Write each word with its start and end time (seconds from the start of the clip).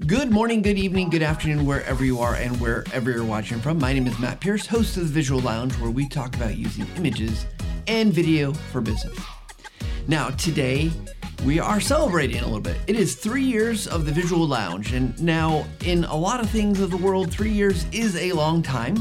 Good 0.00 0.30
morning, 0.30 0.60
good 0.60 0.76
evening, 0.76 1.08
good 1.08 1.22
afternoon, 1.22 1.64
wherever 1.64 2.04
you 2.04 2.18
are 2.18 2.34
and 2.34 2.60
wherever 2.60 3.10
you're 3.10 3.24
watching 3.24 3.60
from. 3.60 3.78
My 3.78 3.92
name 3.92 4.06
is 4.06 4.18
Matt 4.18 4.38
Pierce, 4.40 4.66
host 4.66 4.96
of 4.98 5.04
the 5.04 5.08
Visual 5.08 5.40
Lounge, 5.40 5.72
where 5.78 5.90
we 5.90 6.08
talk 6.08 6.34
about 6.36 6.58
using 6.58 6.86
images 6.96 7.46
and 7.86 8.12
video 8.12 8.52
for 8.52 8.80
business. 8.80 9.16
Now, 10.06 10.30
today 10.30 10.90
we 11.46 11.58
are 11.58 11.80
celebrating 11.80 12.40
a 12.40 12.44
little 12.44 12.60
bit. 12.60 12.76
It 12.86 12.96
is 12.96 13.14
three 13.14 13.44
years 13.44 13.86
of 13.86 14.04
the 14.04 14.12
Visual 14.12 14.46
Lounge, 14.46 14.92
and 14.92 15.18
now 15.22 15.64
in 15.86 16.04
a 16.04 16.16
lot 16.16 16.40
of 16.40 16.50
things 16.50 16.80
of 16.80 16.90
the 16.90 16.98
world, 16.98 17.30
three 17.30 17.52
years 17.52 17.86
is 17.92 18.16
a 18.16 18.32
long 18.32 18.62
time. 18.62 18.98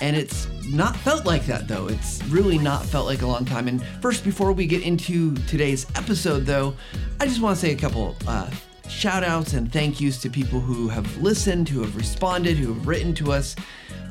And 0.00 0.16
it's 0.16 0.48
not 0.66 0.96
felt 0.96 1.24
like 1.24 1.46
that 1.46 1.68
though. 1.68 1.86
It's 1.86 2.22
really 2.24 2.58
not 2.58 2.84
felt 2.84 3.06
like 3.06 3.22
a 3.22 3.26
long 3.26 3.44
time. 3.44 3.68
And 3.68 3.82
first, 4.02 4.24
before 4.24 4.52
we 4.52 4.66
get 4.66 4.82
into 4.82 5.36
today's 5.46 5.86
episode, 5.94 6.44
though, 6.44 6.74
I 7.20 7.26
just 7.26 7.40
want 7.40 7.56
to 7.56 7.60
say 7.60 7.72
a 7.72 7.76
couple 7.76 8.16
uh, 8.26 8.50
shout 8.88 9.24
outs 9.24 9.52
and 9.52 9.72
thank 9.72 10.00
yous 10.00 10.20
to 10.22 10.30
people 10.30 10.60
who 10.60 10.88
have 10.88 11.16
listened, 11.18 11.68
who 11.68 11.80
have 11.80 11.96
responded, 11.96 12.56
who 12.56 12.72
have 12.72 12.86
written 12.86 13.14
to 13.14 13.32
us. 13.32 13.56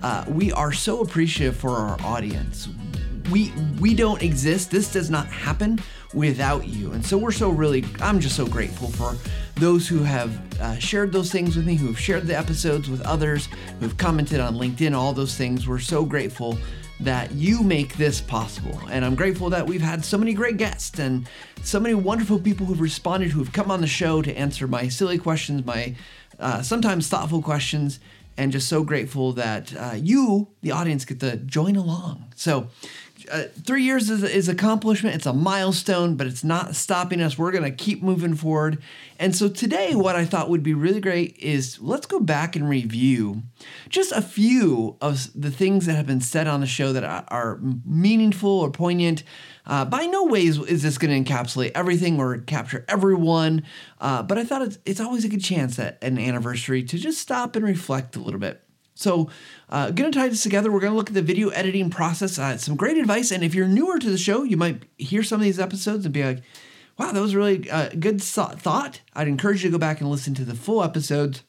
Uh, 0.01 0.25
we 0.27 0.51
are 0.51 0.71
so 0.71 1.01
appreciative 1.01 1.55
for 1.55 1.71
our 1.71 2.01
audience. 2.01 2.69
We 3.31 3.53
we 3.79 3.93
don't 3.93 4.21
exist. 4.21 4.69
This 4.69 4.91
does 4.91 5.09
not 5.09 5.27
happen 5.27 5.79
without 6.13 6.67
you. 6.67 6.91
And 6.91 7.05
so 7.05 7.17
we're 7.17 7.31
so 7.31 7.49
really, 7.49 7.83
I'm 8.01 8.19
just 8.19 8.35
so 8.35 8.45
grateful 8.45 8.89
for 8.89 9.15
those 9.55 9.87
who 9.87 10.03
have 10.03 10.59
uh, 10.61 10.77
shared 10.77 11.11
those 11.11 11.31
things 11.31 11.55
with 11.55 11.65
me, 11.65 11.75
who 11.75 11.87
have 11.87 11.99
shared 11.99 12.27
the 12.27 12.37
episodes 12.37 12.89
with 12.89 13.01
others, 13.01 13.47
who 13.79 13.87
have 13.87 13.97
commented 13.97 14.39
on 14.39 14.55
LinkedIn, 14.55 14.93
all 14.93 15.13
those 15.13 15.35
things. 15.35 15.67
We're 15.67 15.79
so 15.79 16.05
grateful 16.05 16.57
that 16.99 17.31
you 17.31 17.63
make 17.63 17.97
this 17.97 18.21
possible. 18.21 18.79
And 18.89 19.03
I'm 19.03 19.15
grateful 19.15 19.49
that 19.49 19.67
we've 19.67 19.81
had 19.81 20.05
so 20.05 20.17
many 20.17 20.33
great 20.33 20.57
guests 20.57 20.99
and 20.99 21.27
so 21.63 21.79
many 21.79 21.95
wonderful 21.95 22.39
people 22.39 22.65
who've 22.65 22.79
responded, 22.79 23.31
who've 23.31 23.51
come 23.51 23.71
on 23.71 23.81
the 23.81 23.87
show 23.87 24.21
to 24.21 24.33
answer 24.37 24.67
my 24.67 24.87
silly 24.87 25.17
questions, 25.17 25.65
my 25.65 25.95
uh, 26.39 26.61
sometimes 26.61 27.07
thoughtful 27.07 27.41
questions, 27.41 27.99
and 28.37 28.51
just 28.51 28.67
so 28.67 28.83
grateful 28.83 29.33
that 29.33 29.75
uh, 29.75 29.93
you, 29.95 30.47
the 30.61 30.71
audience, 30.71 31.05
get 31.05 31.19
to 31.19 31.37
join 31.37 31.75
along. 31.75 32.33
So, 32.35 32.67
uh, 33.31 33.43
three 33.63 33.83
years 33.83 34.09
is, 34.09 34.23
is 34.23 34.47
accomplishment. 34.47 35.15
It's 35.15 35.25
a 35.25 35.33
milestone, 35.33 36.15
but 36.15 36.27
it's 36.27 36.43
not 36.43 36.75
stopping 36.75 37.21
us. 37.21 37.37
We're 37.37 37.51
going 37.51 37.63
to 37.63 37.71
keep 37.71 38.01
moving 38.01 38.35
forward. 38.35 38.81
And 39.19 39.35
so 39.35 39.47
today, 39.47 39.95
what 39.95 40.15
I 40.15 40.25
thought 40.25 40.49
would 40.49 40.63
be 40.63 40.73
really 40.73 40.99
great 40.99 41.37
is 41.37 41.79
let's 41.81 42.05
go 42.05 42.19
back 42.19 42.55
and 42.55 42.67
review 42.67 43.43
just 43.89 44.11
a 44.11 44.21
few 44.21 44.97
of 45.01 45.29
the 45.39 45.51
things 45.51 45.85
that 45.85 45.95
have 45.95 46.07
been 46.07 46.21
said 46.21 46.47
on 46.47 46.61
the 46.61 46.67
show 46.67 46.93
that 46.93 47.03
are 47.29 47.59
meaningful 47.85 48.49
or 48.49 48.71
poignant. 48.71 49.23
Uh, 49.65 49.85
by 49.85 50.05
no 50.05 50.25
ways 50.25 50.57
is 50.59 50.83
this 50.83 50.97
going 50.97 51.23
to 51.23 51.31
encapsulate 51.31 51.71
everything 51.73 52.19
or 52.19 52.39
capture 52.39 52.83
everyone, 52.89 53.63
uh, 54.01 54.21
but 54.21 54.37
I 54.37 54.43
thought 54.43 54.61
it's, 54.61 54.77
it's 54.85 54.99
always 54.99 55.23
a 55.23 55.29
good 55.29 55.43
chance 55.43 55.79
at 55.79 56.03
an 56.03 56.17
anniversary 56.17 56.83
to 56.83 56.97
just 56.97 57.19
stop 57.19 57.55
and 57.55 57.65
reflect 57.65 58.15
a 58.15 58.19
little 58.19 58.39
bit. 58.39 58.62
So, 59.03 59.29
uh, 59.69 59.91
going 59.91 60.11
to 60.11 60.17
tie 60.17 60.29
this 60.29 60.43
together. 60.43 60.71
We're 60.71 60.79
going 60.79 60.93
to 60.93 60.97
look 60.97 61.09
at 61.09 61.13
the 61.13 61.21
video 61.21 61.49
editing 61.49 61.89
process. 61.89 62.39
Uh, 62.39 62.57
some 62.57 62.75
great 62.75 62.97
advice. 62.97 63.31
And 63.31 63.43
if 63.43 63.53
you're 63.53 63.67
newer 63.67 63.99
to 63.99 64.09
the 64.09 64.17
show, 64.17 64.43
you 64.43 64.57
might 64.57 64.83
hear 64.97 65.23
some 65.23 65.41
of 65.41 65.43
these 65.43 65.59
episodes 65.59 66.05
and 66.05 66.13
be 66.13 66.23
like, 66.23 66.41
wow, 66.97 67.11
that 67.11 67.21
was 67.21 67.35
really 67.35 67.69
uh, 67.69 67.89
good 67.99 68.21
thought. 68.21 69.01
I'd 69.13 69.27
encourage 69.27 69.63
you 69.63 69.69
to 69.69 69.75
go 69.75 69.79
back 69.79 69.99
and 69.99 70.09
listen 70.09 70.33
to 70.35 70.45
the 70.45 70.55
full 70.55 70.83
episodes. 70.83 71.43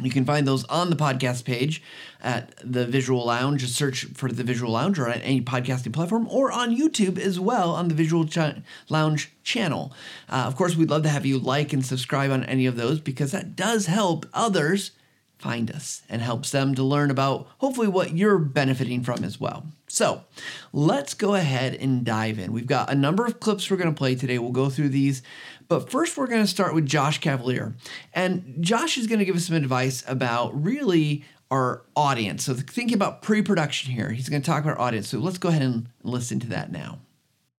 You 0.00 0.10
can 0.10 0.24
find 0.24 0.46
those 0.46 0.64
on 0.64 0.90
the 0.90 0.96
podcast 0.96 1.44
page 1.44 1.82
at 2.20 2.54
the 2.62 2.86
Visual 2.86 3.24
Lounge. 3.24 3.62
Just 3.62 3.74
search 3.74 4.04
for 4.04 4.30
the 4.30 4.44
Visual 4.44 4.70
Lounge 4.70 4.98
or 4.98 5.08
at 5.08 5.22
any 5.24 5.40
podcasting 5.40 5.92
platform 5.92 6.28
or 6.30 6.52
on 6.52 6.76
YouTube 6.76 7.18
as 7.18 7.40
well 7.40 7.70
on 7.70 7.88
the 7.88 7.94
Visual 7.94 8.26
Ch- 8.26 8.60
Lounge 8.88 9.32
channel. 9.42 9.92
Uh, 10.28 10.44
of 10.46 10.54
course, 10.54 10.76
we'd 10.76 10.90
love 10.90 11.02
to 11.04 11.08
have 11.08 11.26
you 11.26 11.38
like 11.38 11.72
and 11.72 11.84
subscribe 11.84 12.30
on 12.30 12.44
any 12.44 12.66
of 12.66 12.76
those 12.76 13.00
because 13.00 13.32
that 13.32 13.56
does 13.56 13.86
help 13.86 14.26
others 14.34 14.92
find 15.38 15.70
us 15.70 16.02
and 16.08 16.20
helps 16.20 16.50
them 16.50 16.74
to 16.74 16.82
learn 16.82 17.10
about 17.10 17.46
hopefully 17.58 17.88
what 17.88 18.16
you're 18.16 18.38
benefiting 18.38 19.02
from 19.02 19.22
as 19.22 19.40
well. 19.40 19.66
So 19.86 20.24
let's 20.72 21.14
go 21.14 21.34
ahead 21.34 21.74
and 21.74 22.04
dive 22.04 22.38
in. 22.38 22.52
We've 22.52 22.66
got 22.66 22.90
a 22.90 22.94
number 22.94 23.24
of 23.24 23.40
clips 23.40 23.70
we're 23.70 23.76
going 23.76 23.94
to 23.94 23.98
play 23.98 24.16
today. 24.16 24.38
We'll 24.38 24.50
go 24.50 24.68
through 24.68 24.90
these. 24.90 25.22
But 25.68 25.90
first, 25.90 26.16
we're 26.16 26.26
going 26.26 26.42
to 26.42 26.46
start 26.46 26.74
with 26.74 26.86
Josh 26.86 27.18
Cavalier. 27.18 27.74
And 28.12 28.56
Josh 28.60 28.98
is 28.98 29.06
going 29.06 29.20
to 29.20 29.24
give 29.24 29.36
us 29.36 29.46
some 29.46 29.56
advice 29.56 30.02
about 30.08 30.62
really 30.62 31.24
our 31.50 31.82
audience. 31.94 32.44
So, 32.44 32.54
thinking 32.54 32.94
about 32.94 33.22
pre 33.22 33.42
production 33.42 33.92
here, 33.92 34.10
he's 34.10 34.28
going 34.28 34.42
to 34.42 34.46
talk 34.46 34.64
about 34.64 34.78
audience. 34.78 35.08
So, 35.08 35.18
let's 35.18 35.38
go 35.38 35.48
ahead 35.48 35.62
and 35.62 35.88
listen 36.02 36.40
to 36.40 36.46
that 36.48 36.72
now. 36.72 36.98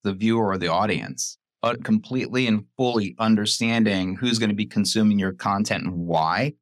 The 0.04 0.14
viewer 0.14 0.48
or 0.48 0.58
the 0.58 0.68
audience, 0.68 1.38
uh, 1.64 1.76
completely 1.84 2.48
and 2.48 2.66
fully 2.78 3.16
understanding 3.20 4.16
who's 4.16 4.40
going 4.40 4.50
to 4.50 4.56
be 4.56 4.66
consuming 4.66 5.20
your 5.20 5.34
content 5.34 5.84
and 5.84 5.94
why 6.08 6.54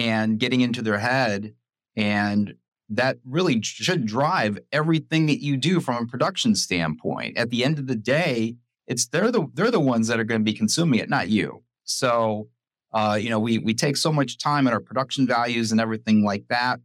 and 0.00 0.38
getting 0.38 0.62
into 0.62 0.80
their 0.80 0.98
head. 0.98 1.54
And 1.94 2.54
that 2.88 3.18
really 3.24 3.60
should 3.62 4.06
drive 4.06 4.58
everything 4.72 5.26
that 5.26 5.42
you 5.42 5.56
do 5.56 5.78
from 5.78 6.02
a 6.02 6.06
production 6.06 6.54
standpoint. 6.56 7.36
At 7.36 7.50
the 7.50 7.64
end 7.64 7.78
of 7.78 7.86
the 7.86 7.94
day, 7.94 8.56
it's 8.86 9.06
they're 9.06 9.30
the 9.30 9.46
they're 9.54 9.70
the 9.70 9.78
ones 9.78 10.08
that 10.08 10.18
are 10.18 10.24
going 10.24 10.40
to 10.40 10.44
be 10.44 10.56
consuming 10.56 10.98
it, 10.98 11.08
not 11.08 11.28
you. 11.28 11.62
So, 11.84 12.48
uh, 12.92 13.18
you 13.20 13.28
know, 13.28 13.38
we 13.38 13.58
we 13.58 13.74
take 13.74 13.96
so 13.96 14.10
much 14.10 14.38
time 14.38 14.66
in 14.66 14.72
our 14.72 14.80
production 14.80 15.26
values 15.26 15.70
and 15.70 15.80
everything 15.80 16.24
like 16.24 16.46
that. 16.48 16.80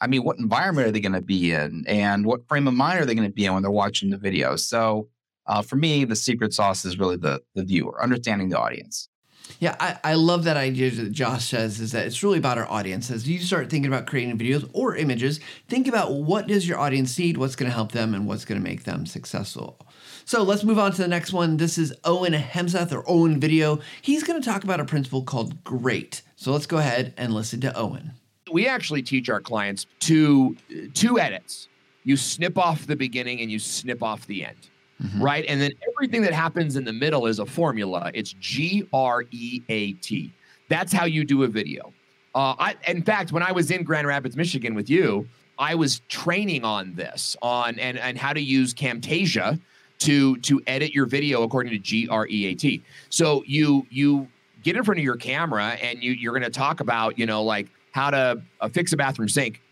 I 0.00 0.08
mean, 0.08 0.24
what 0.24 0.38
environment 0.38 0.88
are 0.88 0.90
they 0.90 1.00
going 1.00 1.12
to 1.12 1.22
be 1.22 1.52
in, 1.52 1.84
and 1.86 2.26
what 2.26 2.46
frame 2.48 2.68
of 2.68 2.74
mind 2.74 3.00
are 3.00 3.06
they 3.06 3.14
going 3.14 3.28
to 3.28 3.32
be 3.32 3.46
in 3.46 3.54
when 3.54 3.62
they're 3.62 3.70
watching 3.70 4.10
the 4.10 4.18
video? 4.18 4.56
So, 4.56 5.08
uh, 5.46 5.62
for 5.62 5.76
me, 5.76 6.04
the 6.04 6.16
secret 6.16 6.52
sauce 6.52 6.84
is 6.84 6.98
really 6.98 7.16
the 7.16 7.40
the 7.54 7.64
viewer, 7.64 8.02
understanding 8.02 8.50
the 8.50 8.58
audience. 8.58 9.08
Yeah, 9.58 9.76
I, 9.80 9.98
I 10.04 10.14
love 10.14 10.44
that 10.44 10.56
idea 10.56 10.90
that 10.90 11.12
Josh 11.12 11.46
says 11.46 11.80
is 11.80 11.92
that 11.92 12.06
it's 12.06 12.22
really 12.22 12.38
about 12.38 12.58
our 12.58 12.70
audience. 12.70 13.10
As 13.10 13.28
you 13.28 13.38
start 13.38 13.70
thinking 13.70 13.90
about 13.90 14.06
creating 14.06 14.36
videos 14.38 14.68
or 14.72 14.96
images, 14.96 15.40
think 15.68 15.88
about 15.88 16.12
what 16.12 16.46
does 16.46 16.68
your 16.68 16.78
audience 16.78 17.18
need, 17.18 17.36
what's 17.36 17.56
going 17.56 17.70
to 17.70 17.74
help 17.74 17.92
them, 17.92 18.14
and 18.14 18.26
what's 18.26 18.44
going 18.44 18.60
to 18.60 18.68
make 18.68 18.84
them 18.84 19.06
successful. 19.06 19.78
So 20.24 20.42
let's 20.42 20.64
move 20.64 20.78
on 20.78 20.92
to 20.92 21.02
the 21.02 21.08
next 21.08 21.32
one. 21.32 21.56
This 21.56 21.78
is 21.78 21.94
Owen 22.04 22.32
Hemseth 22.32 22.92
or 22.92 23.04
Owen 23.08 23.40
Video. 23.40 23.80
He's 24.02 24.24
going 24.24 24.40
to 24.40 24.48
talk 24.48 24.64
about 24.64 24.80
a 24.80 24.84
principle 24.84 25.22
called 25.22 25.62
GREAT. 25.64 26.22
So 26.36 26.52
let's 26.52 26.66
go 26.66 26.78
ahead 26.78 27.14
and 27.16 27.32
listen 27.32 27.60
to 27.62 27.76
Owen. 27.76 28.12
We 28.52 28.66
actually 28.66 29.02
teach 29.02 29.28
our 29.28 29.40
clients 29.40 29.86
to 30.00 30.56
two 30.94 31.18
edits. 31.18 31.68
You 32.04 32.16
snip 32.16 32.58
off 32.58 32.86
the 32.86 32.96
beginning 32.96 33.40
and 33.40 33.50
you 33.50 33.58
snip 33.58 34.02
off 34.02 34.26
the 34.26 34.44
end 34.44 34.68
mm-hmm. 35.02 35.22
right? 35.22 35.44
And 35.48 35.60
then 35.60 35.72
everything 35.92 36.22
that 36.22 36.32
happens 36.32 36.76
in 36.76 36.84
the 36.84 36.92
middle 36.92 37.26
is 37.26 37.38
a 37.38 37.46
formula. 37.46 38.10
It's 38.14 38.34
G 38.40 38.86
R 38.92 39.24
E 39.30 39.62
A 39.68 39.92
T. 39.94 40.32
That's 40.68 40.92
how 40.92 41.04
you 41.04 41.24
do 41.24 41.44
a 41.44 41.48
video. 41.48 41.92
Uh, 42.34 42.54
I, 42.58 42.74
in 42.86 43.02
fact, 43.02 43.32
when 43.32 43.42
I 43.42 43.52
was 43.52 43.70
in 43.70 43.82
Grand 43.82 44.06
Rapids, 44.06 44.36
Michigan 44.36 44.74
with 44.74 44.90
you, 44.90 45.26
I 45.58 45.74
was 45.74 46.00
training 46.08 46.64
on 46.64 46.94
this, 46.94 47.36
on 47.40 47.78
and 47.78 47.98
and 47.98 48.18
how 48.18 48.32
to 48.32 48.40
use 48.40 48.74
Camtasia 48.74 49.58
to 50.00 50.36
to 50.38 50.60
edit 50.66 50.92
your 50.92 51.06
video 51.06 51.42
according 51.42 51.72
to 51.72 51.78
G 51.78 52.08
R 52.08 52.26
E 52.28 52.46
A 52.46 52.54
T. 52.54 52.82
So 53.08 53.42
you 53.46 53.86
you 53.90 54.28
get 54.62 54.76
in 54.76 54.84
front 54.84 54.98
of 54.98 55.04
your 55.04 55.16
camera 55.16 55.78
and 55.82 56.02
you 56.02 56.12
you're 56.12 56.32
going 56.32 56.42
to 56.42 56.50
talk 56.50 56.80
about 56.80 57.18
you 57.18 57.26
know 57.26 57.42
like 57.42 57.68
how 57.92 58.10
to 58.10 58.42
uh, 58.60 58.68
fix 58.68 58.92
a 58.92 58.96
bathroom 58.96 59.28
sink. 59.28 59.62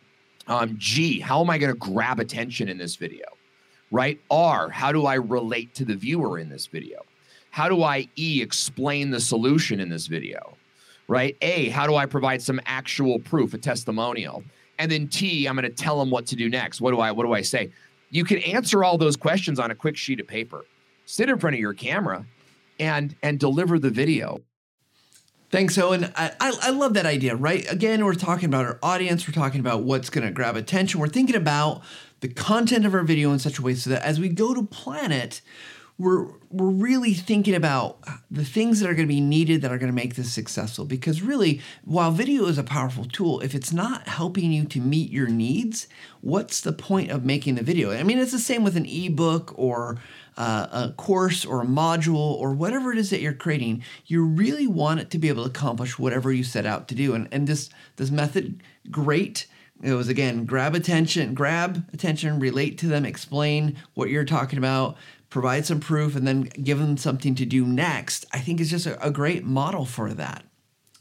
Um, 0.47 0.77
G, 0.79 1.21
how 1.21 1.41
am 1.43 1.51
I 1.51 1.59
going 1.59 1.73
to 1.73 1.79
grab 1.79 2.21
attention 2.21 2.69
in 2.69 2.79
this 2.79 2.97
video? 2.97 3.25
Right? 3.95 4.21
R, 4.29 4.71
how 4.71 4.91
do 4.91 5.07
I 5.07 5.15
relate 5.15 5.73
to 5.77 5.85
the 5.85 5.95
viewer 5.95 6.41
in 6.41 6.49
this 6.49 6.67
video? 6.67 7.03
How 7.51 7.69
do 7.69 7.85
I 7.85 8.09
E, 8.19 8.43
explain 8.43 9.11
the 9.11 9.21
solution 9.21 9.79
in 9.79 9.89
this 9.89 10.09
video, 10.09 10.57
right? 11.07 11.37
A, 11.41 11.69
how 11.69 11.87
do 11.87 11.95
I 11.95 12.05
provide 12.05 12.43
some 12.43 12.61
actual 12.67 13.21
proof, 13.21 13.55
a 13.55 13.59
testimonial? 13.59 14.43
And 14.81 14.91
then 14.91 15.07
T, 15.07 15.47
I'm 15.47 15.55
going 15.55 15.63
to 15.63 15.71
tell 15.71 16.01
them 16.01 16.11
what 16.11 16.27
to 16.27 16.35
do 16.35 16.51
next. 16.51 16.81
What 16.81 16.91
do 16.91 16.99
I, 16.99 17.13
what 17.13 17.25
do 17.25 17.35
I 17.35 17.43
say? 17.43 17.71
You 18.11 18.25
can 18.25 18.39
answer 18.39 18.83
all 18.83 18.99
those 18.99 19.17
questions 19.17 19.61
on 19.61 19.71
a 19.71 19.77
quick 19.77 19.97
sheet 19.97 20.19
of 20.19 20.27
paper. 20.27 20.65
Sit 21.07 21.29
in 21.29 21.39
front 21.39 21.55
of 21.55 21.61
your 21.61 21.75
camera 21.75 22.27
and 22.81 23.15
and 23.23 23.39
deliver 23.39 23.79
the 23.79 23.91
video. 23.91 24.41
Thanks, 25.55 25.79
Owen. 25.79 26.13
I, 26.17 26.33
I, 26.41 26.53
I, 26.63 26.71
love 26.71 26.95
that 26.95 27.07
idea, 27.07 27.37
right? 27.37 27.65
Again, 27.71 28.05
we're 28.05 28.15
talking 28.15 28.47
about 28.47 28.65
our 28.65 28.77
audience. 28.83 29.29
We're 29.29 29.41
talking 29.41 29.61
about 29.61 29.85
what's 29.85 30.11
going 30.11 30.27
to 30.27 30.33
grab 30.33 30.57
attention. 30.57 30.99
We're 30.99 31.07
thinking 31.07 31.37
about 31.37 31.83
the 32.25 32.33
content 32.33 32.87
of 32.87 32.95
our 32.95 33.03
video 33.03 33.33
in 33.33 33.39
such 33.39 33.59
a 33.59 33.63
way 33.63 33.75
so 33.75 33.91
that 33.91 34.03
as 34.03 34.19
we 34.19 34.31
go 34.31 34.55
to 34.55 34.63
plan 34.63 35.13
it, 35.13 35.43
we're 35.99 36.25
we're 36.49 36.71
really 36.71 37.13
thinking 37.13 37.55
about 37.55 37.99
the 38.31 38.47
things 38.47 38.81
that 38.81 38.89
are 38.89 38.95
going 38.95 39.07
to 39.07 39.15
be 39.15 39.21
needed 39.21 39.61
that 39.61 39.71
are 39.71 39.77
going 39.77 39.93
to 39.93 39.95
make 39.95 40.15
this 40.15 40.33
successful. 40.33 40.87
Because 40.87 41.21
really 41.21 41.61
while 41.85 42.11
video 42.11 42.47
is 42.47 42.57
a 42.57 42.63
powerful 42.65 43.05
tool 43.05 43.41
if 43.41 43.55
it's 43.55 43.75
not 43.75 44.09
helping 44.09 44.53
you 44.53 44.65
to 44.65 44.81
meet 44.81 45.11
your 45.11 45.29
needs 45.29 45.87
what's 46.23 46.63
the 46.63 46.73
point 46.73 47.11
of 47.11 47.27
making 47.27 47.57
the 47.57 47.63
video? 47.63 47.93
I 47.93 48.03
mean 48.05 48.17
it's 48.17 48.33
the 48.33 48.39
same 48.39 48.65
with 48.65 48.79
an 48.79 48.87
ebook 48.87 49.53
or 49.55 49.99
uh, 50.39 50.67
a 50.73 50.95
course 50.97 51.45
or 51.45 51.61
a 51.61 51.67
module 51.67 52.17
or 52.17 52.55
whatever 52.55 52.91
it 52.91 52.99
is 52.99 53.11
that 53.11 53.21
you're 53.21 53.35
creating. 53.35 53.85
You 54.07 54.25
really 54.25 54.67
want 54.67 55.01
it 55.01 55.11
to 55.11 55.19
be 55.19 55.29
able 55.29 55.45
to 55.45 55.51
accomplish 55.51 55.99
whatever 55.99 56.33
you 56.33 56.43
set 56.43 56.65
out 56.65 56.89
to 56.89 56.95
do. 56.95 57.15
And, 57.15 57.29
and 57.31 57.47
this 57.47 57.69
this 57.97 58.11
method 58.11 58.63
great 58.91 59.47
it 59.85 59.95
was 59.95 60.09
again 60.09 60.45
grab 60.45 60.75
attention, 60.75 61.35
grab 61.35 61.85
attention, 61.93 62.41
relate 62.41 62.79
to 62.79 62.87
them, 62.87 63.05
explain 63.05 63.77
what 63.95 64.09
you're 64.11 64.25
talking 64.25 64.59
about, 64.59 64.97
provide 65.31 65.67
some 65.67 65.81
proof, 65.81 66.17
and 66.17 66.27
then 66.27 66.43
give 66.43 66.79
them 66.79 66.97
something 66.97 67.35
to 67.35 67.45
do 67.45 67.67
next. 67.67 68.25
I 68.33 68.39
think 68.39 68.61
is 68.61 68.71
just 68.71 68.87
a, 68.87 69.07
a 69.07 69.11
great 69.11 69.45
model 69.45 69.85
for 69.85 70.15
that. 70.15 70.45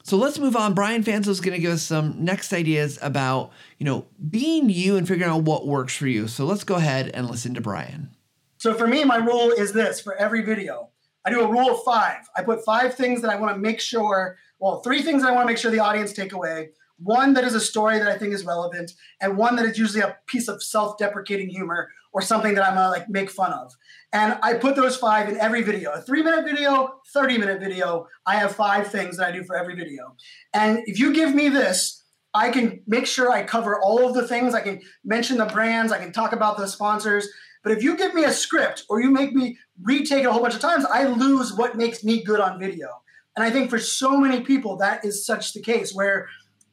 So 0.06 0.18
let's 0.18 0.38
move 0.38 0.58
on. 0.58 0.74
Brian 0.74 1.02
Fanzo 1.02 1.30
is 1.30 1.40
going 1.40 1.56
to 1.56 1.62
give 1.62 1.72
us 1.72 1.82
some 1.82 2.26
next 2.26 2.52
ideas 2.52 3.00
about, 3.02 3.52
you 3.78 3.86
know, 3.86 4.06
being 4.30 4.70
you 4.70 4.98
and 4.98 5.08
figuring 5.08 5.32
out 5.32 5.44
what 5.44 5.66
works 5.66 5.96
for 5.96 6.08
you. 6.08 6.28
So 6.28 6.44
let's 6.44 6.66
go 6.66 6.76
ahead 6.76 7.10
and 7.14 7.30
listen 7.30 7.54
to 7.54 7.62
Brian. 7.62 8.10
So 8.58 8.74
for 8.74 8.86
me, 8.86 9.06
my 9.06 9.16
rule 9.16 9.52
is 9.52 9.72
this 9.72 10.02
for 10.02 10.14
every 10.16 10.42
video. 10.42 10.90
I 11.26 11.30
do 11.30 11.40
a 11.40 11.48
rule 11.48 11.72
of 11.72 11.84
five. 11.84 12.30
I 12.36 12.44
put 12.44 12.66
five 12.66 12.96
things 12.96 13.22
that 13.22 13.32
I 13.32 13.38
want 13.38 13.56
to 13.56 13.60
make 13.60 13.80
sure, 13.80 14.38
well, 14.60 14.82
three 14.82 15.02
things 15.02 15.22
that 15.22 15.32
I 15.32 15.32
want 15.32 15.44
to 15.44 15.48
make 15.48 15.58
sure 15.58 15.72
the 15.72 15.80
audience 15.80 16.12
take 16.12 16.34
away. 16.34 16.72
One 17.04 17.34
that 17.34 17.44
is 17.44 17.54
a 17.54 17.60
story 17.60 18.00
that 18.00 18.08
I 18.08 18.18
think 18.18 18.34
is 18.34 18.46
relevant, 18.46 18.94
and 19.22 19.38
one 19.38 19.56
that 19.58 19.66
is 19.66 19.78
usually 19.78 20.02
a 20.02 20.18
piece 20.26 20.48
of 20.48 20.64
self-deprecating 20.64 21.50
humor 21.50 21.90
or 22.14 22.22
something 22.22 22.54
that 22.56 22.64
I'm 22.64 22.76
gonna 22.76 22.90
like 22.90 23.10
make 23.10 23.30
fun 23.30 23.52
of. 23.52 23.74
And 24.14 24.38
I 24.42 24.54
put 24.54 24.76
those 24.76 24.96
five 24.96 25.28
in 25.28 25.38
every 25.38 25.64
video. 25.64 25.92
A 25.92 26.02
three-minute 26.02 26.46
video, 26.46 27.00
30-minute 27.16 27.60
video. 27.60 28.08
I 28.26 28.36
have 28.36 28.56
five 28.56 28.88
things 28.88 29.18
that 29.18 29.28
I 29.28 29.32
do 29.32 29.44
for 29.44 29.58
every 29.58 29.76
video. 29.76 30.16
And 30.54 30.80
if 30.86 31.00
you 31.00 31.14
give 31.14 31.34
me 31.34 31.50
this, 31.50 32.04
I 32.34 32.50
can 32.50 32.82
make 32.88 33.06
sure 33.06 33.32
I 33.32 33.44
cover 33.44 33.80
all 33.80 34.08
of 34.08 34.16
the 34.16 34.28
things. 34.28 34.56
I 34.56 34.62
can 34.62 34.82
mention 35.04 35.38
the 35.38 35.46
brands, 35.46 35.92
I 35.92 36.00
can 36.00 36.12
talk 36.12 36.34
about 36.34 36.58
the 36.58 36.68
sponsors. 36.68 37.28
But 37.64 37.72
if 37.72 37.84
you 37.84 37.96
give 37.96 38.14
me 38.14 38.26
a 38.26 38.32
script 38.32 38.84
or 38.90 39.02
you 39.02 39.10
make 39.10 39.34
me 39.34 39.58
retake 39.82 40.24
it 40.24 40.28
a 40.28 40.32
whole 40.32 40.42
bunch 40.42 40.56
of 40.56 40.62
times, 40.62 40.86
I 40.86 41.06
lose 41.06 41.54
what 41.54 41.78
makes 41.78 42.04
me 42.04 42.24
good 42.24 42.40
on 42.40 42.60
video. 42.60 42.88
And 43.36 43.44
I 43.44 43.50
think 43.50 43.70
for 43.70 43.80
so 43.80 44.20
many 44.20 44.42
people, 44.42 44.78
that 44.78 45.04
is 45.04 45.26
such 45.26 45.54
the 45.54 45.62
case 45.62 45.94
where 45.94 46.28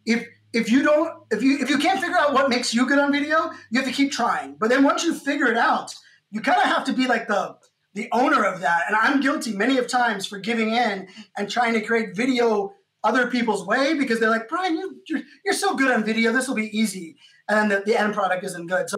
if 0.06 0.26
if 0.52 0.70
you 0.70 0.82
don't 0.82 1.24
if 1.30 1.42
you 1.42 1.58
if 1.58 1.70
you 1.70 1.78
can't 1.78 2.00
figure 2.00 2.18
out 2.18 2.32
what 2.32 2.48
makes 2.48 2.74
you 2.74 2.86
good 2.86 2.98
on 2.98 3.12
video 3.12 3.50
you 3.70 3.80
have 3.80 3.88
to 3.88 3.94
keep 3.94 4.12
trying. 4.12 4.56
But 4.58 4.70
then 4.70 4.82
once 4.82 5.04
you 5.04 5.14
figure 5.14 5.46
it 5.46 5.56
out 5.56 5.94
you 6.30 6.40
kind 6.40 6.58
of 6.58 6.64
have 6.64 6.84
to 6.84 6.92
be 6.92 7.06
like 7.06 7.28
the 7.28 7.56
the 7.94 8.08
owner 8.12 8.44
of 8.44 8.60
that. 8.60 8.84
And 8.86 8.96
i'm 8.96 9.20
guilty 9.20 9.52
many 9.52 9.78
of 9.78 9.88
times 9.88 10.26
for 10.26 10.38
giving 10.38 10.70
in 10.74 11.08
and 11.36 11.50
trying 11.50 11.74
to 11.74 11.80
create 11.80 12.16
video 12.16 12.74
other 13.02 13.28
people's 13.28 13.66
way 13.66 13.94
because 13.94 14.20
they're 14.20 14.30
like 14.30 14.48
brian 14.48 14.76
you, 14.76 15.00
you're, 15.08 15.22
you're 15.44 15.54
so 15.54 15.74
good 15.74 15.90
on 15.90 16.04
video. 16.04 16.32
This 16.32 16.48
will 16.48 16.56
be 16.56 16.76
easy. 16.76 17.16
And 17.48 17.70
the, 17.70 17.82
the 17.84 18.00
end 18.00 18.14
product 18.14 18.44
isn't 18.44 18.68
good. 18.68 18.88
So 18.88 18.96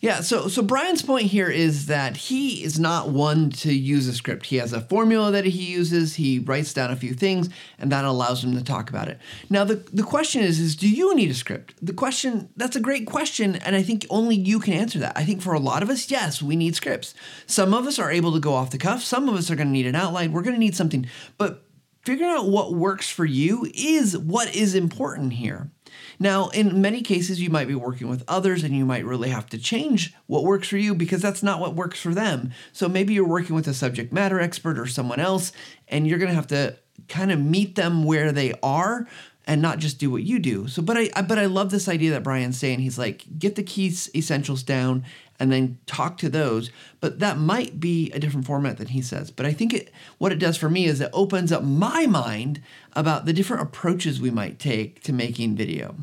yeah, 0.00 0.20
so 0.20 0.48
so 0.48 0.62
Brian's 0.62 1.02
point 1.02 1.26
here 1.26 1.48
is 1.48 1.86
that 1.86 2.16
he 2.16 2.62
is 2.62 2.78
not 2.78 3.08
one 3.08 3.50
to 3.50 3.72
use 3.72 4.06
a 4.06 4.12
script. 4.12 4.46
He 4.46 4.56
has 4.56 4.72
a 4.72 4.80
formula 4.80 5.30
that 5.32 5.44
he 5.46 5.72
uses. 5.72 6.14
He 6.14 6.38
writes 6.38 6.74
down 6.74 6.90
a 6.90 6.96
few 6.96 7.14
things, 7.14 7.48
and 7.78 7.90
that 7.92 8.04
allows 8.04 8.44
him 8.44 8.54
to 8.56 8.62
talk 8.62 8.90
about 8.90 9.08
it. 9.08 9.18
Now, 9.48 9.64
the 9.64 9.76
the 9.76 10.02
question 10.02 10.42
is, 10.42 10.60
is 10.60 10.76
do 10.76 10.88
you 10.88 11.14
need 11.14 11.30
a 11.30 11.34
script? 11.34 11.74
The 11.80 11.94
question 11.94 12.50
that's 12.56 12.76
a 12.76 12.80
great 12.80 13.06
question, 13.06 13.56
and 13.56 13.74
I 13.74 13.82
think 13.82 14.06
only 14.10 14.36
you 14.36 14.60
can 14.60 14.74
answer 14.74 14.98
that. 14.98 15.16
I 15.16 15.24
think 15.24 15.40
for 15.40 15.54
a 15.54 15.60
lot 15.60 15.82
of 15.82 15.90
us, 15.90 16.10
yes, 16.10 16.42
we 16.42 16.56
need 16.56 16.76
scripts. 16.76 17.14
Some 17.46 17.72
of 17.72 17.86
us 17.86 17.98
are 17.98 18.10
able 18.10 18.32
to 18.32 18.40
go 18.40 18.54
off 18.54 18.70
the 18.70 18.78
cuff. 18.78 19.02
Some 19.02 19.28
of 19.28 19.34
us 19.34 19.50
are 19.50 19.56
going 19.56 19.68
to 19.68 19.72
need 19.72 19.86
an 19.86 19.94
outline. 19.94 20.32
We're 20.32 20.42
going 20.42 20.54
to 20.54 20.60
need 20.60 20.76
something, 20.76 21.06
but 21.38 21.64
figuring 22.04 22.32
out 22.32 22.48
what 22.48 22.74
works 22.74 23.10
for 23.10 23.24
you 23.24 23.66
is 23.74 24.16
what 24.16 24.54
is 24.54 24.74
important 24.74 25.32
here. 25.32 25.70
Now, 26.18 26.48
in 26.48 26.80
many 26.80 27.02
cases, 27.02 27.40
you 27.40 27.50
might 27.50 27.68
be 27.68 27.74
working 27.74 28.08
with 28.08 28.24
others 28.28 28.62
and 28.62 28.74
you 28.74 28.84
might 28.84 29.04
really 29.04 29.28
have 29.28 29.46
to 29.50 29.58
change 29.58 30.14
what 30.26 30.44
works 30.44 30.68
for 30.68 30.78
you 30.78 30.94
because 30.94 31.22
that's 31.22 31.42
not 31.42 31.60
what 31.60 31.74
works 31.74 32.00
for 32.00 32.14
them. 32.14 32.52
So 32.72 32.88
maybe 32.88 33.14
you're 33.14 33.26
working 33.26 33.54
with 33.54 33.68
a 33.68 33.74
subject 33.74 34.12
matter 34.12 34.40
expert 34.40 34.78
or 34.78 34.86
someone 34.86 35.20
else, 35.20 35.52
and 35.88 36.06
you're 36.06 36.18
going 36.18 36.30
to 36.30 36.34
have 36.34 36.46
to 36.48 36.76
kind 37.08 37.30
of 37.30 37.40
meet 37.40 37.74
them 37.74 38.04
where 38.04 38.32
they 38.32 38.54
are 38.62 39.06
and 39.46 39.62
not 39.62 39.78
just 39.78 39.98
do 39.98 40.10
what 40.10 40.24
you 40.24 40.38
do. 40.38 40.66
So, 40.66 40.82
but 40.82 40.96
I, 40.96 41.22
but 41.22 41.38
I 41.38 41.46
love 41.46 41.70
this 41.70 41.88
idea 41.88 42.10
that 42.12 42.24
Brian's 42.24 42.58
saying. 42.58 42.80
He's 42.80 42.98
like, 42.98 43.24
get 43.38 43.54
the 43.54 43.62
key 43.62 43.94
essentials 44.14 44.62
down 44.62 45.04
and 45.38 45.52
then 45.52 45.78
talk 45.86 46.18
to 46.18 46.28
those. 46.28 46.70
But 47.00 47.18
that 47.20 47.38
might 47.38 47.80
be 47.80 48.10
a 48.12 48.18
different 48.18 48.46
format 48.46 48.78
than 48.78 48.88
he 48.88 49.02
says. 49.02 49.30
But 49.30 49.46
I 49.46 49.52
think 49.52 49.74
it, 49.74 49.92
what 50.18 50.32
it 50.32 50.38
does 50.38 50.56
for 50.56 50.68
me 50.68 50.86
is 50.86 51.00
it 51.00 51.10
opens 51.12 51.52
up 51.52 51.62
my 51.62 52.06
mind 52.06 52.60
about 52.94 53.26
the 53.26 53.32
different 53.32 53.62
approaches 53.62 54.20
we 54.20 54.30
might 54.30 54.58
take 54.58 55.02
to 55.04 55.12
making 55.12 55.56
video. 55.56 55.94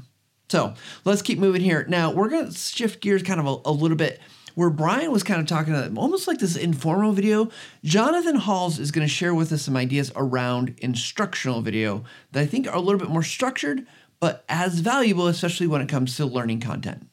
So 0.50 0.76
let's 1.04 1.22
keep 1.22 1.40
moving 1.40 1.62
here. 1.62 1.86
Now 1.88 2.12
we're 2.12 2.30
going 2.30 2.52
to 2.52 2.54
shift 2.54 3.02
gears 3.02 3.24
kind 3.24 3.40
of 3.40 3.48
a, 3.48 3.70
a 3.70 3.72
little 3.72 3.98
bit 3.98 4.20
where 4.56 4.70
Brian 4.70 5.12
was 5.12 5.24
kind 5.24 5.42
of 5.42 5.48
talking 5.48 5.74
about 5.74 5.98
almost 5.98 6.28
like 6.28 6.40
this 6.40 6.56
informal 6.56 7.12
video, 7.12 7.50
Jonathan 7.84 8.36
Halls 8.36 8.80
is 8.80 8.92
going 8.92 9.08
to 9.08 9.14
share 9.14 9.34
with 9.34 9.52
us 9.52 9.64
some 9.64 9.76
ideas 9.76 10.12
around 10.16 10.76
instructional 10.78 11.62
video 11.62 12.04
that 12.32 12.42
I 12.42 12.46
think 12.46 12.68
are 12.68 12.76
a 12.76 12.80
little 12.80 13.00
bit 13.00 13.10
more 13.10 13.24
structured, 13.24 13.86
but 14.20 14.46
as 14.48 14.80
valuable, 14.80 15.28
especially 15.28 15.68
when 15.68 15.82
it 15.82 15.90
comes 15.90 16.16
to 16.18 16.26
learning 16.26 16.60
content. 16.60 17.10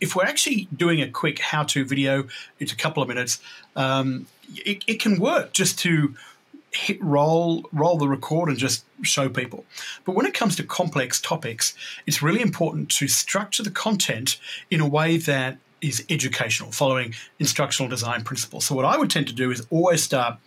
If 0.00 0.14
we're 0.14 0.24
actually 0.24 0.68
doing 0.74 1.00
a 1.00 1.10
quick 1.10 1.38
how 1.38 1.64
to 1.64 1.84
video, 1.84 2.28
it's 2.58 2.72
a 2.72 2.76
couple 2.76 3.02
of 3.02 3.08
minutes, 3.08 3.40
um, 3.76 4.26
it, 4.54 4.84
it 4.86 5.00
can 5.00 5.18
work 5.18 5.52
just 5.52 5.78
to 5.80 6.14
hit 6.70 7.02
roll, 7.02 7.64
roll 7.72 7.96
the 7.98 8.08
record, 8.08 8.48
and 8.48 8.58
just 8.58 8.84
show 9.02 9.28
people. 9.28 9.64
But 10.04 10.14
when 10.14 10.26
it 10.26 10.34
comes 10.34 10.56
to 10.56 10.64
complex 10.64 11.20
topics, 11.20 11.74
it's 12.06 12.22
really 12.22 12.42
important 12.42 12.90
to 12.92 13.08
structure 13.08 13.62
the 13.62 13.70
content 13.70 14.38
in 14.70 14.80
a 14.80 14.88
way 14.88 15.16
that 15.16 15.58
is 15.80 16.04
educational, 16.10 16.72
following 16.72 17.14
instructional 17.38 17.88
design 17.88 18.22
principles. 18.24 18.66
So 18.66 18.74
what 18.74 18.84
I 18.84 18.96
would 18.96 19.10
tend 19.10 19.28
to 19.28 19.32
do 19.32 19.50
is 19.50 19.66
always 19.70 20.02
start 20.02 20.38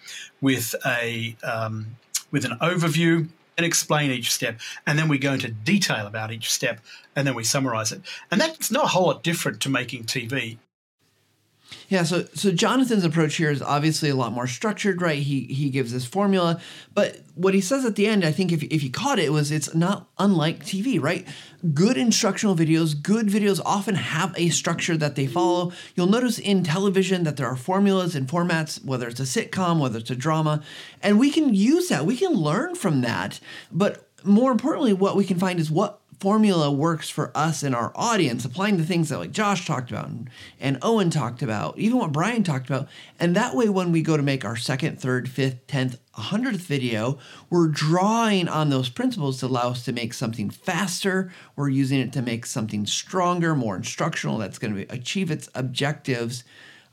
with 0.41 0.75
a 0.85 1.35
um, 1.43 1.95
with 2.31 2.45
an 2.45 2.57
overview 2.61 3.27
and 3.61 3.67
explain 3.67 4.09
each 4.09 4.31
step, 4.31 4.59
and 4.87 4.97
then 4.97 5.07
we 5.07 5.19
go 5.19 5.33
into 5.33 5.49
detail 5.49 6.07
about 6.07 6.31
each 6.31 6.51
step, 6.51 6.81
and 7.15 7.27
then 7.27 7.35
we 7.35 7.43
summarize 7.43 7.91
it. 7.91 8.01
And 8.31 8.41
that's 8.41 8.71
not 8.71 8.85
a 8.85 8.87
whole 8.87 9.05
lot 9.05 9.23
different 9.23 9.61
to 9.61 9.69
making 9.69 10.05
TV. 10.05 10.57
Yeah, 11.89 12.03
so 12.03 12.25
so 12.33 12.51
Jonathan's 12.51 13.03
approach 13.03 13.35
here 13.35 13.51
is 13.51 13.61
obviously 13.61 14.09
a 14.09 14.15
lot 14.15 14.31
more 14.31 14.47
structured, 14.47 15.01
right? 15.01 15.21
He 15.21 15.41
he 15.45 15.69
gives 15.69 15.91
this 15.91 16.05
formula, 16.05 16.61
but 16.93 17.19
what 17.35 17.53
he 17.53 17.61
says 17.61 17.85
at 17.85 17.95
the 17.95 18.07
end, 18.07 18.23
I 18.23 18.31
think 18.31 18.51
if 18.51 18.63
if 18.63 18.83
you 18.83 18.89
caught 18.89 19.19
it, 19.19 19.31
was 19.31 19.51
it's 19.51 19.73
not 19.75 20.07
unlike 20.17 20.63
TV, 20.63 21.01
right? 21.01 21.27
Good 21.73 21.97
instructional 21.97 22.55
videos, 22.55 23.01
good 23.01 23.27
videos 23.27 23.61
often 23.65 23.95
have 23.95 24.33
a 24.37 24.49
structure 24.49 24.97
that 24.97 25.15
they 25.15 25.27
follow. 25.27 25.71
You'll 25.95 26.07
notice 26.07 26.39
in 26.39 26.63
television 26.63 27.23
that 27.23 27.37
there 27.37 27.47
are 27.47 27.55
formulas 27.55 28.15
and 28.15 28.27
formats, 28.27 28.83
whether 28.83 29.07
it's 29.07 29.19
a 29.19 29.23
sitcom, 29.23 29.79
whether 29.79 29.99
it's 29.99 30.11
a 30.11 30.15
drama, 30.15 30.63
and 31.01 31.19
we 31.19 31.29
can 31.31 31.53
use 31.53 31.89
that. 31.89 32.05
We 32.05 32.17
can 32.17 32.33
learn 32.33 32.75
from 32.75 33.01
that, 33.01 33.39
but 33.71 34.07
more 34.23 34.51
importantly, 34.51 34.93
what 34.93 35.15
we 35.15 35.25
can 35.25 35.39
find 35.39 35.59
is 35.59 35.71
what 35.71 36.00
formula 36.21 36.71
works 36.71 37.09
for 37.09 37.35
us 37.35 37.63
and 37.63 37.73
our 37.73 37.91
audience, 37.95 38.45
applying 38.45 38.77
the 38.77 38.85
things 38.85 39.09
that 39.09 39.17
like 39.17 39.31
Josh 39.31 39.65
talked 39.65 39.89
about 39.89 40.07
and, 40.07 40.29
and 40.59 40.77
Owen 40.83 41.09
talked 41.09 41.41
about, 41.41 41.79
even 41.79 41.97
what 41.97 42.11
Brian 42.11 42.43
talked 42.43 42.69
about. 42.69 42.87
And 43.19 43.35
that 43.35 43.55
way, 43.55 43.69
when 43.69 43.91
we 43.91 44.03
go 44.03 44.17
to 44.17 44.21
make 44.21 44.45
our 44.45 44.55
second, 44.55 45.01
third, 45.01 45.27
fifth, 45.27 45.65
tenth, 45.65 45.99
hundredth 46.13 46.61
video, 46.61 47.17
we're 47.49 47.69
drawing 47.69 48.47
on 48.47 48.69
those 48.69 48.87
principles 48.87 49.39
to 49.39 49.47
allow 49.47 49.71
us 49.71 49.83
to 49.85 49.93
make 49.93 50.13
something 50.13 50.51
faster. 50.51 51.33
We're 51.55 51.69
using 51.69 51.99
it 51.99 52.13
to 52.13 52.21
make 52.21 52.45
something 52.45 52.85
stronger, 52.85 53.55
more 53.55 53.75
instructional, 53.75 54.37
that's 54.37 54.59
going 54.59 54.75
to 54.75 54.93
achieve 54.93 55.31
its 55.31 55.49
objectives 55.55 56.43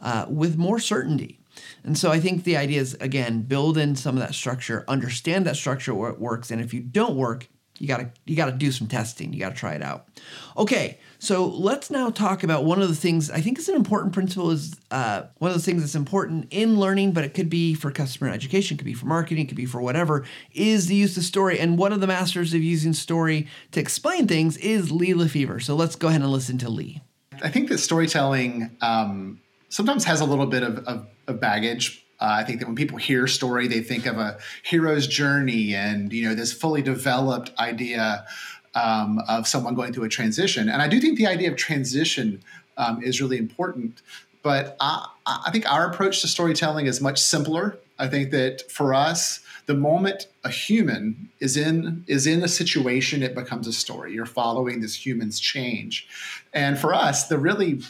uh, 0.00 0.24
with 0.30 0.56
more 0.56 0.78
certainty. 0.78 1.38
And 1.84 1.98
so 1.98 2.10
I 2.10 2.18
think 2.18 2.44
the 2.44 2.56
idea 2.56 2.80
is 2.80 2.94
again, 2.94 3.42
build 3.42 3.76
in 3.76 3.94
some 3.94 4.16
of 4.16 4.20
that 4.20 4.34
structure, 4.34 4.86
understand 4.88 5.44
that 5.44 5.56
structure 5.56 5.92
where 5.92 6.08
it 6.08 6.18
works, 6.18 6.50
and 6.50 6.62
if 6.62 6.72
you 6.72 6.80
don't 6.80 7.14
work, 7.14 7.48
you 7.78 7.86
gotta 7.86 8.10
you 8.26 8.36
gotta 8.36 8.52
do 8.52 8.72
some 8.72 8.86
testing. 8.86 9.32
You 9.32 9.40
gotta 9.40 9.54
try 9.54 9.74
it 9.74 9.82
out. 9.82 10.08
Okay, 10.56 10.98
so 11.18 11.46
let's 11.46 11.90
now 11.90 12.10
talk 12.10 12.42
about 12.42 12.64
one 12.64 12.82
of 12.82 12.88
the 12.88 12.94
things 12.94 13.30
I 13.30 13.40
think 13.40 13.58
is 13.58 13.68
an 13.68 13.76
important 13.76 14.12
principle 14.12 14.50
is 14.50 14.74
uh, 14.90 15.22
one 15.38 15.50
of 15.50 15.56
the 15.56 15.62
things 15.62 15.82
that's 15.82 15.94
important 15.94 16.48
in 16.50 16.78
learning, 16.78 17.12
but 17.12 17.24
it 17.24 17.34
could 17.34 17.48
be 17.48 17.74
for 17.74 17.90
customer 17.90 18.30
education, 18.30 18.76
could 18.76 18.84
be 18.84 18.94
for 18.94 19.06
marketing, 19.06 19.46
could 19.46 19.56
be 19.56 19.66
for 19.66 19.80
whatever. 19.80 20.24
Is 20.52 20.86
the 20.86 20.94
use 20.94 21.16
of 21.16 21.22
story, 21.22 21.58
and 21.58 21.78
one 21.78 21.92
of 21.92 22.00
the 22.00 22.06
masters 22.06 22.52
of 22.54 22.62
using 22.62 22.92
story 22.92 23.46
to 23.72 23.80
explain 23.80 24.26
things 24.26 24.56
is 24.58 24.90
Lee 24.90 25.14
LeFever. 25.14 25.62
So 25.62 25.74
let's 25.74 25.96
go 25.96 26.08
ahead 26.08 26.20
and 26.20 26.30
listen 26.30 26.58
to 26.58 26.68
Lee. 26.68 27.00
I 27.42 27.48
think 27.48 27.68
that 27.68 27.78
storytelling 27.78 28.76
um, 28.80 29.40
sometimes 29.68 30.04
has 30.04 30.20
a 30.20 30.24
little 30.24 30.46
bit 30.46 30.64
of, 30.64 30.78
of, 30.86 31.06
of 31.28 31.40
baggage 31.40 32.04
uh, 32.20 32.36
I 32.40 32.44
think 32.44 32.58
that 32.58 32.66
when 32.66 32.76
people 32.76 32.98
hear 32.98 33.26
story, 33.26 33.68
they 33.68 33.80
think 33.80 34.06
of 34.06 34.18
a 34.18 34.38
hero's 34.62 35.06
journey 35.06 35.74
and 35.74 36.12
you 36.12 36.28
know 36.28 36.34
this 36.34 36.52
fully 36.52 36.82
developed 36.82 37.52
idea 37.58 38.26
um, 38.74 39.20
of 39.28 39.46
someone 39.46 39.74
going 39.74 39.92
through 39.92 40.04
a 40.04 40.08
transition. 40.08 40.68
And 40.68 40.82
I 40.82 40.88
do 40.88 41.00
think 41.00 41.18
the 41.18 41.26
idea 41.26 41.50
of 41.50 41.56
transition 41.56 42.42
um, 42.76 43.02
is 43.02 43.20
really 43.20 43.38
important. 43.38 44.02
But 44.42 44.76
I, 44.80 45.06
I 45.26 45.50
think 45.50 45.70
our 45.70 45.90
approach 45.90 46.20
to 46.22 46.28
storytelling 46.28 46.86
is 46.86 47.00
much 47.00 47.20
simpler. 47.20 47.78
I 47.98 48.06
think 48.06 48.30
that 48.30 48.70
for 48.70 48.94
us, 48.94 49.40
the 49.66 49.74
moment 49.74 50.28
a 50.44 50.48
human 50.48 51.28
is 51.40 51.56
in 51.56 52.04
is 52.06 52.26
in 52.26 52.42
a 52.42 52.48
situation, 52.48 53.22
it 53.22 53.34
becomes 53.34 53.66
a 53.66 53.72
story. 53.72 54.14
You're 54.14 54.26
following 54.26 54.80
this 54.80 54.94
human's 54.94 55.38
change, 55.38 56.08
and 56.52 56.78
for 56.78 56.94
us, 56.94 57.28
the 57.28 57.38
really 57.38 57.80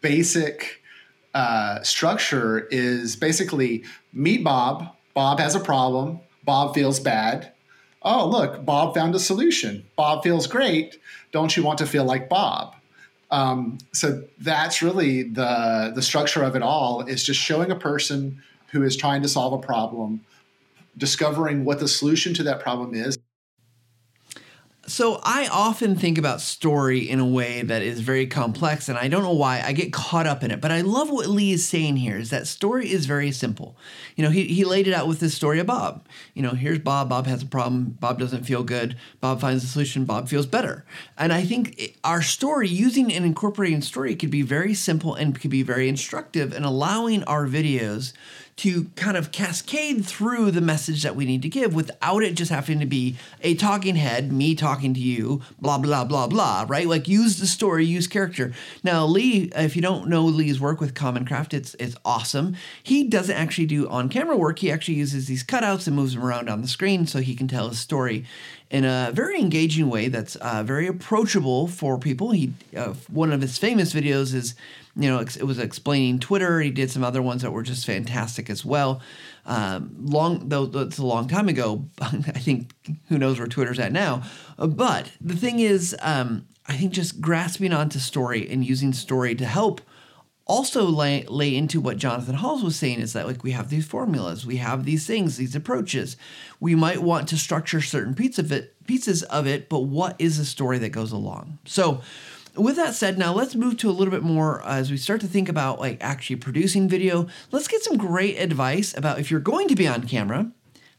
basic 0.00 0.79
uh, 1.34 1.82
structure 1.82 2.66
is 2.70 3.16
basically 3.16 3.84
meet 4.12 4.42
Bob. 4.42 4.96
Bob 5.14 5.38
has 5.38 5.54
a 5.54 5.60
problem. 5.60 6.20
Bob 6.44 6.74
feels 6.74 7.00
bad. 7.00 7.52
Oh, 8.02 8.26
look, 8.26 8.64
Bob 8.64 8.94
found 8.94 9.14
a 9.14 9.18
solution. 9.18 9.84
Bob 9.96 10.22
feels 10.22 10.46
great. 10.46 10.98
Don't 11.32 11.56
you 11.56 11.62
want 11.62 11.78
to 11.78 11.86
feel 11.86 12.04
like 12.04 12.28
Bob? 12.28 12.74
Um, 13.30 13.78
so 13.92 14.24
that's 14.38 14.82
really 14.82 15.22
the 15.22 15.92
the 15.94 16.02
structure 16.02 16.42
of 16.42 16.56
it 16.56 16.62
all. 16.62 17.02
Is 17.02 17.22
just 17.22 17.40
showing 17.40 17.70
a 17.70 17.76
person 17.76 18.42
who 18.72 18.82
is 18.82 18.96
trying 18.96 19.22
to 19.22 19.28
solve 19.28 19.52
a 19.52 19.58
problem, 19.58 20.24
discovering 20.96 21.64
what 21.64 21.78
the 21.78 21.88
solution 21.88 22.34
to 22.34 22.42
that 22.44 22.60
problem 22.60 22.94
is, 22.94 23.18
So 24.90 25.20
I 25.22 25.46
often 25.46 25.94
think 25.94 26.18
about 26.18 26.40
story 26.40 27.08
in 27.08 27.20
a 27.20 27.24
way 27.24 27.62
that 27.62 27.80
is 27.80 28.00
very 28.00 28.26
complex, 28.26 28.88
and 28.88 28.98
I 28.98 29.06
don't 29.06 29.22
know 29.22 29.32
why 29.32 29.62
I 29.64 29.72
get 29.72 29.92
caught 29.92 30.26
up 30.26 30.42
in 30.42 30.50
it. 30.50 30.60
But 30.60 30.72
I 30.72 30.80
love 30.80 31.10
what 31.10 31.28
Lee 31.28 31.52
is 31.52 31.66
saying 31.66 31.96
here: 31.96 32.18
is 32.18 32.30
that 32.30 32.48
story 32.48 32.90
is 32.90 33.06
very 33.06 33.30
simple. 33.30 33.76
You 34.16 34.24
know, 34.24 34.30
he 34.30 34.46
he 34.46 34.64
laid 34.64 34.88
it 34.88 34.92
out 34.92 35.06
with 35.06 35.20
this 35.20 35.32
story 35.32 35.60
of 35.60 35.68
Bob. 35.68 36.08
You 36.34 36.42
know, 36.42 36.50
here's 36.50 36.80
Bob. 36.80 37.08
Bob 37.08 37.28
has 37.28 37.44
a 37.44 37.46
problem. 37.46 37.96
Bob 38.00 38.18
doesn't 38.18 38.42
feel 38.42 38.64
good. 38.64 38.96
Bob 39.20 39.40
finds 39.40 39.62
a 39.62 39.68
solution. 39.68 40.04
Bob 40.04 40.28
feels 40.28 40.46
better. 40.46 40.84
And 41.16 41.32
I 41.32 41.44
think 41.44 41.78
it, 41.78 41.96
our 42.02 42.20
story, 42.20 42.66
using 42.68 43.12
and 43.12 43.24
incorporating 43.24 43.82
story, 43.82 44.16
could 44.16 44.30
be 44.30 44.42
very 44.42 44.74
simple 44.74 45.14
and 45.14 45.40
could 45.40 45.52
be 45.52 45.62
very 45.62 45.88
instructive, 45.88 46.52
and 46.52 46.64
allowing 46.64 47.22
our 47.24 47.46
videos 47.46 48.12
to 48.56 48.84
kind 48.96 49.16
of 49.16 49.32
cascade 49.32 50.04
through 50.04 50.50
the 50.50 50.60
message 50.60 51.02
that 51.02 51.16
we 51.16 51.24
need 51.24 51.42
to 51.42 51.48
give 51.48 51.74
without 51.74 52.22
it 52.22 52.34
just 52.34 52.50
having 52.50 52.78
to 52.80 52.86
be 52.86 53.16
a 53.40 53.54
talking 53.54 53.96
head, 53.96 54.32
me 54.32 54.54
talking 54.54 54.92
to 54.94 55.00
you, 55.00 55.40
blah, 55.60 55.78
blah, 55.78 56.04
blah, 56.04 56.26
blah, 56.26 56.66
right? 56.68 56.86
Like 56.86 57.08
use 57.08 57.38
the 57.38 57.46
story, 57.46 57.86
use 57.86 58.06
character. 58.06 58.52
Now, 58.82 59.06
Lee, 59.06 59.50
if 59.56 59.76
you 59.76 59.82
don't 59.82 60.08
know 60.08 60.24
Lee's 60.24 60.60
work 60.60 60.80
with 60.80 60.94
Common 60.94 61.24
Craft, 61.24 61.54
it's, 61.54 61.74
it's 61.78 61.96
awesome. 62.04 62.56
He 62.82 63.04
doesn't 63.04 63.34
actually 63.34 63.66
do 63.66 63.88
on 63.88 64.08
camera 64.08 64.36
work, 64.36 64.58
he 64.58 64.70
actually 64.70 64.94
uses 64.94 65.26
these 65.26 65.42
cutouts 65.44 65.86
and 65.86 65.96
moves 65.96 66.14
them 66.14 66.24
around 66.24 66.48
on 66.48 66.62
the 66.62 66.68
screen 66.68 67.06
so 67.06 67.20
he 67.20 67.34
can 67.34 67.48
tell 67.48 67.68
his 67.68 67.78
story 67.78 68.24
in 68.70 68.84
a 68.84 69.10
very 69.12 69.38
engaging 69.40 69.90
way 69.90 70.08
that's 70.08 70.36
uh, 70.36 70.62
very 70.62 70.86
approachable 70.86 71.66
for 71.66 71.98
people. 71.98 72.30
He 72.30 72.52
uh, 72.76 72.94
one 73.08 73.32
of 73.32 73.40
his 73.40 73.58
famous 73.58 73.92
videos 73.92 74.32
is 74.32 74.54
you 74.96 75.08
know, 75.08 75.20
it 75.20 75.44
was 75.44 75.58
explaining 75.58 76.18
Twitter. 76.18 76.60
He 76.60 76.70
did 76.70 76.90
some 76.90 77.04
other 77.04 77.22
ones 77.22 77.42
that 77.42 77.52
were 77.52 77.62
just 77.62 77.86
fantastic 77.86 78.50
as 78.50 78.64
well. 78.64 79.00
Um, 79.46 79.94
long 79.98 80.48
though 80.48 80.66
that's 80.66 80.98
a 80.98 81.06
long 81.06 81.28
time 81.28 81.48
ago. 81.48 81.88
I 82.00 82.08
think 82.10 82.72
who 83.08 83.18
knows 83.18 83.38
where 83.38 83.48
Twitter's 83.48 83.78
at 83.78 83.92
now. 83.92 84.22
Uh, 84.58 84.66
but 84.66 85.10
the 85.20 85.36
thing 85.36 85.60
is, 85.60 85.96
um, 86.02 86.46
I 86.66 86.76
think 86.76 86.92
just 86.92 87.20
grasping 87.20 87.72
onto 87.72 87.98
story 87.98 88.48
and 88.50 88.64
using 88.64 88.92
story 88.92 89.34
to 89.36 89.46
help 89.46 89.80
also 90.50 90.84
lay, 90.84 91.24
lay 91.26 91.54
into 91.54 91.80
what 91.80 91.96
Jonathan 91.96 92.34
Halls 92.34 92.64
was 92.64 92.74
saying 92.74 92.98
is 92.98 93.12
that 93.12 93.26
like 93.26 93.44
we 93.44 93.52
have 93.52 93.70
these 93.70 93.86
formulas, 93.86 94.44
we 94.44 94.56
have 94.56 94.84
these 94.84 95.06
things, 95.06 95.36
these 95.36 95.54
approaches. 95.54 96.16
We 96.58 96.74
might 96.74 97.02
want 97.02 97.28
to 97.28 97.38
structure 97.38 97.80
certain 97.80 98.14
pieces 98.14 98.40
of 98.40 98.52
it, 98.52 98.74
pieces 98.86 99.22
of 99.22 99.46
it, 99.46 99.68
but 99.68 99.80
what 99.80 100.16
is 100.18 100.38
the 100.38 100.44
story 100.44 100.78
that 100.78 100.88
goes 100.88 101.12
along? 101.12 101.60
So 101.66 102.02
with 102.54 102.76
that 102.76 102.94
said, 102.94 103.18
now 103.18 103.32
let's 103.32 103.54
move 103.54 103.76
to 103.78 103.90
a 103.90 103.92
little 103.92 104.12
bit 104.12 104.22
more 104.22 104.62
uh, 104.62 104.76
as 104.76 104.90
we 104.90 104.96
start 104.96 105.20
to 105.22 105.26
think 105.26 105.48
about 105.48 105.80
like 105.80 105.98
actually 106.00 106.36
producing 106.36 106.88
video. 106.88 107.26
Let's 107.50 107.68
get 107.68 107.82
some 107.82 107.96
great 107.96 108.36
advice 108.36 108.96
about 108.96 109.18
if 109.18 109.30
you're 109.30 109.40
going 109.40 109.68
to 109.68 109.74
be 109.74 109.86
on 109.86 110.06
camera, 110.06 110.50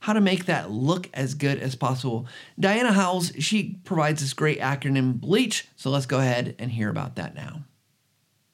how 0.01 0.13
to 0.13 0.21
make 0.21 0.45
that 0.45 0.71
look 0.71 1.09
as 1.13 1.33
good 1.33 1.59
as 1.59 1.75
possible. 1.75 2.27
Diana 2.59 2.91
Howells, 2.91 3.33
she 3.39 3.79
provides 3.83 4.21
this 4.21 4.33
great 4.33 4.59
acronym 4.59 5.19
BLEACH. 5.19 5.67
So 5.75 5.89
let's 5.89 6.05
go 6.05 6.19
ahead 6.19 6.55
and 6.57 6.71
hear 6.71 6.89
about 6.89 7.15
that 7.15 7.35
now. 7.35 7.63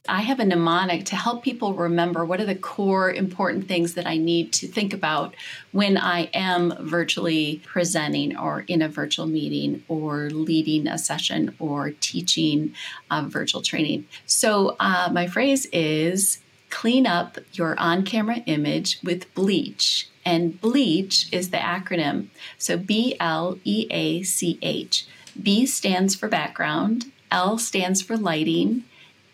I 0.08 0.22
have 0.22 0.40
a 0.40 0.46
mnemonic 0.46 1.06
to 1.06 1.16
help 1.16 1.44
people 1.44 1.74
remember 1.74 2.26
what 2.26 2.40
are 2.40 2.46
the 2.46 2.56
core 2.56 3.12
important 3.12 3.68
things 3.68 3.94
that 3.96 4.08
I 4.08 4.18
need 4.18 4.54
to 4.54 4.68
think 4.68 4.94
about 4.94 5.36
when 5.72 5.98
I 5.98 6.30
am 6.34 6.74
virtually 6.80 7.62
presenting 7.66 8.38
or 8.38 8.62
in 8.68 8.82
a 8.82 8.90
virtual 8.90 9.28
meeting 9.28 9.84
or 9.88 10.30
leading 10.30 10.88
a 10.88 10.98
session 10.98 11.56
or 11.60 11.92
teaching 12.00 12.74
a 13.12 13.24
virtual 13.24 13.62
training. 13.62 14.08
So, 14.26 14.76
uh, 14.80 15.10
my 15.12 15.28
phrase 15.28 15.66
is 15.68 16.40
clean 16.70 17.08
up 17.08 17.38
your 17.54 17.80
on 17.80 18.04
camera 18.04 18.38
image 18.46 19.00
with 19.04 19.34
bleach. 19.34 20.10
And 20.26 20.60
bleach 20.60 21.32
is 21.32 21.52
the 21.52 21.58
acronym. 21.58 22.28
So, 22.58 22.78
B 22.78 23.16
L 23.20 23.60
E 23.64 23.88
A 23.90 24.24
C 24.24 24.60
H. 24.62 25.06
B 25.42 25.66
stands 25.66 26.16
for 26.16 26.28
background, 26.28 27.12
L 27.32 27.58
stands 27.58 28.02
for 28.02 28.18
lighting. 28.18 28.84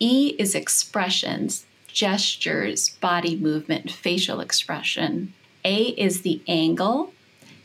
E 0.04 0.36
is 0.38 0.54
expressions, 0.54 1.66
gestures, 1.88 2.90
body 2.90 3.38
movement, 3.38 3.90
facial 3.90 4.42
expression. 4.42 5.34
A 5.64 5.92
is 5.92 6.24
the 6.24 6.42
angle. 6.46 7.14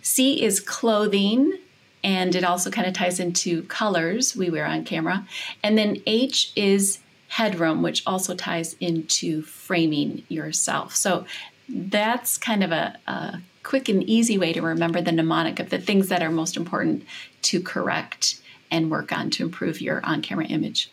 C 0.02 0.40
is 0.44 0.60
clothing, 0.60 1.58
and 2.04 2.36
it 2.36 2.44
also 2.44 2.70
kind 2.70 2.86
of 2.86 2.94
ties 2.94 3.18
into 3.18 3.64
colors 3.64 4.36
we 4.36 4.50
wear 4.50 4.66
on 4.66 4.84
camera. 4.84 5.26
And 5.64 5.76
then 5.76 6.00
H 6.06 6.52
is 6.54 7.00
headroom, 7.26 7.82
which 7.82 8.04
also 8.06 8.36
ties 8.36 8.74
into 8.74 9.42
framing 9.42 10.22
yourself. 10.28 10.94
So 10.94 11.26
that's 11.68 12.38
kind 12.38 12.62
of 12.62 12.70
a, 12.70 12.96
a 13.08 13.40
quick 13.64 13.88
and 13.88 14.04
easy 14.04 14.38
way 14.38 14.52
to 14.52 14.62
remember 14.62 15.02
the 15.02 15.10
mnemonic 15.10 15.58
of 15.58 15.70
the 15.70 15.80
things 15.80 16.08
that 16.08 16.22
are 16.22 16.30
most 16.30 16.56
important 16.56 17.02
to 17.42 17.60
correct 17.60 18.40
and 18.70 18.92
work 18.92 19.10
on 19.10 19.28
to 19.30 19.42
improve 19.42 19.80
your 19.80 20.00
on 20.06 20.22
camera 20.22 20.46
image. 20.46 20.88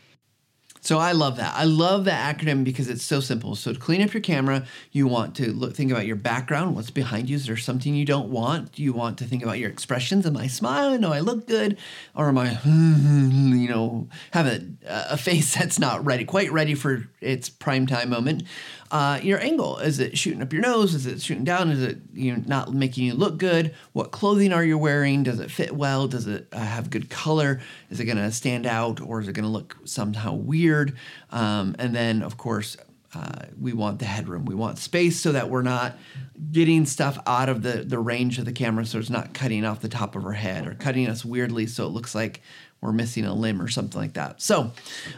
So 0.86 1.00
I 1.00 1.13
love 1.13 1.38
that. 1.38 1.56
I 1.56 1.63
love 1.63 2.06
that 2.06 2.38
acronym 2.38 2.63
because 2.63 2.89
it's 2.89 3.04
so 3.04 3.20
simple. 3.20 3.56
So 3.56 3.74
to 3.74 3.80
clean 3.80 4.04
up 4.04 4.13
your 4.13 4.22
camera, 4.22 4.68
you 4.92 5.08
want 5.08 5.36
to 5.38 5.51
look, 5.51 5.75
think 5.75 5.92
about 5.92 6.06
your 6.06 6.15
background, 6.15 6.75
what's 6.75 6.92
behind 6.92 7.27
you. 7.27 7.38
Is 7.38 7.48
there 7.48 7.58
something 7.58 7.96
you 7.96 8.06
don't 8.06 8.30
want? 8.30 8.77
You 8.77 8.94
want 8.94 9.18
to 9.18 9.24
think 9.24 9.42
about 9.42 9.58
your 9.58 9.72
expressions. 9.72 10.27
Am 10.27 10.38
I 10.38 10.46
smiling? 10.46 11.01
Do 11.01 11.12
I 11.12 11.22
look 11.22 11.48
good? 11.48 11.80
Or 12.13 12.27
am 12.27 12.38
I, 12.38 12.60
you 12.65 13.68
know, 13.68 14.10
have 14.30 14.46
a, 14.46 14.62
a 14.86 15.18
face 15.18 15.56
that's 15.58 15.80
not 15.80 16.06
ready, 16.06 16.24
quite 16.24 16.51
ready 16.51 16.75
for 16.75 17.08
its 17.20 17.50
prime 17.50 17.88
time 17.88 18.12
moment? 18.12 18.44
Uh, 18.96 19.20
your 19.24 19.42
angle 19.42 19.78
is 19.80 20.00
it 20.00 20.18
shooting 20.18 20.42
up 20.42 20.54
your 20.54 20.62
nose? 20.62 20.94
Is 20.94 21.06
it 21.06 21.22
shooting 21.22 21.44
down? 21.44 21.70
Is 21.70 21.84
it 21.84 21.98
you 22.14 22.34
know 22.34 22.42
not 22.46 22.74
making 22.74 23.04
you 23.04 23.14
look 23.14 23.38
good? 23.38 23.75
What 23.92 24.12
clothing 24.12 24.54
are 24.54 24.64
you 24.64 24.78
wearing? 24.78 25.22
Does 25.24 25.42
it 25.42 25.52
fit 25.52 25.75
well? 25.75 26.08
Does 26.08 26.28
it 26.28 26.48
uh, 26.54 26.60
have 26.60 26.90
good 26.90 27.10
color? 27.10 27.60
Is 27.90 28.00
it 28.00 28.06
going 28.06 28.16
to 28.16 28.32
stand 28.32 28.66
out 28.66 29.02
or 29.02 29.20
is 29.20 29.28
it 29.28 29.34
going 29.34 29.44
to 29.44 29.50
look 29.50 29.75
somehow 29.84 30.34
weird? 30.34 30.96
Um, 31.30 31.75
and 31.78 31.94
then 31.94 32.22
of 32.22 32.38
course 32.38 32.78
uh, 33.14 33.48
we 33.60 33.74
want 33.74 34.00
the 34.00 34.06
headroom. 34.06 34.46
We 34.46 34.56
want 34.56 34.78
space 34.78 35.20
so 35.20 35.34
that 35.34 35.50
we're 35.50 35.62
not 35.62 35.98
getting 36.54 36.86
stuff 36.86 37.18
out 37.28 37.50
of 37.50 37.64
the, 37.64 37.84
the 37.84 38.00
range 38.00 38.40
of 38.40 38.46
the 38.46 38.54
camera 38.54 38.86
so 38.86 38.98
it's 38.98 39.10
not 39.10 39.34
cutting 39.34 39.66
off 39.66 39.82
the 39.82 39.90
top 39.90 40.16
of 40.16 40.25
our 40.25 40.32
head 40.32 40.66
or 40.68 40.74
cutting 40.74 41.08
us 41.08 41.25
weirdly 41.25 41.68
so 41.68 41.86
it 41.86 41.90
looks 41.90 42.16
like 42.16 42.42
we're 42.86 42.94
missing 42.94 43.25
a 43.25 43.34
limb 43.34 43.62
or 43.62 43.68
something 43.68 44.00
like 44.00 44.13
that. 44.13 44.42
So, 44.42 44.72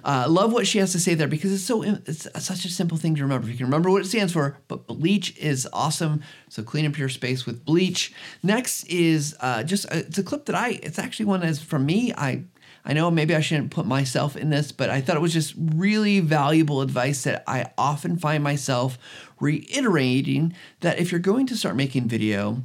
uh, 0.03 0.25
love 0.29 0.53
what 0.53 0.67
she 0.67 0.79
has 0.79 0.91
to 0.93 0.99
say 0.99 1.13
there 1.13 1.27
because 1.27 1.53
it's 1.53 1.63
so 1.63 1.83
it's 1.83 2.27
such 2.43 2.65
a 2.65 2.69
simple 2.69 2.97
thing 2.97 3.15
to 3.15 3.23
remember. 3.23 3.47
You 3.47 3.57
can 3.57 3.65
remember 3.65 3.89
what 3.91 4.01
it 4.01 4.07
stands 4.07 4.33
for, 4.33 4.57
but 4.67 4.87
bleach 4.87 5.37
is 5.37 5.67
awesome. 5.73 6.21
So 6.49 6.63
clean 6.63 6.85
up 6.85 6.97
your 6.97 7.09
space 7.09 7.45
with 7.45 7.65
bleach. 7.65 8.13
Next 8.41 8.83
is 8.85 9.35
uh, 9.39 9.63
just 9.63 9.85
a, 9.85 9.95
uh, 9.95 9.99
it's 9.99 10.17
a 10.17 10.23
clip 10.23 10.45
that 10.45 10.55
I 10.55 10.79
it's 10.81 10.99
actually 10.99 11.25
one 11.25 11.41
that's 11.41 11.59
from 11.59 11.85
me. 11.85 12.13
I 12.13 12.45
I 12.85 12.93
know 12.93 13.11
maybe 13.11 13.35
I 13.35 13.41
shouldn't 13.41 13.71
put 13.71 13.85
myself 13.85 14.37
in 14.37 14.49
this, 14.49 14.71
but 14.71 14.89
I 14.89 15.01
thought 15.01 15.17
it 15.17 15.21
was 15.21 15.33
just 15.33 15.53
really 15.57 16.21
valuable 16.21 16.81
advice 16.81 17.23
that 17.23 17.43
I 17.45 17.71
often 17.77 18.17
find 18.17 18.41
myself 18.41 18.97
reiterating 19.41 20.53
that 20.79 20.97
if 20.97 21.11
you're 21.11 21.19
going 21.19 21.47
to 21.47 21.57
start 21.57 21.75
making 21.75 22.07
video, 22.07 22.63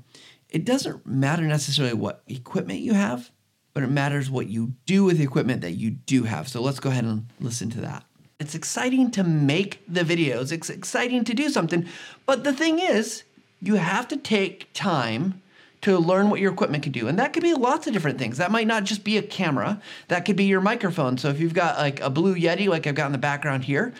it 0.49 0.65
doesn't 0.65 1.05
matter 1.05 1.43
necessarily 1.43 1.95
what 1.95 2.23
equipment 2.29 2.81
you 2.81 2.95
have 2.95 3.33
but 3.75 3.83
it 3.83 3.91
matters 3.91 4.31
what 4.31 4.49
you 4.49 4.75
do 4.87 5.05
with 5.05 5.19
the 5.19 5.25
equipment 5.25 5.63
that 5.63 5.73
you 5.73 5.91
do 5.91 6.25
have. 6.25 6.49
So 6.49 6.61
let's 6.61 6.81
go 6.81 6.91
ahead 6.91 7.05
and 7.05 7.27
listen 7.41 7.71
to 7.71 7.81
that. 7.81 8.05
It's 8.39 8.55
exciting 8.55 9.11
to 9.13 9.23
make 9.23 9.83
the 9.87 10.03
videos, 10.03 10.51
it's 10.51 10.69
exciting 10.69 11.25
to 11.25 11.35
do 11.35 11.49
something, 11.49 11.87
but 12.27 12.45
the 12.45 12.53
thing 12.53 12.81
is, 12.81 13.23
you 13.61 13.77
have 13.77 14.09
to 14.09 14.17
take 14.17 14.73
time 14.73 15.41
to 15.83 15.99
learn 15.99 16.31
what 16.31 16.41
your 16.41 16.53
equipment 16.53 16.83
can 16.83 16.93
do. 16.93 17.07
And 17.09 17.19
that 17.19 17.33
could 17.33 17.43
be 17.43 17.55
lots 17.55 17.87
of 17.87 17.93
different 17.93 18.19
things. 18.19 18.39
That 18.39 18.51
might 18.51 18.67
not 18.67 18.85
just 18.85 19.05
be 19.05 19.19
a 19.19 19.23
camera, 19.23 19.81
that 20.09 20.25
could 20.25 20.37
be 20.37 20.45
your 20.45 20.61
microphone. 20.61 21.19
So 21.19 21.29
if 21.29 21.41
you've 21.41 21.55
got 21.55 21.79
like 21.79 22.01
a 22.01 22.11
Blue 22.11 22.35
Yeti, 22.35 22.69
like 22.69 22.87
I've 22.87 22.95
got 22.95 23.07
in 23.07 23.13
the 23.13 23.19
background 23.19 23.65
here, 23.65 23.93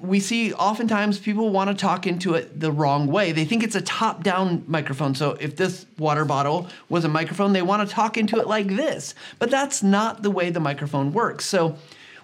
we 0.00 0.18
see 0.20 0.52
oftentimes 0.52 1.18
people 1.18 1.50
want 1.50 1.70
to 1.70 1.74
talk 1.74 2.06
into 2.06 2.34
it 2.34 2.58
the 2.58 2.72
wrong 2.72 3.06
way. 3.06 3.32
They 3.32 3.44
think 3.44 3.62
it's 3.62 3.76
a 3.76 3.80
top 3.80 4.22
down 4.22 4.64
microphone. 4.66 5.14
So 5.14 5.32
if 5.40 5.56
this 5.56 5.86
water 5.98 6.24
bottle 6.24 6.68
was 6.88 7.04
a 7.04 7.08
microphone, 7.08 7.52
they 7.52 7.62
want 7.62 7.88
to 7.88 7.94
talk 7.94 8.16
into 8.16 8.38
it 8.38 8.46
like 8.46 8.66
this. 8.66 9.14
But 9.38 9.50
that's 9.50 9.82
not 9.82 10.22
the 10.22 10.30
way 10.30 10.50
the 10.50 10.60
microphone 10.60 11.12
works. 11.12 11.46
So 11.46 11.76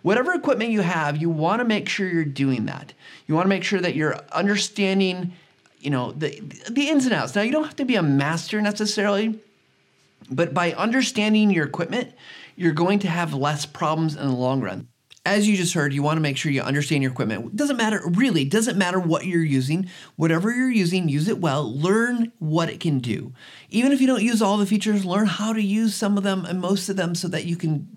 whatever 0.03 0.33
equipment 0.35 0.71
you 0.71 0.81
have, 0.81 1.17
you 1.17 1.31
want 1.31 1.61
to 1.61 1.65
make 1.65 1.89
sure 1.89 2.09
you're 2.09 2.25
doing 2.25 2.67
that. 2.67 2.93
You 3.27 3.35
want 3.35 3.45
to 3.45 3.51
make 3.51 3.65
sure 3.65 3.81
that 3.81 3.95
you're 3.95 4.17
understanding, 4.33 5.33
you 5.79 5.91
know, 5.91 6.13
the 6.13 6.41
the 6.69 6.89
ins 6.89 7.05
and 7.05 7.15
outs. 7.15 7.35
Now 7.37 7.43
you 7.43 7.53
don't 7.53 7.65
have 7.65 7.77
to 7.77 7.85
be 7.85 7.97
a 7.97 8.03
master 8.03 8.61
necessarily, 8.61 9.39
but 10.29 10.53
by 10.53 10.73
understanding 10.73 11.51
your 11.51 11.67
equipment, 11.67 12.13
you're 12.57 12.73
going 12.73 12.99
to 13.01 13.09
have 13.09 13.33
less 13.33 13.65
problems 13.65 14.17
in 14.17 14.27
the 14.27 14.35
long 14.35 14.61
run 14.61 14.89
as 15.31 15.49
you 15.49 15.57
just 15.57 15.75
heard, 15.75 15.93
you 15.93 16.03
want 16.03 16.17
to 16.17 16.21
make 16.21 16.37
sure 16.37 16.51
you 16.51 16.61
understand 16.63 17.03
your 17.03 17.13
equipment. 17.13 17.55
Doesn't 17.55 17.77
matter, 17.77 18.03
really, 18.05 18.45
doesn't 18.45 18.77
matter 18.77 18.99
what 18.99 19.27
you're 19.27 19.45
using. 19.45 19.89
Whatever 20.17 20.53
you're 20.53 20.71
using, 20.71 21.09
use 21.09 21.29
it 21.29 21.39
well. 21.39 21.73
Learn 21.73 22.33
what 22.41 22.69
it 22.69 22.81
can 22.81 22.99
do. 22.99 23.33
Even 23.71 23.93
if 23.93 24.01
you 24.01 24.07
don't 24.07 24.23
use 24.23 24.43
all 24.43 24.57
the 24.57 24.67
features, 24.67 25.05
learn 25.05 25.27
how 25.27 25.53
to 25.53 25.63
use 25.63 25.95
some 25.95 26.17
of 26.17 26.25
them 26.25 26.45
and 26.45 26.61
most 26.61 26.89
of 26.89 26.97
them 26.97 27.15
so 27.15 27.29
that 27.29 27.45
you 27.45 27.55
can 27.57 27.89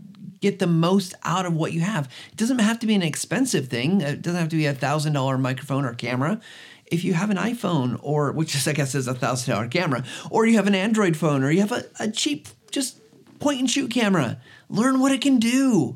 get 0.41 0.59
the 0.59 0.67
most 0.67 1.15
out 1.23 1.45
of 1.45 1.55
what 1.55 1.73
you 1.73 1.81
have. 1.81 2.05
It 2.31 2.37
doesn't 2.37 2.59
have 2.59 2.77
to 2.79 2.87
be 2.87 2.93
an 2.93 3.01
expensive 3.01 3.67
thing. 3.67 4.01
It 4.01 4.21
doesn't 4.21 4.39
have 4.39 4.49
to 4.49 4.57
be 4.57 4.67
a 4.67 4.73
thousand 4.73 5.13
dollar 5.13 5.37
microphone 5.37 5.85
or 5.85 5.93
camera. 5.93 6.39
If 6.85 7.03
you 7.03 7.13
have 7.13 7.31
an 7.31 7.37
iPhone, 7.37 7.97
or 8.03 8.31
which 8.31 8.67
I 8.67 8.73
guess 8.73 8.93
is 8.93 9.07
a 9.07 9.15
thousand 9.15 9.53
dollar 9.53 9.67
camera, 9.67 10.03
or 10.29 10.45
you 10.45 10.57
have 10.57 10.67
an 10.67 10.75
Android 10.75 11.17
phone, 11.17 11.43
or 11.43 11.49
you 11.49 11.61
have 11.61 11.71
a, 11.71 11.85
a 11.99 12.11
cheap, 12.11 12.47
just 12.69 12.99
point 13.39 13.59
and 13.59 13.69
shoot 13.69 13.89
camera. 13.89 14.39
Learn 14.69 14.99
what 14.99 15.11
it 15.11 15.21
can 15.21 15.39
do. 15.39 15.95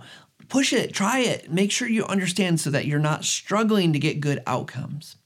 Push 0.50 0.74
it, 0.74 0.94
try 0.94 1.20
it. 1.20 1.51
Make 1.51 1.72
sure 1.72 1.88
you 1.88 2.06
understand 2.06 2.60
so 2.60 2.70
that 2.70 2.86
you're 2.86 3.00
not 3.00 3.25
struggling 3.25 3.94
to 3.94 4.00
get 4.00 4.22
good 4.22 4.42
outcomes. 4.48 5.18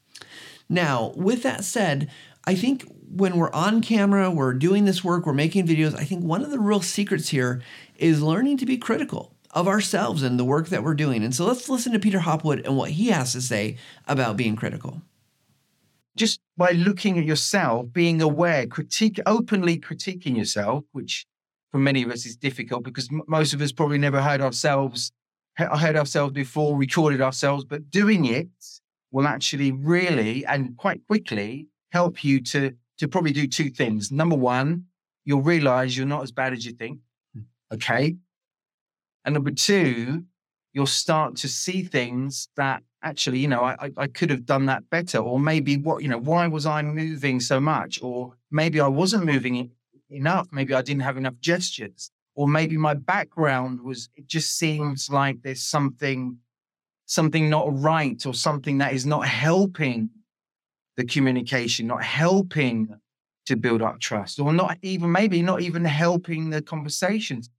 Now, 0.68 1.14
with 1.16 1.44
that 1.44 1.64
said, 1.64 2.10
I 2.46 2.56
think 2.56 2.86
when 3.14 3.38
we're 3.38 3.52
on 3.52 3.82
camera, 3.82 4.32
we're 4.32 4.54
doing 4.54 4.86
this 4.86 5.04
work, 5.04 5.26
we're 5.26 5.34
making 5.34 5.68
videos, 5.68 5.96
I 5.96 6.06
think 6.06 6.24
one 6.24 6.42
of 6.42 6.50
the 6.50 6.60
real 6.60 6.82
secrets 6.82 7.30
here 7.30 7.62
is 7.98 8.22
learning 8.22 8.58
to 8.58 8.66
be 8.66 8.78
critical 8.78 9.36
of 9.52 9.68
ourselves 9.68 10.24
and 10.24 10.40
the 10.40 10.46
work 10.46 10.70
that 10.70 10.84
we're 10.84 10.94
doing. 10.94 11.24
And 11.24 11.36
so 11.36 11.46
let's 11.46 11.70
listen 11.70 11.92
to 11.92 12.00
Peter 12.00 12.20
Hopwood 12.20 12.66
and 12.66 12.78
what 12.78 12.92
he 12.92 13.08
has 13.08 13.34
to 13.34 13.42
say 13.42 13.78
about 14.08 14.38
being 14.38 14.56
critical. 14.56 15.02
Just 16.16 16.40
by 16.58 16.72
looking 16.72 17.20
at 17.20 17.26
yourself, 17.26 17.92
being 17.92 18.22
aware, 18.22 18.66
critique 18.66 19.20
openly 19.26 19.78
critiquing 19.78 20.38
yourself, 20.38 20.86
which 20.94 21.26
for 21.72 21.80
many 21.80 22.04
of 22.04 22.12
us 22.12 22.26
is 22.26 22.36
difficult 22.36 22.84
because 22.84 23.10
m- 23.12 23.22
most 23.28 23.54
of 23.54 23.62
us 23.62 23.72
probably 23.72 23.98
never 23.98 24.22
heard 24.22 24.42
ourselves 24.42 25.12
heard 25.58 25.96
ourselves 25.96 26.34
before, 26.34 26.78
recorded 26.78 27.22
ourselves, 27.22 27.66
but 27.66 27.92
doing 27.92 28.26
it 28.26 28.48
will 29.12 29.28
actually 29.28 29.72
really 29.72 30.46
and 30.46 30.78
quite 30.78 31.06
quickly 31.08 31.68
help 31.92 32.24
you 32.24 32.40
to 32.42 32.74
to 32.98 33.08
probably 33.08 33.32
do 33.32 33.48
two 33.48 33.70
things. 33.70 34.12
Number 34.12 34.36
one, 34.36 34.86
you'll 35.26 35.42
realize 35.42 35.98
you're 35.98 36.06
not 36.06 36.24
as 36.24 36.32
bad 36.32 36.54
as 36.54 36.66
you 36.66 36.72
think. 36.72 37.00
Hmm. 37.34 37.42
Okay. 37.74 38.16
And 39.26 39.34
number 39.34 39.52
two, 39.52 40.24
you'll 40.74 40.86
start 40.86 41.36
to 41.38 41.48
see 41.48 41.84
things 41.84 42.48
that 42.56 42.84
actually, 43.04 43.40
you 43.40 43.48
know, 43.48 43.64
I, 43.64 43.92
I 43.98 44.08
could 44.08 44.30
have 44.30 44.46
done 44.46 44.68
that 44.68 44.90
better. 44.90 45.18
Or 45.18 45.40
maybe 45.40 45.78
what, 45.78 46.04
you 46.04 46.10
know, 46.10 46.20
why 46.20 46.48
was 46.48 46.66
I 46.66 46.82
moving 46.82 47.40
so 47.40 47.60
much? 47.60 48.02
Or 48.02 48.36
maybe 48.52 48.80
I 48.80 48.88
wasn't 48.88 49.26
moving 49.26 49.72
enough. 50.12 50.48
Maybe 50.52 50.74
I 50.74 50.82
didn't 50.82 51.02
have 51.02 51.18
enough 51.18 51.40
gestures. 51.40 52.12
Or 52.36 52.48
maybe 52.48 52.78
my 52.78 52.94
background 52.94 53.82
was, 53.82 54.10
it 54.16 54.28
just 54.28 54.58
seems 54.58 55.10
like 55.10 55.42
there's 55.42 55.64
something, 55.64 56.38
something 57.06 57.50
not 57.50 57.68
right 57.72 58.26
or 58.26 58.34
something 58.34 58.78
that 58.78 58.94
is 58.94 59.06
not 59.06 59.28
helping 59.28 60.10
the 60.98 61.06
communication, 61.06 61.88
not 61.88 62.04
helping 62.04 62.96
to 63.48 63.56
build 63.56 63.82
up 63.82 64.00
trust, 64.00 64.40
or 64.40 64.54
not 64.54 64.78
even, 64.82 65.12
maybe 65.12 65.42
not 65.42 65.62
even 65.62 65.84
helping 65.84 66.52
the 66.52 66.62
conversations. 66.62 67.50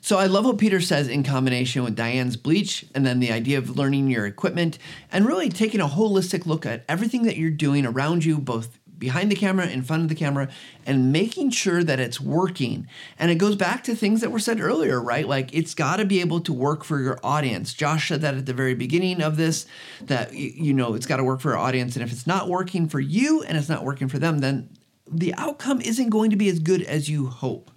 So 0.00 0.18
I 0.18 0.26
love 0.26 0.44
what 0.44 0.58
Peter 0.58 0.80
says 0.80 1.06
in 1.06 1.22
combination 1.22 1.84
with 1.84 1.94
Diane's 1.94 2.36
bleach 2.36 2.84
and 2.92 3.06
then 3.06 3.20
the 3.20 3.30
idea 3.30 3.58
of 3.58 3.76
learning 3.76 4.08
your 4.08 4.26
equipment 4.26 4.78
and 5.12 5.24
really 5.26 5.48
taking 5.48 5.80
a 5.80 5.86
holistic 5.86 6.44
look 6.44 6.66
at 6.66 6.84
everything 6.88 7.22
that 7.22 7.36
you're 7.36 7.50
doing 7.50 7.86
around 7.86 8.24
you, 8.24 8.38
both 8.38 8.80
behind 9.02 9.32
the 9.32 9.36
camera, 9.36 9.66
in 9.66 9.82
front 9.82 10.04
of 10.04 10.08
the 10.08 10.14
camera, 10.14 10.48
and 10.86 11.12
making 11.12 11.50
sure 11.50 11.82
that 11.82 11.98
it's 11.98 12.20
working. 12.20 12.86
And 13.18 13.32
it 13.32 13.34
goes 13.34 13.56
back 13.56 13.82
to 13.84 13.96
things 13.96 14.20
that 14.20 14.30
were 14.30 14.38
said 14.38 14.60
earlier, 14.60 15.02
right? 15.02 15.26
Like 15.26 15.52
it's 15.52 15.74
got 15.74 15.96
to 15.96 16.04
be 16.04 16.20
able 16.20 16.40
to 16.42 16.52
work 16.52 16.84
for 16.84 17.00
your 17.00 17.18
audience. 17.24 17.74
Josh 17.74 18.08
said 18.08 18.20
that 18.20 18.36
at 18.36 18.46
the 18.46 18.54
very 18.54 18.74
beginning 18.74 19.20
of 19.20 19.36
this, 19.36 19.66
that, 20.02 20.32
you 20.34 20.72
know, 20.72 20.94
it's 20.94 21.06
got 21.06 21.16
to 21.16 21.24
work 21.24 21.40
for 21.40 21.50
your 21.50 21.58
audience. 21.58 21.96
And 21.96 22.04
if 22.04 22.12
it's 22.12 22.28
not 22.28 22.48
working 22.48 22.88
for 22.88 23.00
you 23.00 23.42
and 23.42 23.58
it's 23.58 23.68
not 23.68 23.84
working 23.84 24.06
for 24.06 24.20
them, 24.20 24.38
then 24.38 24.70
the 25.10 25.34
outcome 25.34 25.80
isn't 25.80 26.10
going 26.10 26.30
to 26.30 26.36
be 26.36 26.48
as 26.48 26.60
good 26.60 26.82
as 26.82 27.10
you 27.10 27.26
hope. 27.26 27.72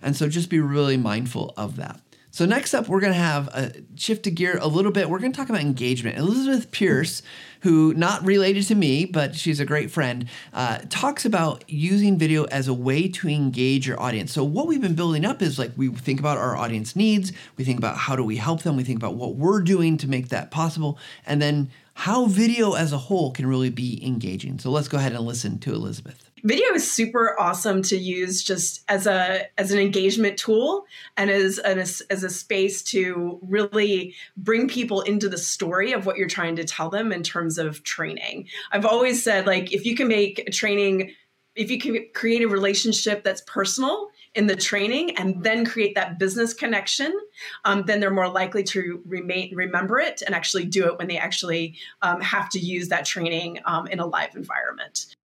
And 0.00 0.16
so 0.16 0.30
just 0.30 0.48
be 0.48 0.60
really 0.60 0.96
mindful 0.96 1.52
of 1.58 1.76
that. 1.76 2.00
So 2.32 2.46
next 2.46 2.74
up, 2.74 2.88
we're 2.88 3.00
going 3.00 3.12
to 3.12 3.18
have 3.18 3.48
uh, 3.48 3.70
a 3.74 3.98
shift 3.98 4.22
to 4.22 4.30
gear 4.30 4.56
a 4.60 4.68
little 4.68 4.92
bit. 4.92 5.10
We're 5.10 5.18
going 5.18 5.32
to 5.32 5.36
talk 5.36 5.48
about 5.48 5.60
engagement. 5.60 6.16
Elizabeth 6.16 6.70
Pierce, 6.70 7.22
who 7.60 7.94
not 7.94 8.24
related 8.24 8.64
to 8.64 8.74
me, 8.74 9.04
but 9.04 9.34
she's 9.34 9.60
a 9.60 9.64
great 9.64 9.90
friend, 9.90 10.26
uh, 10.52 10.78
talks 10.88 11.24
about 11.24 11.64
using 11.68 12.18
video 12.18 12.44
as 12.44 12.68
a 12.68 12.74
way 12.74 13.08
to 13.08 13.28
engage 13.28 13.86
your 13.86 14.00
audience. 14.00 14.32
So 14.32 14.44
what 14.44 14.66
we've 14.66 14.80
been 14.80 14.94
building 14.94 15.24
up 15.24 15.42
is 15.42 15.58
like 15.58 15.72
we 15.76 15.88
think 15.88 16.20
about 16.20 16.38
our 16.38 16.56
audience 16.56 16.96
needs, 16.96 17.32
we 17.56 17.64
think 17.64 17.78
about 17.78 17.96
how 17.96 18.16
do 18.16 18.24
we 18.24 18.36
help 18.36 18.62
them, 18.62 18.76
we 18.76 18.84
think 18.84 18.98
about 18.98 19.14
what 19.14 19.34
we're 19.34 19.60
doing 19.60 19.96
to 19.98 20.08
make 20.08 20.28
that 20.28 20.50
possible, 20.50 20.98
and 21.26 21.40
then 21.40 21.70
how 21.94 22.26
video 22.26 22.72
as 22.72 22.92
a 22.92 22.98
whole 22.98 23.30
can 23.30 23.46
really 23.46 23.68
be 23.70 24.04
engaging. 24.06 24.58
So 24.58 24.70
let's 24.70 24.88
go 24.88 24.96
ahead 24.96 25.12
and 25.12 25.20
listen 25.26 25.58
to 25.58 25.74
Elizabeth 25.74 26.29
video 26.44 26.72
is 26.74 26.90
super 26.90 27.38
awesome 27.38 27.82
to 27.82 27.96
use 27.96 28.42
just 28.42 28.82
as 28.88 29.06
a 29.06 29.46
as 29.58 29.72
an 29.72 29.78
engagement 29.78 30.38
tool 30.38 30.84
and 31.16 31.30
as 31.30 31.58
an, 31.58 31.78
as, 31.78 32.02
a 32.10 32.30
space 32.30 32.82
to 32.82 33.38
really 33.42 34.14
bring 34.36 34.68
people 34.68 35.00
into 35.02 35.28
the 35.28 35.38
story 35.38 35.92
of 35.92 36.06
what 36.06 36.16
you're 36.16 36.28
trying 36.28 36.56
to 36.56 36.64
tell 36.64 36.90
them 36.90 37.12
in 37.12 37.22
terms 37.22 37.58
of 37.58 37.82
training 37.82 38.46
i've 38.72 38.86
always 38.86 39.22
said 39.22 39.46
like 39.46 39.72
if 39.72 39.84
you 39.84 39.94
can 39.94 40.08
make 40.08 40.38
a 40.46 40.50
training 40.50 41.12
if 41.56 41.70
you 41.70 41.78
can 41.78 42.06
create 42.14 42.42
a 42.42 42.48
relationship 42.48 43.24
that's 43.24 43.42
personal 43.42 44.08
in 44.34 44.46
the 44.46 44.54
training 44.54 45.16
and 45.16 45.42
then 45.42 45.66
create 45.66 45.94
that 45.96 46.18
business 46.18 46.54
connection, 46.54 47.12
um, 47.64 47.82
then 47.86 47.98
they're 47.98 48.12
more 48.12 48.28
likely 48.28 48.62
to 48.62 49.02
remain 49.04 49.54
remember 49.54 49.98
it 49.98 50.22
and 50.24 50.34
actually 50.34 50.64
do 50.64 50.86
it 50.86 50.96
when 50.98 51.08
they 51.08 51.18
actually 51.18 51.74
um, 52.02 52.20
have 52.20 52.48
to 52.50 52.60
use 52.60 52.88
that 52.88 53.04
training 53.04 53.58
um, 53.64 53.88
in 53.88 53.98
a 53.98 54.06
live 54.06 54.36
environment. 54.36 55.16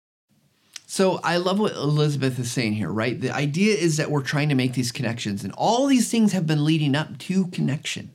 So 0.94 1.18
I 1.24 1.38
love 1.38 1.58
what 1.58 1.72
Elizabeth 1.72 2.38
is 2.38 2.52
saying 2.52 2.74
here, 2.74 2.88
right? 2.88 3.20
The 3.20 3.32
idea 3.32 3.74
is 3.74 3.96
that 3.96 4.12
we're 4.12 4.22
trying 4.22 4.50
to 4.50 4.54
make 4.54 4.74
these 4.74 4.92
connections, 4.92 5.42
and 5.42 5.52
all 5.54 5.88
these 5.88 6.08
things 6.08 6.30
have 6.30 6.46
been 6.46 6.64
leading 6.64 6.94
up 6.94 7.18
to 7.18 7.48
connection. 7.48 8.14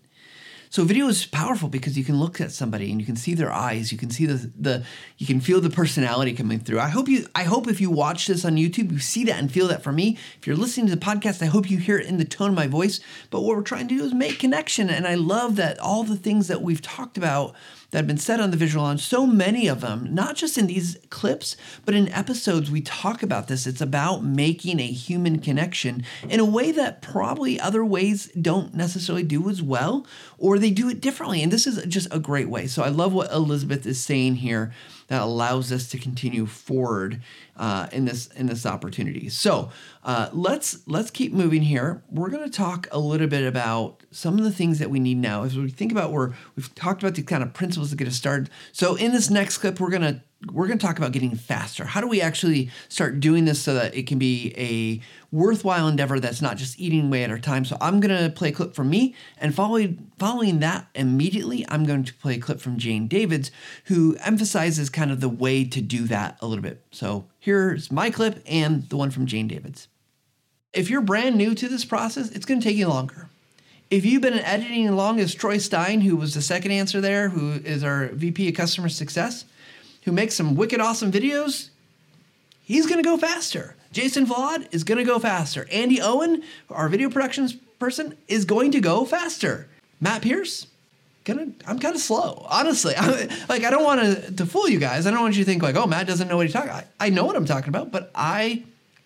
So 0.69 0.85
video 0.85 1.09
is 1.09 1.25
powerful 1.25 1.67
because 1.67 1.97
you 1.97 2.05
can 2.05 2.21
look 2.21 2.39
at 2.39 2.53
somebody 2.53 2.89
and 2.89 3.01
you 3.01 3.05
can 3.05 3.17
see 3.17 3.33
their 3.33 3.51
eyes, 3.51 3.91
you 3.91 3.97
can 3.97 4.09
see 4.09 4.25
the 4.25 4.49
the 4.57 4.85
you 5.17 5.27
can 5.27 5.41
feel 5.41 5.59
the 5.59 5.69
personality 5.69 6.31
coming 6.31 6.61
through. 6.61 6.79
I 6.79 6.87
hope 6.87 7.09
you 7.09 7.25
I 7.35 7.43
hope 7.43 7.67
if 7.67 7.81
you 7.81 7.91
watch 7.91 8.27
this 8.27 8.45
on 8.45 8.55
YouTube, 8.55 8.93
you 8.93 8.99
see 8.99 9.25
that 9.25 9.39
and 9.39 9.51
feel 9.51 9.67
that 9.67 9.83
for 9.83 9.91
me. 9.91 10.17
If 10.39 10.47
you're 10.47 10.55
listening 10.55 10.87
to 10.87 10.95
the 10.95 11.05
podcast, 11.05 11.41
I 11.41 11.47
hope 11.47 11.69
you 11.69 11.79
hear 11.79 11.97
it 11.97 12.07
in 12.07 12.15
the 12.15 12.23
tone 12.23 12.51
of 12.51 12.55
my 12.55 12.67
voice. 12.67 13.01
But 13.29 13.41
what 13.41 13.57
we're 13.57 13.63
trying 13.63 13.89
to 13.89 13.97
do 13.97 14.05
is 14.05 14.13
make 14.13 14.39
connection. 14.39 14.89
And 14.89 15.05
I 15.05 15.15
love 15.15 15.57
that 15.57 15.79
all 15.79 16.05
the 16.05 16.15
things 16.15 16.47
that 16.47 16.61
we've 16.61 16.81
talked 16.81 17.17
about 17.17 17.55
that 17.91 17.99
have 17.99 18.07
been 18.07 18.17
said 18.17 18.39
on 18.39 18.51
the 18.51 18.57
visual 18.57 18.85
on 18.85 18.97
so 18.97 19.25
many 19.25 19.67
of 19.67 19.81
them, 19.81 20.07
not 20.13 20.35
just 20.35 20.57
in 20.57 20.67
these 20.67 20.97
clips, 21.09 21.57
but 21.85 21.95
in 21.95 22.09
episodes, 22.09 22.69
we 22.69 22.81
talk 22.81 23.23
about 23.23 23.47
this. 23.47 23.65
It's 23.65 23.81
about 23.81 24.23
making 24.23 24.79
a 24.79 24.87
human 24.87 25.39
connection 25.39 26.03
in 26.27 26.39
a 26.39 26.45
way 26.45 26.71
that 26.71 27.01
probably 27.01 27.59
other 27.59 27.83
ways 27.83 28.31
don't 28.39 28.73
necessarily 28.73 29.23
do 29.23 29.49
as 29.49 29.61
well, 29.61 30.05
or 30.37 30.59
they 30.59 30.71
do 30.71 30.89
it 30.89 31.01
differently. 31.01 31.41
And 31.41 31.51
this 31.51 31.65
is 31.65 31.83
just 31.85 32.07
a 32.11 32.19
great 32.19 32.49
way. 32.49 32.67
So 32.67 32.83
I 32.83 32.89
love 32.89 33.13
what 33.13 33.31
Elizabeth 33.31 33.85
is 33.85 34.03
saying 34.03 34.35
here 34.35 34.71
that 35.09 35.21
allows 35.21 35.71
us 35.71 35.89
to 35.89 35.97
continue 35.97 36.45
forward 36.45 37.21
uh, 37.57 37.87
in 37.91 38.05
this 38.05 38.27
in 38.27 38.47
this 38.47 38.65
opportunity. 38.65 39.27
So 39.27 39.71
uh, 40.03 40.29
let's 40.31 40.87
let's 40.87 41.11
keep 41.11 41.33
moving 41.33 41.63
here. 41.63 42.03
We're 42.09 42.29
going 42.29 42.49
to 42.49 42.55
talk 42.55 42.87
a 42.91 42.99
little 42.99 43.27
bit 43.27 43.45
about 43.45 44.03
some 44.11 44.37
of 44.37 44.43
the 44.43 44.51
things 44.51 44.79
that 44.79 44.89
we 44.89 44.99
need 44.99 45.17
now 45.17 45.43
as 45.43 45.57
we 45.57 45.69
think 45.69 45.91
about 45.91 46.11
where 46.11 46.33
we've 46.55 46.73
talked 46.75 47.03
about 47.03 47.15
the 47.15 47.23
kind 47.23 47.43
of 47.43 47.53
principles 47.53 47.89
to 47.89 47.95
get 47.95 48.07
us 48.07 48.15
started. 48.15 48.49
So 48.71 48.95
in 48.95 49.11
this 49.11 49.29
next 49.29 49.57
clip, 49.57 49.79
we're 49.79 49.89
going 49.89 50.01
to 50.03 50.21
we're 50.51 50.67
going 50.67 50.79
to 50.79 50.85
talk 50.85 50.97
about 50.97 51.11
getting 51.11 51.35
faster. 51.35 51.83
How 51.83 51.99
do 51.99 52.07
we 52.07 52.21
actually 52.21 52.69
start 52.87 53.19
doing 53.19 53.45
this 53.45 53.61
so 53.61 53.73
that 53.73 53.93
it 53.95 54.07
can 54.07 54.17
be 54.17 54.53
a 54.57 55.01
worthwhile 55.35 55.87
endeavor 55.87 56.19
that's 56.19 56.41
not 56.41 56.55
just 56.55 56.79
eating 56.79 57.07
away 57.07 57.23
at 57.23 57.29
our 57.29 57.39
time? 57.39 57.65
So 57.65 57.77
I'm 57.81 57.99
going 57.99 58.17
to 58.17 58.29
play 58.29 58.49
a 58.49 58.51
clip 58.51 58.73
from 58.73 58.89
me, 58.89 59.15
and 59.37 59.53
following 59.53 60.11
following 60.17 60.59
that 60.59 60.87
immediately, 60.95 61.65
I'm 61.67 61.85
going 61.85 62.05
to 62.05 62.13
play 62.13 62.35
a 62.35 62.39
clip 62.39 62.61
from 62.61 62.77
Jayne 62.77 63.07
Davids, 63.07 63.51
who 63.85 64.15
emphasizes 64.21 64.89
kind 64.89 65.11
of 65.11 65.19
the 65.19 65.29
way 65.29 65.65
to 65.65 65.81
do 65.81 66.07
that 66.07 66.37
a 66.41 66.47
little 66.47 66.63
bit. 66.63 66.83
So 66.91 67.25
here's 67.39 67.91
my 67.91 68.09
clip 68.09 68.41
and 68.45 68.87
the 68.89 68.97
one 68.97 69.11
from 69.11 69.25
Jayne 69.25 69.47
Davids. 69.47 69.89
If 70.71 70.89
you're 70.89 71.01
brand 71.01 71.35
new 71.35 71.53
to 71.55 71.67
this 71.67 71.83
process, 71.83 72.31
it's 72.31 72.45
going 72.45 72.61
to 72.61 72.63
take 72.67 72.77
you 72.77 72.87
longer. 72.87 73.27
If 73.89 74.05
you've 74.05 74.21
been 74.21 74.35
editing 74.35 74.87
along 74.87 75.19
as 75.19 75.33
Troy 75.33 75.57
Stein, 75.57 76.01
who 76.01 76.15
was 76.15 76.35
the 76.35 76.43
second 76.43 76.71
answer 76.71 77.01
there, 77.01 77.29
who 77.29 77.53
is 77.53 77.83
our 77.83 78.09
VP 78.09 78.49
of 78.49 78.53
Customer 78.53 78.87
Success, 78.87 79.45
who 80.09 80.15
makes 80.15 80.33
some 80.33 80.55
wicked 80.55 80.81
awesome 80.81 81.11
videos, 81.11 81.69
he's 82.63 82.87
going 82.87 82.97
to 82.97 83.07
go 83.07 83.15
faster. 83.15 83.75
Jason 83.91 84.25
Vlad 84.25 84.67
is 84.73 84.83
going 84.83 84.97
to 84.97 85.03
go 85.03 85.19
faster. 85.19 85.67
Andy 85.71 86.01
Owen, 86.01 86.43
our 86.71 86.89
video 86.89 87.09
productions 87.11 87.53
person, 87.77 88.17
is 88.27 88.43
going 88.43 88.71
to 88.71 88.79
go 88.79 89.05
faster. 89.05 89.67
Matt 90.01 90.23
Pierce, 90.23 90.65
gonna 91.25 91.49
I'm 91.67 91.77
kind 91.77 91.93
of 91.93 92.01
slow, 92.01 92.47
honestly. 92.49 92.95
I, 92.97 93.29
like 93.47 93.63
I 93.63 93.69
don't 93.69 93.83
want 93.83 94.01
to 94.01 94.31
to 94.31 94.45
fool 94.47 94.67
you 94.67 94.79
guys. 94.79 95.05
I 95.05 95.11
don't 95.11 95.21
want 95.21 95.37
you 95.37 95.43
to 95.43 95.49
think 95.49 95.61
like, 95.61 95.75
oh, 95.75 95.85
Matt 95.85 96.07
doesn't 96.07 96.27
know 96.27 96.37
what 96.37 96.47
he's 96.47 96.53
talking. 96.53 96.71
I, 96.71 96.85
I 96.99 97.09
know 97.09 97.25
what 97.25 97.35
I'm 97.35 97.45
talking 97.45 97.69
about, 97.69 97.91
but 97.91 98.09
I 98.15 98.63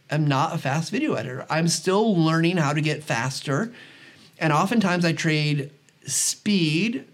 am 0.09 0.25
not 0.25 0.55
a 0.55 0.57
fast 0.57 0.89
video 0.89 1.15
editor. 1.15 1.45
I'm 1.49 1.67
still 1.67 2.15
learning 2.15 2.57
how 2.57 2.71
to 2.71 2.79
get 2.79 3.03
faster, 3.03 3.73
and 4.39 4.53
oftentimes 4.53 5.03
I 5.03 5.11
trade 5.11 5.69
speed 6.05 7.05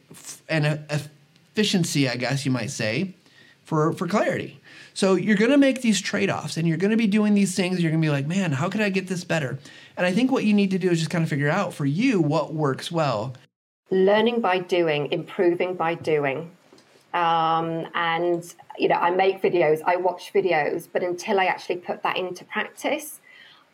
and 0.47 0.65
efficiency, 0.91 2.07
I 2.07 2.15
guess 2.15 2.45
you 2.45 2.51
might 2.51 2.69
say, 2.69 3.13
for, 3.69 3.93
for 3.93 4.07
clarity. 4.07 4.59
So 4.95 5.13
you're 5.13 5.37
going 5.37 5.51
to 5.51 5.57
make 5.57 5.81
these 5.81 6.01
trade 6.01 6.31
offs 6.31 6.57
and 6.57 6.67
you're 6.67 6.77
going 6.77 6.89
to 6.89 6.97
be 6.97 7.05
doing 7.05 7.35
these 7.35 7.55
things. 7.55 7.79
You're 7.79 7.91
going 7.91 8.01
to 8.01 8.05
be 8.05 8.11
like, 8.11 8.25
man, 8.25 8.51
how 8.51 8.67
could 8.67 8.81
I 8.81 8.89
get 8.89 9.05
this 9.05 9.23
better? 9.23 9.59
And 9.95 10.07
I 10.07 10.11
think 10.11 10.31
what 10.31 10.43
you 10.43 10.55
need 10.55 10.71
to 10.71 10.79
do 10.79 10.89
is 10.89 10.97
just 10.97 11.11
kind 11.11 11.23
of 11.23 11.29
figure 11.29 11.49
out 11.49 11.71
for 11.71 11.85
you 11.85 12.19
what 12.19 12.55
works 12.55 12.91
well. 12.91 13.35
Learning 13.91 14.41
by 14.41 14.57
doing, 14.57 15.11
improving 15.11 15.75
by 15.75 15.93
doing. 15.93 16.49
Um, 17.13 17.87
and, 17.93 18.43
you 18.79 18.87
know, 18.87 18.95
I 18.95 19.11
make 19.11 19.39
videos, 19.39 19.83
I 19.85 19.97
watch 19.97 20.31
videos, 20.33 20.87
but 20.91 21.03
until 21.03 21.39
I 21.39 21.45
actually 21.45 21.77
put 21.77 22.01
that 22.01 22.17
into 22.17 22.43
practice, 22.45 23.19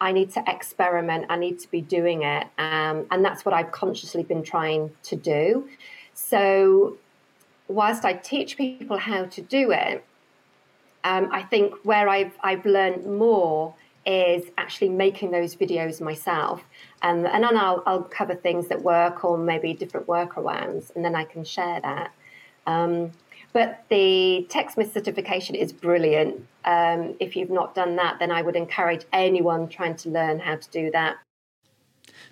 I 0.01 0.12
need 0.12 0.29
to 0.31 0.43
experiment. 0.45 1.27
I 1.29 1.38
need 1.38 1.60
to 1.60 1.71
be 1.71 1.79
doing 1.79 2.23
it. 2.23 2.47
Um, 2.58 3.05
and 3.12 3.23
that's 3.23 3.45
what 3.45 3.53
I've 3.53 3.71
consciously 3.71 4.23
been 4.23 4.43
trying 4.43 4.91
to 5.03 5.15
do. 5.15 5.69
So, 6.13 6.97
whilst 7.67 8.06
I 8.06 8.13
teach 8.13 8.58
people 8.58 8.97
how 8.97 9.25
to 9.25 9.41
do 9.41 9.71
it, 9.71 10.04
um, 11.04 11.30
I 11.32 11.43
think 11.43 11.73
where 11.84 12.10
I've, 12.10 12.34
I've 12.41 12.65
learned 12.65 13.06
more 13.06 13.73
is 14.06 14.45
actually 14.58 14.89
making 14.89 15.32
those 15.32 15.56
videos 15.56 16.01
myself. 16.01 16.63
And, 17.01 17.25
and 17.28 17.43
then 17.43 17.58
I'll, 17.58 17.84
I'll 17.86 18.04
cover 18.04 18.36
things 18.36 18.67
that 18.67 18.82
work 18.82 19.23
or 19.23 19.38
maybe 19.38 19.73
different 19.73 20.08
workarounds, 20.08 20.95
and 20.95 21.04
then 21.04 21.15
I 21.15 21.25
can 21.25 21.43
share 21.43 21.80
that. 21.82 22.12
Um, 22.67 23.12
but 23.54 23.86
the 23.89 24.45
TechSmith 24.49 24.93
certification 24.93 25.56
is 25.56 25.71
brilliant. 25.71 26.45
Um, 26.65 27.15
if 27.19 27.36
you've 27.36 27.51
not 27.51 27.73
done 27.73 27.95
that, 27.95 28.19
then 28.19 28.32
I 28.32 28.41
would 28.41 28.56
encourage 28.56 29.06
anyone 29.13 29.69
trying 29.69 29.95
to 29.97 30.10
learn 30.10 30.39
how 30.39 30.58
to 30.58 30.69
do 30.71 30.91
that 30.91 31.17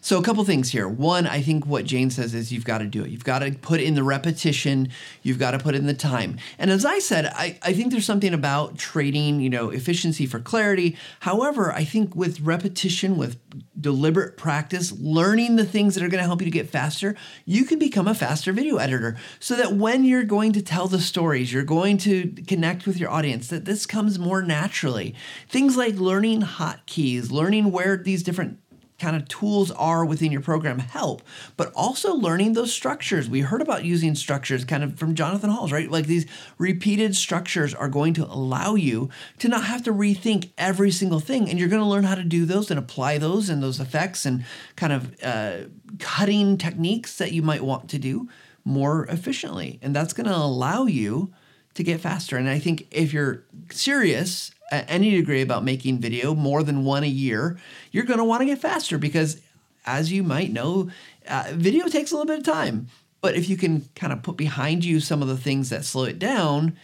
so, 0.03 0.19
a 0.19 0.21
couple 0.21 0.43
things 0.43 0.69
here. 0.69 0.85
One, 0.85 1.25
I 1.25 1.41
think 1.41 1.65
what 1.65 1.85
Jayne 1.85 2.09
says 2.09 2.33
is 2.33 2.51
you've 2.51 2.65
got 2.65 2.79
to 2.79 2.85
do 2.85 3.05
it. 3.05 3.09
You've 3.09 3.23
got 3.23 3.39
to 3.39 3.51
put 3.51 3.79
in 3.79 3.95
the 3.95 4.03
repetition, 4.03 4.89
you've 5.21 5.39
got 5.39 5.51
to 5.51 5.59
put 5.59 5.75
in 5.75 5.85
the 5.85 5.93
time. 5.93 6.39
And 6.59 6.69
as 6.69 6.83
I 6.83 6.99
said, 6.99 7.27
I, 7.27 7.57
I 7.61 7.71
think 7.71 7.93
there's 7.93 8.05
something 8.05 8.33
about 8.33 8.77
trading, 8.77 9.39
you 9.39 9.49
know, 9.49 9.69
efficiency 9.69 10.25
for 10.25 10.39
clarity. 10.39 10.97
However, 11.21 11.71
I 11.71 11.85
think 11.85 12.17
with 12.17 12.41
repetition, 12.41 13.17
with 13.17 13.39
deliberate 13.79 14.35
practice, 14.35 14.91
learning 14.99 15.55
the 15.55 15.65
things 15.65 15.95
that 15.95 16.03
are 16.03 16.09
going 16.09 16.21
to 16.21 16.27
help 16.27 16.41
you 16.41 16.45
to 16.45 16.51
get 16.51 16.69
faster, 16.69 17.15
you 17.45 17.63
can 17.63 17.79
become 17.79 18.07
a 18.07 18.13
faster 18.13 18.51
video 18.51 18.77
editor 18.77 19.15
so 19.39 19.55
that 19.55 19.73
when 19.73 20.03
you're 20.03 20.23
going 20.23 20.51
to 20.51 20.61
tell 20.61 20.87
the 20.87 20.99
stories, 20.99 21.53
you're 21.53 21.63
going 21.63 21.97
to 21.99 22.29
connect 22.45 22.85
with 22.85 22.99
your 22.99 23.09
audience, 23.09 23.47
that 23.47 23.63
this 23.63 23.85
comes 23.85 24.19
more 24.19 24.41
naturally. 24.41 25.15
Things 25.47 25.77
like 25.77 25.95
learning 25.95 26.41
hotkeys, 26.41 27.31
learning 27.31 27.71
where 27.71 27.95
these 27.95 28.21
different 28.21 28.59
kind 29.03 29.17
of 29.17 29.27
tools 29.27 29.69
are 29.71 30.05
within 30.05 30.31
your 30.31 30.39
program 30.39 30.79
help, 30.79 31.21
but 31.57 31.73
also 31.75 32.13
learning 32.13 32.53
those 32.53 32.71
structures. 32.71 33.29
We 33.29 33.41
heard 33.41 33.61
about 33.61 33.83
using 33.83 34.15
structures 34.15 34.63
kind 34.63 34.81
of 34.81 34.97
from 34.97 35.13
Jonathan 35.13 35.49
Halls, 35.49 35.73
right? 35.73 35.91
Like 35.91 36.07
these 36.07 36.25
repeated 36.57 37.13
structures 37.13 37.73
are 37.73 37.89
going 37.89 38.13
to 38.13 38.25
allow 38.25 38.75
you 38.75 39.09
to 39.39 39.49
not 39.49 39.65
have 39.65 39.83
to 39.83 39.91
rethink 39.91 40.51
every 40.57 40.89
single 40.89 41.19
thing. 41.19 41.49
And 41.49 41.59
you're 41.59 41.67
going 41.67 41.81
to 41.81 41.87
learn 41.87 42.05
how 42.05 42.15
to 42.15 42.23
do 42.23 42.45
those 42.45 42.71
and 42.71 42.79
apply 42.79 43.17
those 43.17 43.49
and 43.49 43.61
those 43.61 43.81
effects 43.81 44.25
and 44.25 44.45
kind 44.77 44.93
of 44.93 45.21
uh, 45.21 45.57
cutting 45.99 46.57
techniques 46.57 47.17
that 47.17 47.33
you 47.33 47.41
might 47.41 47.61
want 47.61 47.89
to 47.89 47.99
do 47.99 48.29
more 48.63 49.05
efficiently. 49.07 49.79
And 49.81 49.93
that's 49.93 50.13
going 50.13 50.27
to 50.27 50.35
allow 50.35 50.85
you 50.85 51.33
to 51.73 51.83
get 51.83 51.99
faster. 51.99 52.37
And 52.37 52.47
I 52.47 52.57
think 52.57 52.87
if 52.89 53.11
you're 53.11 53.43
serious 53.69 54.51
at 54.73 54.89
any 54.89 55.11
degree 55.11 55.41
about 55.41 55.63
making 55.63 55.99
video, 55.99 56.33
more 56.33 56.63
than 56.63 56.83
one 56.83 57.03
a 57.03 57.07
year, 57.07 57.57
you're 57.91 58.05
going 58.05 58.17
to 58.17 58.25
want 58.25 58.41
to 58.41 58.45
get 58.45 58.59
faster 58.59 58.97
because, 58.97 59.39
as 59.85 60.11
you 60.11 60.23
might 60.23 60.51
know, 60.51 60.89
uh, 61.27 61.51
video 61.53 61.87
takes 61.87 62.11
a 62.11 62.15
little 62.15 62.25
bit 62.25 62.39
of 62.39 62.43
time. 62.43 62.87
But 63.21 63.35
if 63.35 63.47
you 63.47 63.55
can 63.55 63.87
kind 63.95 64.11
of 64.11 64.23
put 64.23 64.35
behind 64.35 64.83
you 64.83 64.99
some 64.99 65.21
of 65.21 65.27
the 65.27 65.37
things 65.37 65.69
that 65.69 65.85
slow 65.85 66.03
it 66.05 66.19
down, 66.19 66.75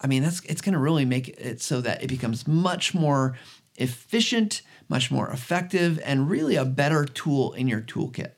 I 0.00 0.06
mean, 0.06 0.22
that's 0.22 0.40
it's 0.44 0.60
going 0.60 0.74
to 0.74 0.78
really 0.78 1.04
make 1.04 1.28
it 1.28 1.60
so 1.60 1.80
that 1.80 2.02
it 2.02 2.08
becomes 2.08 2.46
much 2.46 2.94
more 2.94 3.36
efficient, 3.76 4.62
much 4.88 5.10
more 5.10 5.30
effective, 5.30 5.98
and 6.04 6.30
really 6.30 6.54
a 6.54 6.64
better 6.64 7.04
tool 7.04 7.52
in 7.54 7.66
your 7.66 7.80
toolkit. 7.80 8.32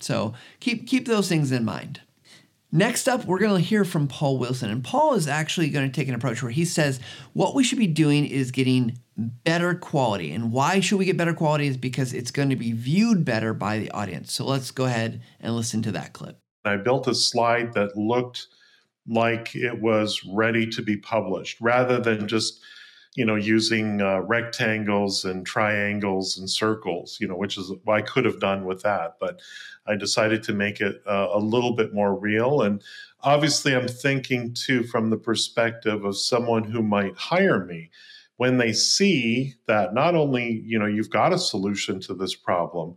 So 0.00 0.34
keep 0.58 0.88
keep 0.88 1.06
those 1.06 1.28
things 1.28 1.52
in 1.52 1.64
mind. 1.64 2.00
Next 2.74 3.08
up, 3.08 3.24
we're 3.24 3.38
going 3.38 3.54
to 3.54 3.64
hear 3.64 3.84
from 3.84 4.08
Paul 4.08 4.36
Wilson. 4.36 4.68
And 4.68 4.82
Paul 4.82 5.14
is 5.14 5.28
actually 5.28 5.70
going 5.70 5.88
to 5.88 5.94
take 5.94 6.08
an 6.08 6.14
approach 6.16 6.42
where 6.42 6.50
he 6.50 6.64
says 6.64 6.98
what 7.32 7.54
we 7.54 7.62
should 7.62 7.78
be 7.78 7.86
doing 7.86 8.26
is 8.26 8.50
getting 8.50 8.98
better 9.16 9.76
quality. 9.76 10.32
And 10.32 10.50
why 10.50 10.80
should 10.80 10.98
we 10.98 11.04
get 11.04 11.16
better 11.16 11.34
quality 11.34 11.68
is 11.68 11.76
because 11.76 12.12
it's 12.12 12.32
going 12.32 12.50
to 12.50 12.56
be 12.56 12.72
viewed 12.72 13.24
better 13.24 13.54
by 13.54 13.78
the 13.78 13.92
audience. 13.92 14.32
So 14.32 14.44
let's 14.44 14.72
go 14.72 14.86
ahead 14.86 15.22
and 15.38 15.54
listen 15.54 15.82
to 15.82 15.92
that 15.92 16.14
clip. 16.14 16.36
I 16.64 16.76
built 16.76 17.06
a 17.06 17.14
slide 17.14 17.74
that 17.74 17.96
looked 17.96 18.48
like 19.06 19.54
it 19.54 19.80
was 19.80 20.20
ready 20.24 20.66
to 20.70 20.82
be 20.82 20.96
published 20.96 21.60
rather 21.60 22.00
than 22.00 22.26
just 22.26 22.60
you 23.14 23.24
know 23.24 23.36
using 23.36 24.00
uh, 24.00 24.18
rectangles 24.20 25.24
and 25.24 25.46
triangles 25.46 26.38
and 26.38 26.48
circles 26.48 27.18
you 27.20 27.28
know 27.28 27.36
which 27.36 27.58
is 27.58 27.70
i 27.86 28.00
could 28.00 28.24
have 28.24 28.40
done 28.40 28.64
with 28.64 28.82
that 28.82 29.16
but 29.20 29.40
I 29.86 29.96
decided 29.96 30.42
to 30.44 30.54
make 30.54 30.80
it 30.80 31.02
uh, 31.06 31.28
a 31.32 31.38
little 31.38 31.74
bit 31.74 31.92
more 31.92 32.14
real. 32.14 32.62
And 32.62 32.82
obviously, 33.22 33.74
I'm 33.74 33.88
thinking 33.88 34.54
too 34.54 34.84
from 34.84 35.10
the 35.10 35.16
perspective 35.16 36.04
of 36.04 36.16
someone 36.16 36.64
who 36.64 36.82
might 36.82 37.16
hire 37.16 37.64
me. 37.64 37.90
When 38.36 38.58
they 38.58 38.72
see 38.72 39.54
that 39.66 39.94
not 39.94 40.14
only 40.14 40.62
you 40.64 40.78
know 40.78 40.86
you've 40.86 41.10
got 41.10 41.32
a 41.32 41.38
solution 41.38 42.00
to 42.00 42.14
this 42.14 42.34
problem 42.34 42.96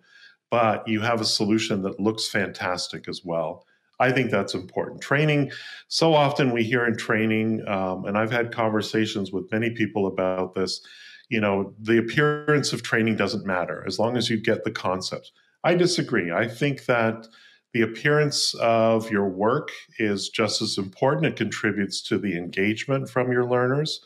but 0.49 0.87
you 0.87 1.01
have 1.01 1.21
a 1.21 1.25
solution 1.25 1.81
that 1.81 1.99
looks 1.99 2.27
fantastic 2.27 3.07
as 3.07 3.23
well 3.23 3.65
i 3.99 4.11
think 4.11 4.31
that's 4.31 4.53
important. 4.53 5.01
Training 5.01 5.51
so 5.87 6.13
often 6.13 6.51
we 6.51 6.63
hear 6.63 6.85
in 6.85 6.97
training 6.97 7.67
um, 7.67 8.05
and 8.05 8.17
i've 8.17 8.31
had 8.31 8.51
conversations 8.51 9.31
with 9.31 9.51
many 9.51 9.69
people 9.69 10.07
about 10.07 10.55
this 10.55 10.81
you 11.29 11.39
know 11.39 11.73
the 11.79 11.97
appearance 11.97 12.73
of 12.73 12.81
training 12.81 13.15
doesn't 13.15 13.45
matter 13.45 13.83
as 13.85 13.99
long 13.99 14.17
as 14.17 14.29
you 14.29 14.37
get 14.37 14.63
the 14.63 14.71
concepts 14.71 15.31
I 15.67 15.75
disagree. 15.75 16.31
I 16.31 16.47
think 16.47 16.85
that 16.85 17.27
the 17.73 17.81
appearance 17.81 18.53
of 18.53 19.11
your 19.11 19.27
work 19.27 19.71
is 19.99 20.29
just 20.29 20.61
as 20.61 20.77
important. 20.77 21.25
It 21.25 21.35
contributes 21.35 22.01
to 22.03 22.17
the 22.17 22.37
engagement 22.37 23.09
from 23.09 23.33
your 23.33 23.45
learners. 23.45 23.99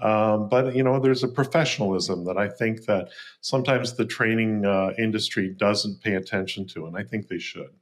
Um, 0.00 0.48
but 0.48 0.74
you 0.74 0.82
know, 0.82 0.98
there's 0.98 1.22
a 1.22 1.28
professionalism 1.28 2.24
that 2.24 2.38
I 2.38 2.48
think 2.48 2.86
that 2.86 3.10
sometimes 3.42 3.92
the 3.92 4.06
training 4.06 4.64
uh, 4.64 4.94
industry 4.96 5.50
doesn't 5.50 6.00
pay 6.00 6.14
attention 6.14 6.66
to, 6.68 6.86
and 6.86 6.96
I 6.96 7.02
think 7.02 7.28
they 7.28 7.38
should. 7.38 7.72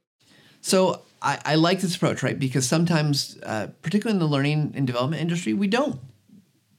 So 0.60 1.02
I, 1.22 1.38
I 1.44 1.54
like 1.54 1.80
this 1.80 1.94
approach, 1.94 2.24
right? 2.24 2.38
Because 2.38 2.66
sometimes, 2.66 3.38
uh, 3.44 3.68
particularly 3.82 4.16
in 4.16 4.20
the 4.20 4.32
learning 4.36 4.72
and 4.74 4.84
development 4.84 5.22
industry, 5.22 5.52
we 5.54 5.68
don't 5.68 6.00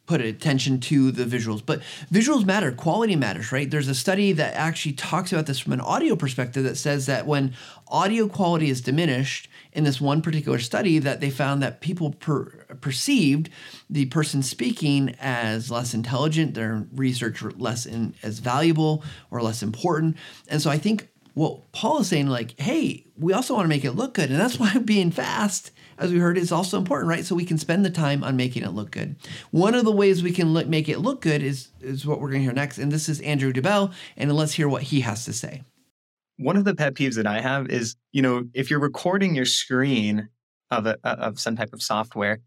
put 0.06 0.22
attention 0.22 0.80
to 0.82 1.12
the 1.12 1.24
visuals. 1.24 1.62
But 1.66 1.82
visuals 2.12 2.46
matter, 2.46 2.72
quality 2.72 3.16
matters, 3.16 3.52
right? 3.52 3.70
There's 3.70 3.88
a 3.88 3.96
study 3.96 4.34
that 4.34 4.54
actually 4.56 4.94
talks 4.94 5.32
about 5.32 5.46
this 5.46 5.60
from 5.60 5.74
an 5.74 5.82
audio 5.82 6.16
perspective 6.16 6.64
that 6.66 6.76
says 6.76 7.06
that 7.06 7.26
when 7.26 7.54
audio 7.88 8.28
quality 8.28 8.70
is 8.70 8.82
diminished, 8.82 9.50
in 9.74 9.84
this 9.84 10.00
one 10.00 10.22
particular 10.22 10.60
study, 10.60 11.00
that 11.00 11.20
they 11.20 11.30
found 11.30 11.62
that 11.62 11.82
people 11.82 12.12
per- 12.12 12.66
perceived 12.80 13.50
the 13.90 14.06
person 14.06 14.44
speaking 14.44 15.16
as 15.20 15.72
less 15.72 15.94
intelligent, 15.94 16.54
their 16.54 16.86
research 16.94 17.42
less 17.42 17.86
in, 17.86 18.14
as 18.24 18.40
valuable 18.40 19.04
or 19.32 19.42
less 19.42 19.64
important. 19.64 20.16
And 20.48 20.62
so 20.62 20.70
I 20.70 20.78
think 20.78 21.10
what 21.34 21.72
Paul 21.72 22.00
is 22.00 22.08
saying, 22.08 22.28
like, 22.28 22.60
hey, 22.60 23.06
we 23.18 23.34
also 23.34 23.56
want 23.56 23.66
to 23.66 23.70
make 23.70 23.84
it 23.84 23.94
look 23.94 24.14
good. 24.14 24.30
And 24.30 24.40
that's 24.40 24.60
why 24.60 24.78
being 24.78 25.12
fast 25.12 25.72
as 26.04 26.12
we 26.12 26.20
heard, 26.20 26.38
is 26.38 26.52
also 26.52 26.78
important, 26.78 27.10
right? 27.10 27.24
So 27.24 27.34
we 27.34 27.46
can 27.46 27.58
spend 27.58 27.86
the 27.86 27.90
time 27.90 28.24
on 28.24 28.36
making 28.36 28.64
it 28.64 28.74
look 28.74 28.92
good. 28.92 29.16
One 29.52 29.74
of 29.74 29.86
the 29.86 29.92
ways 29.92 30.22
we 30.22 30.34
can 30.34 30.54
look, 30.54 30.68
make 30.68 30.90
it 30.90 31.00
look 31.00 31.22
good 31.22 31.42
is, 31.42 31.70
is 31.82 32.06
what 32.06 32.20
we're 32.20 32.30
going 32.30 32.42
to 32.42 32.44
hear 32.44 32.54
next. 32.54 32.78
And 32.78 32.92
this 32.92 33.08
is 33.08 33.22
Andrew 33.22 33.54
DeBell. 33.54 33.94
And 34.18 34.32
let's 34.36 34.54
hear 34.54 34.68
what 34.68 34.84
he 34.84 35.00
has 35.02 35.24
to 35.26 35.34
say. 35.34 35.64
One 36.38 36.58
of 36.58 36.66
the 36.66 36.76
pet 36.76 36.96
peeves 36.96 37.16
that 37.16 37.26
I 37.26 37.40
have 37.40 37.70
is, 37.70 37.96
you 38.12 38.22
know, 38.22 38.44
if 38.54 38.70
you're 38.70 38.82
recording 38.82 39.34
your 39.34 39.46
screen 39.46 40.28
of, 40.70 40.86
a, 40.88 40.98
of 41.06 41.40
some 41.40 41.56
type 41.56 41.72
of 41.72 41.82
software, 41.82 42.40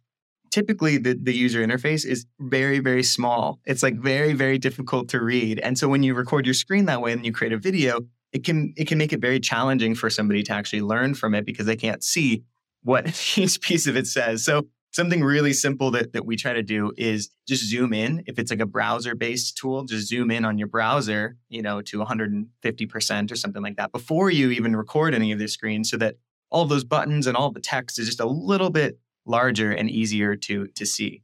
typically 0.51 0.99
the, 0.99 1.19
the 1.21 1.35
user 1.35 1.67
interface 1.67 2.05
is 2.05 2.27
very, 2.39 2.79
very 2.79 3.03
small. 3.03 3.59
It's 3.65 3.83
like 3.83 3.97
very, 3.97 4.35
very 4.35 4.59
difficult 4.59 5.09
to 5.11 5.21
read. 5.21 5.61
And 5.61 5.79
so 5.79 5.89
when 5.89 6.03
you 6.03 6.15
record 6.15 6.45
your 6.45 6.55
screen 6.55 6.85
that 6.87 7.01
way 7.01 7.13
and 7.13 7.25
you 7.25 7.33
create 7.33 7.53
a 7.55 7.59
video, 7.59 8.01
it 8.33 8.45
can 8.45 8.75
it 8.77 8.87
can 8.87 8.99
make 8.99 9.13
it 9.13 9.21
very 9.21 9.41
challenging 9.41 9.95
for 9.95 10.11
somebody 10.11 10.43
to 10.43 10.53
actually 10.53 10.83
learn 10.83 11.15
from 11.15 11.35
it 11.35 11.47
because 11.47 11.65
they 11.65 11.77
can't 11.77 12.03
see 12.03 12.43
what 12.87 13.09
each 13.39 13.61
piece 13.61 13.87
of 13.87 13.97
it 13.97 14.07
says. 14.07 14.45
So 14.45 14.69
something 14.93 15.23
really 15.23 15.53
simple 15.53 15.91
that, 15.91 16.13
that 16.13 16.25
we 16.25 16.37
try 16.37 16.53
to 16.53 16.63
do 16.63 16.93
is 16.97 17.31
just 17.47 17.69
zoom 17.69 17.93
in. 17.93 18.23
If 18.27 18.39
it's 18.39 18.51
like 18.51 18.61
a 18.61 18.67
browser 18.67 19.15
based 19.15 19.57
tool, 19.57 19.85
just 19.85 20.09
zoom 20.09 20.31
in 20.31 20.45
on 20.45 20.57
your 20.57 20.69
browser, 20.69 21.37
you 21.49 21.63
know, 21.63 21.83
to 21.83 21.99
150% 21.99 23.31
or 23.31 23.37
something 23.37 23.63
like 23.63 23.77
that 23.77 23.93
before 23.93 24.31
you 24.31 24.51
even 24.51 24.77
record 24.77 25.15
any 25.15 25.33
of 25.33 25.39
the 25.39 25.49
screens 25.49 25.91
so 25.91 25.97
that 25.99 26.15
all 26.51 26.65
those 26.65 26.85
buttons 26.85 27.27
and 27.27 27.37
all 27.37 27.51
the 27.51 27.61
text 27.61 27.99
is 27.99 28.07
just 28.07 28.21
a 28.21 28.27
little 28.27 28.71
bit 28.71 28.99
larger 29.27 29.73
and 29.73 29.91
easier 29.91 30.37
to 30.37 30.69
to 30.69 30.87
see. 30.87 31.23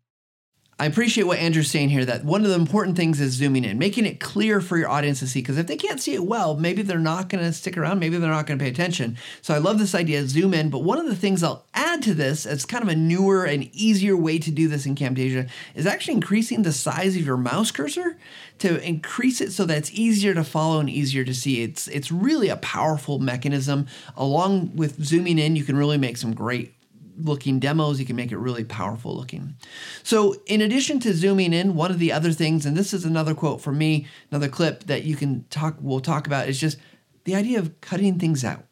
I 0.83 0.87
appreciate 0.87 1.29
what 1.29 1.39
Andrew's 1.39 1.71
saying 1.71 1.91
here 1.91 2.05
that 2.07 2.25
one 2.25 2.43
of 2.43 2.51
the 2.51 2.57
important 2.57 2.97
things 2.97 3.21
is 3.21 3.35
zooming 3.35 3.65
in, 3.65 3.79
making 3.79 4.05
it 4.05 4.19
clear 4.19 4.61
for 4.61 4.77
your 4.77 4.89
audience 4.89 5.21
to 5.21 5.29
see. 5.29 5.39
Because 5.39 5.57
if 5.57 5.69
they 5.69 5.77
can't 5.77 6.01
see 6.01 6.15
it 6.15 6.25
well, 6.25 6.57
maybe 6.57 6.83
they're 6.83 6.99
not 6.99 7.29
going 7.29 7.45
to 7.45 7.53
stick 7.53 7.79
around, 7.79 8.01
maybe 8.01 8.19
they're 8.19 8.29
not 8.29 8.49
going 8.49 8.59
to 8.59 8.65
pay 8.65 8.69
attention. 8.69 9.17
So 9.43 9.55
I 9.55 9.59
love 9.59 9.79
this 9.79 9.95
idea, 9.95 10.27
zoom 10.27 10.53
in. 10.53 10.71
But 10.71 10.81
one 10.81 10.99
of 10.99 11.07
the 11.07 11.15
things 11.15 11.45
I'll 11.45 11.67
add 11.73 12.03
to 12.03 12.15
this, 12.15 12.47
as 12.47 12.65
kind 12.65 12.83
of 12.83 12.89
a 12.89 12.97
newer 12.97 13.45
and 13.45 13.73
easier 13.73 14.17
way 14.17 14.41
to 14.41 14.51
do 14.51 14.67
this 14.67 14.85
in 14.85 14.97
Camtasia, 14.97 15.49
is 15.77 15.87
actually 15.87 16.15
increasing 16.15 16.63
the 16.63 16.73
size 16.73 17.15
of 17.15 17.25
your 17.25 17.37
mouse 17.37 17.71
cursor 17.71 18.19
to 18.59 18.85
increase 18.85 19.41
it 19.41 19.53
so 19.53 19.65
that 19.65 19.79
it's 19.79 19.93
easier 19.93 20.35
to 20.35 20.43
follow 20.43 20.81
and 20.81 20.91
easier 20.91 21.23
to 21.23 21.33
see. 21.33 21.63
It's 21.63 21.87
it's 21.87 22.11
really 22.11 22.49
a 22.49 22.57
powerful 22.57 23.21
mechanism. 23.21 23.87
Along 24.17 24.75
with 24.75 25.05
zooming 25.05 25.39
in, 25.39 25.55
you 25.55 25.63
can 25.63 25.77
really 25.77 25.97
make 25.97 26.17
some 26.17 26.35
great 26.35 26.75
looking 27.17 27.59
demos. 27.59 27.99
You 28.01 28.07
can 28.07 28.17
make 28.17 28.33
it 28.33 28.39
really 28.39 28.65
powerful 28.65 29.17
looking. 29.17 29.57
So, 30.03 30.37
in 30.47 30.61
addition 30.61 31.01
to 31.01 31.15
zooming 31.15 31.53
in, 31.53 31.75
one 31.75 31.91
of 31.91 31.99
the 31.99 32.13
other 32.13 32.33
things, 32.33 32.67
and 32.67 32.77
this 32.77 32.93
is 32.93 33.05
another 33.05 33.35
quote 33.35 33.61
from 33.61 33.79
me, 33.79 34.07
another 34.31 34.49
clip 34.49 34.85
that 34.85 35.05
you 35.05 35.17
can 35.17 35.45
talk, 35.51 35.77
we'll 35.81 36.01
talk 36.01 36.27
about, 36.27 36.49
is 36.49 36.61
just 36.61 36.79
the 37.25 37.35
idea 37.35 37.59
of 37.59 37.81
cutting 37.81 38.19
things 38.19 38.45
out. 38.45 38.65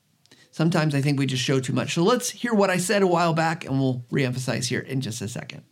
Sometimes 0.50 0.94
I 0.94 1.00
think 1.00 1.18
we 1.18 1.26
just 1.26 1.44
show 1.44 1.60
too 1.60 1.72
much. 1.72 1.94
So, 1.94 2.02
let's 2.02 2.30
hear 2.30 2.54
what 2.54 2.70
I 2.70 2.76
said 2.76 3.02
a 3.02 3.06
while 3.06 3.32
back, 3.32 3.64
and 3.64 3.80
we'll 3.80 4.04
reemphasize 4.10 4.66
here 4.66 4.80
in 4.80 5.00
just 5.00 5.22
a 5.22 5.28
second. 5.28 5.62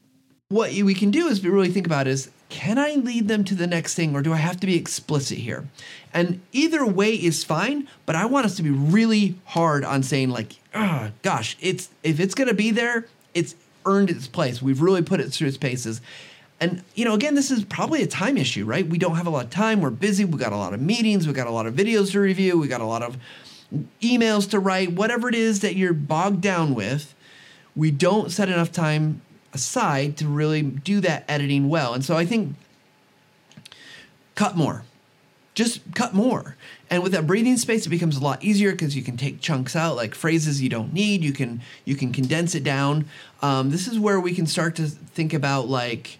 What 0.48 0.72
we 0.72 0.94
can 0.94 1.10
do 1.10 1.28
is 1.28 1.44
really 1.44 1.70
think 1.70 1.86
about 1.86 2.06
is 2.06 2.30
can 2.48 2.78
I 2.78 2.94
lead 2.94 3.28
them 3.28 3.44
to 3.44 3.54
the 3.54 3.66
next 3.66 3.94
thing 3.94 4.14
or 4.14 4.22
do 4.22 4.32
I 4.32 4.36
have 4.36 4.58
to 4.60 4.66
be 4.66 4.76
explicit 4.76 5.38
here? 5.38 5.68
And 6.14 6.40
either 6.52 6.86
way 6.86 7.12
is 7.14 7.44
fine, 7.44 7.88
but 8.06 8.16
I 8.16 8.24
want 8.24 8.46
us 8.46 8.56
to 8.56 8.62
be 8.62 8.70
really 8.70 9.36
hard 9.46 9.84
on 9.84 10.02
saying 10.02 10.30
like, 10.30 10.56
oh, 10.74 11.10
gosh, 11.22 11.56
it's 11.60 11.90
if 12.02 12.20
it's 12.20 12.34
going 12.34 12.48
to 12.48 12.54
be 12.54 12.70
there, 12.70 13.06
it's 13.34 13.54
earned 13.84 14.10
its 14.10 14.26
place. 14.26 14.62
We've 14.62 14.80
really 14.80 15.02
put 15.02 15.20
it 15.20 15.30
through 15.30 15.48
its 15.48 15.56
paces. 15.56 16.00
And 16.60 16.82
you 16.94 17.04
know, 17.04 17.14
again, 17.14 17.34
this 17.34 17.50
is 17.50 17.64
probably 17.64 18.02
a 18.02 18.06
time 18.06 18.36
issue, 18.36 18.64
right? 18.64 18.86
We 18.86 18.98
don't 18.98 19.16
have 19.16 19.26
a 19.26 19.30
lot 19.30 19.44
of 19.44 19.50
time. 19.50 19.80
We're 19.80 19.90
busy. 19.90 20.24
We 20.24 20.38
got 20.38 20.52
a 20.52 20.56
lot 20.56 20.74
of 20.74 20.80
meetings. 20.80 21.26
We 21.26 21.34
got 21.34 21.46
a 21.46 21.52
lot 21.52 21.66
of 21.66 21.74
videos 21.74 22.12
to 22.12 22.20
review. 22.20 22.58
We 22.58 22.66
got 22.66 22.80
a 22.80 22.86
lot 22.86 23.02
of 23.02 23.18
emails 24.00 24.48
to 24.50 24.58
write. 24.58 24.92
Whatever 24.92 25.28
it 25.28 25.34
is 25.34 25.60
that 25.60 25.76
you're 25.76 25.92
bogged 25.92 26.40
down 26.40 26.74
with, 26.74 27.14
we 27.76 27.90
don't 27.90 28.32
set 28.32 28.48
enough 28.48 28.72
time 28.72 29.20
aside 29.52 30.16
to 30.18 30.28
really 30.28 30.62
do 30.62 31.00
that 31.00 31.24
editing 31.28 31.68
well. 31.68 31.94
And 31.94 32.04
so 32.04 32.16
I 32.16 32.26
think 32.26 32.54
cut 34.34 34.56
more. 34.56 34.84
Just 35.54 35.80
cut 35.94 36.14
more. 36.14 36.56
And 36.88 37.02
with 37.02 37.12
that 37.12 37.26
breathing 37.26 37.56
space, 37.56 37.84
it 37.84 37.88
becomes 37.88 38.16
a 38.16 38.22
lot 38.22 38.44
easier 38.44 38.70
because 38.70 38.94
you 38.94 39.02
can 39.02 39.16
take 39.16 39.40
chunks 39.40 39.74
out, 39.74 39.96
like 39.96 40.14
phrases 40.14 40.62
you 40.62 40.68
don't 40.68 40.92
need. 40.92 41.24
You 41.24 41.32
can 41.32 41.60
you 41.84 41.96
can 41.96 42.12
condense 42.12 42.54
it 42.54 42.62
down. 42.62 43.06
Um, 43.42 43.70
this 43.70 43.88
is 43.88 43.98
where 43.98 44.20
we 44.20 44.34
can 44.34 44.46
start 44.46 44.76
to 44.76 44.86
think 44.86 45.34
about 45.34 45.68
like, 45.68 46.18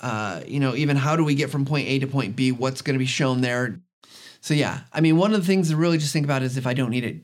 uh, 0.00 0.40
you 0.46 0.58
know, 0.58 0.74
even 0.74 0.96
how 0.96 1.16
do 1.16 1.24
we 1.24 1.34
get 1.34 1.50
from 1.50 1.66
point 1.66 1.86
A 1.88 1.98
to 1.98 2.06
point 2.06 2.34
B? 2.34 2.50
What's 2.50 2.80
going 2.80 2.94
to 2.94 2.98
be 2.98 3.06
shown 3.06 3.42
there? 3.42 3.78
So 4.40 4.54
yeah, 4.54 4.80
I 4.92 5.02
mean, 5.02 5.18
one 5.18 5.34
of 5.34 5.40
the 5.40 5.46
things 5.46 5.68
to 5.68 5.76
really 5.76 5.98
just 5.98 6.12
think 6.12 6.24
about 6.24 6.42
is 6.42 6.56
if 6.56 6.66
I 6.66 6.72
don't 6.72 6.90
need 6.90 7.04
it, 7.04 7.16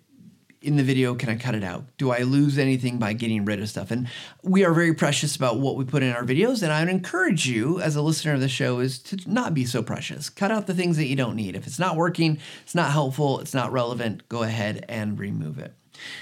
in 0.64 0.76
the 0.76 0.82
video 0.82 1.14
can 1.14 1.28
I 1.28 1.36
cut 1.36 1.54
it 1.54 1.62
out? 1.62 1.84
Do 1.98 2.10
I 2.10 2.20
lose 2.20 2.58
anything 2.58 2.98
by 2.98 3.12
getting 3.12 3.44
rid 3.44 3.60
of 3.60 3.68
stuff? 3.68 3.90
And 3.90 4.08
we 4.42 4.64
are 4.64 4.72
very 4.72 4.94
precious 4.94 5.36
about 5.36 5.58
what 5.58 5.76
we 5.76 5.84
put 5.84 6.02
in 6.02 6.12
our 6.12 6.24
videos. 6.24 6.62
And 6.62 6.72
I 6.72 6.80
would 6.80 6.88
encourage 6.88 7.46
you, 7.46 7.80
as 7.80 7.96
a 7.96 8.02
listener 8.02 8.32
of 8.34 8.40
the 8.40 8.48
show, 8.48 8.80
is 8.80 8.98
to 9.00 9.18
not 9.26 9.54
be 9.54 9.64
so 9.64 9.82
precious. 9.82 10.30
Cut 10.30 10.50
out 10.50 10.66
the 10.66 10.74
things 10.74 10.96
that 10.96 11.06
you 11.06 11.16
don't 11.16 11.36
need. 11.36 11.54
If 11.54 11.66
it's 11.66 11.78
not 11.78 11.96
working, 11.96 12.38
it's 12.62 12.74
not 12.74 12.90
helpful, 12.92 13.40
it's 13.40 13.54
not 13.54 13.72
relevant, 13.72 14.28
go 14.28 14.42
ahead 14.42 14.84
and 14.88 15.18
remove 15.18 15.58
it. 15.58 15.74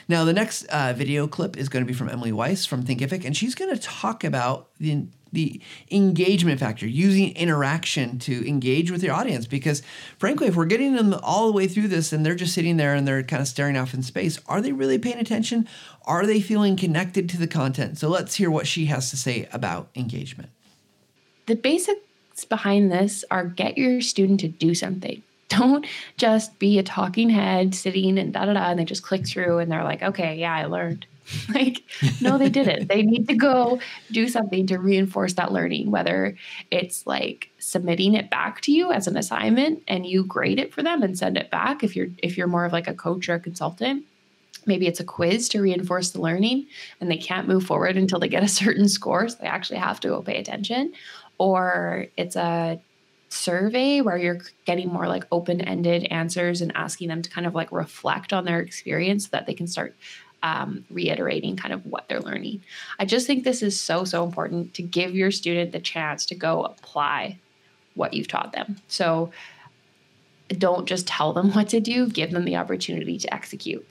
Now, 0.09 0.25
the 0.25 0.33
next 0.33 0.65
uh, 0.65 0.93
video 0.93 1.27
clip 1.27 1.57
is 1.57 1.69
going 1.69 1.85
to 1.85 1.89
be 1.89 1.95
from 1.95 2.09
Emily 2.09 2.33
Weiss 2.33 2.67
from 2.67 2.85
Thinkific, 2.85 3.25
and 3.25 3.37
she's 3.37 3.55
going 3.55 3.75
to 3.75 3.81
talk 3.81 4.25
about 4.25 4.69
the 4.79 5.07
the 5.33 5.61
engagement 5.91 6.61
factor, 6.61 6.87
using 6.87 7.35
interaction 7.35 8.19
to 8.21 8.47
engage 8.47 8.91
with 8.91 9.03
your 9.03 9.15
audience. 9.15 9.47
Because 9.47 9.83
frankly, 10.19 10.47
if 10.47 10.57
we're 10.57 10.67
getting 10.67 10.95
them 10.95 11.15
all 11.23 11.47
the 11.47 11.53
way 11.53 11.67
through 11.67 11.89
this 11.89 12.13
and 12.13 12.25
they're 12.25 12.35
just 12.35 12.55
sitting 12.55 12.77
there 12.77 12.95
and 12.95 13.09
they're 13.09 13.23
kind 13.23 13.41
of 13.41 13.49
staring 13.49 13.77
off 13.77 13.95
in 13.95 14.03
space, 14.03 14.39
are 14.47 14.61
they 14.61 14.73
really 14.73 14.99
paying 14.99 15.19
attention? 15.19 15.67
Are 16.05 16.27
they 16.27 16.41
feeling 16.41 16.77
connected 16.77 17.29
to 17.31 17.39
the 17.39 17.47
content? 17.47 17.99
So 17.99 18.09
let's 18.09 18.35
hear 18.35 18.51
what 18.51 18.67
she 18.67 18.87
has 18.87 19.11
to 19.11 19.17
say 19.17 19.49
about 19.53 19.89
engagement. 19.95 20.51
The 21.47 21.57
basics 21.57 22.45
behind 22.49 22.93
this 22.93 23.25
are 23.31 23.45
get 23.45 23.79
your 23.79 24.01
student 24.01 24.41
to 24.41 24.49
do 24.49 24.75
something. 24.75 25.23
Don't 25.49 25.87
just 26.17 26.59
be 26.59 26.79
a 26.79 26.83
talking 26.83 27.29
head 27.29 27.75
sitting 27.75 28.19
and 28.19 28.33
da 28.33 28.47
da 28.47 28.55
da, 28.55 28.71
and 28.71 28.79
they 28.79 28.85
just 28.85 29.03
click 29.03 29.27
through 29.27 29.59
and 29.59 29.71
they're 29.71 29.85
like, 29.85 30.03
okay, 30.03 30.37
yeah, 30.37 30.55
I 30.55 30.65
learned. 30.65 31.07
like, 31.55 31.83
no, 32.21 32.39
they 32.39 32.49
didn't. 32.49 32.89
they 32.89 33.03
need 33.03 33.29
to 33.29 33.35
go 33.35 33.81
do 34.11 34.29
something 34.29 34.67
to 34.67 34.79
reinforce 34.79 35.35
that 35.35 35.53
learning, 35.53 35.91
whether 35.91 36.37
it's 36.71 37.07
like 37.07 37.51
submitting 37.59 38.15
it 38.15 38.31
back 38.31 38.61
to 38.63 38.73
you 38.73 38.93
as 38.93 39.07
an 39.07 39.17
assignment 39.17 39.83
and 39.89 40.07
you 40.07 40.25
grade 40.25 40.59
it 40.59 40.73
for 40.73 40.83
them 40.83 41.03
and 41.03 41.19
send 41.19 41.37
it 41.37 41.51
back 41.51 41.83
if 41.83 41.97
you're 41.97 42.09
if 42.23 42.37
you're 42.37 42.47
more 42.47 42.65
of 42.65 42.73
like 42.73 42.89
a 42.89 42.95
coach 42.95 43.29
or 43.29 43.35
a 43.35 43.41
consultant. 43.41 44.05
Maybe 44.65 44.87
it's 44.87 45.01
a 45.01 45.05
quiz 45.05 45.49
to 45.51 45.61
reinforce 45.61 46.11
the 46.11 46.21
learning 46.21 46.67
and 47.01 47.11
they 47.11 47.17
can't 47.17 47.49
move 47.49 47.65
forward 47.65 47.97
until 47.97 48.21
they 48.21 48.29
get 48.29 48.45
a 48.45 48.49
certain 48.49 48.89
score. 48.89 49.29
So 49.29 49.39
they 49.41 49.49
actually 49.49 49.79
have 49.79 50.01
to 50.01 50.09
go 50.09 50.23
pay 50.23 50.39
attention. 50.39 50.93
Or 51.39 52.07
it's 52.17 52.37
a 52.37 52.81
survey 53.33 54.03
where 54.03 54.19
you're 54.19 54.41
getting 54.67 54.89
more 54.89 55.09
like 55.09 55.25
open 55.33 55.61
ended 55.63 56.05
answers 56.11 56.61
and 56.61 56.71
asking 56.75 57.09
them 57.09 57.23
to 57.23 57.31
kind 57.31 57.47
of 57.47 57.55
like 57.55 57.73
reflect 57.73 58.33
on 58.33 58.45
their 58.45 58.61
experience 58.61 59.25
so 59.25 59.31
that 59.33 59.47
they 59.47 59.55
can 59.55 59.67
start 59.67 59.97
um, 60.43 60.85
reiterating 60.91 61.57
kind 61.57 61.73
of 61.73 61.87
what 61.87 62.09
they're 62.09 62.21
learning. 62.21 62.63
I 62.99 63.05
just 63.05 63.27
think 63.27 63.45
this 63.45 63.63
is 63.63 63.81
so, 63.81 64.05
so 64.05 64.25
important 64.25 64.75
to 64.75 64.83
give 64.83 65.15
your 65.15 65.31
student 65.31 65.73
the 65.73 65.81
chance 65.81 66.27
to 66.27 66.35
go 66.35 66.65
apply 66.65 67.39
what 67.95 68.15
you've 68.15 68.29
taught 68.29 68.53
them. 68.53 68.81
So 68.89 69.31
don't 70.49 70.87
just 70.87 71.07
tell 71.07 71.33
them 71.33 71.51
what 71.55 71.69
to 71.71 71.81
do, 71.81 72.09
give 72.09 72.31
them 72.31 72.45
the 72.45 72.57
opportunity 72.57 73.19
to 73.19 73.33
execute. 73.33 73.87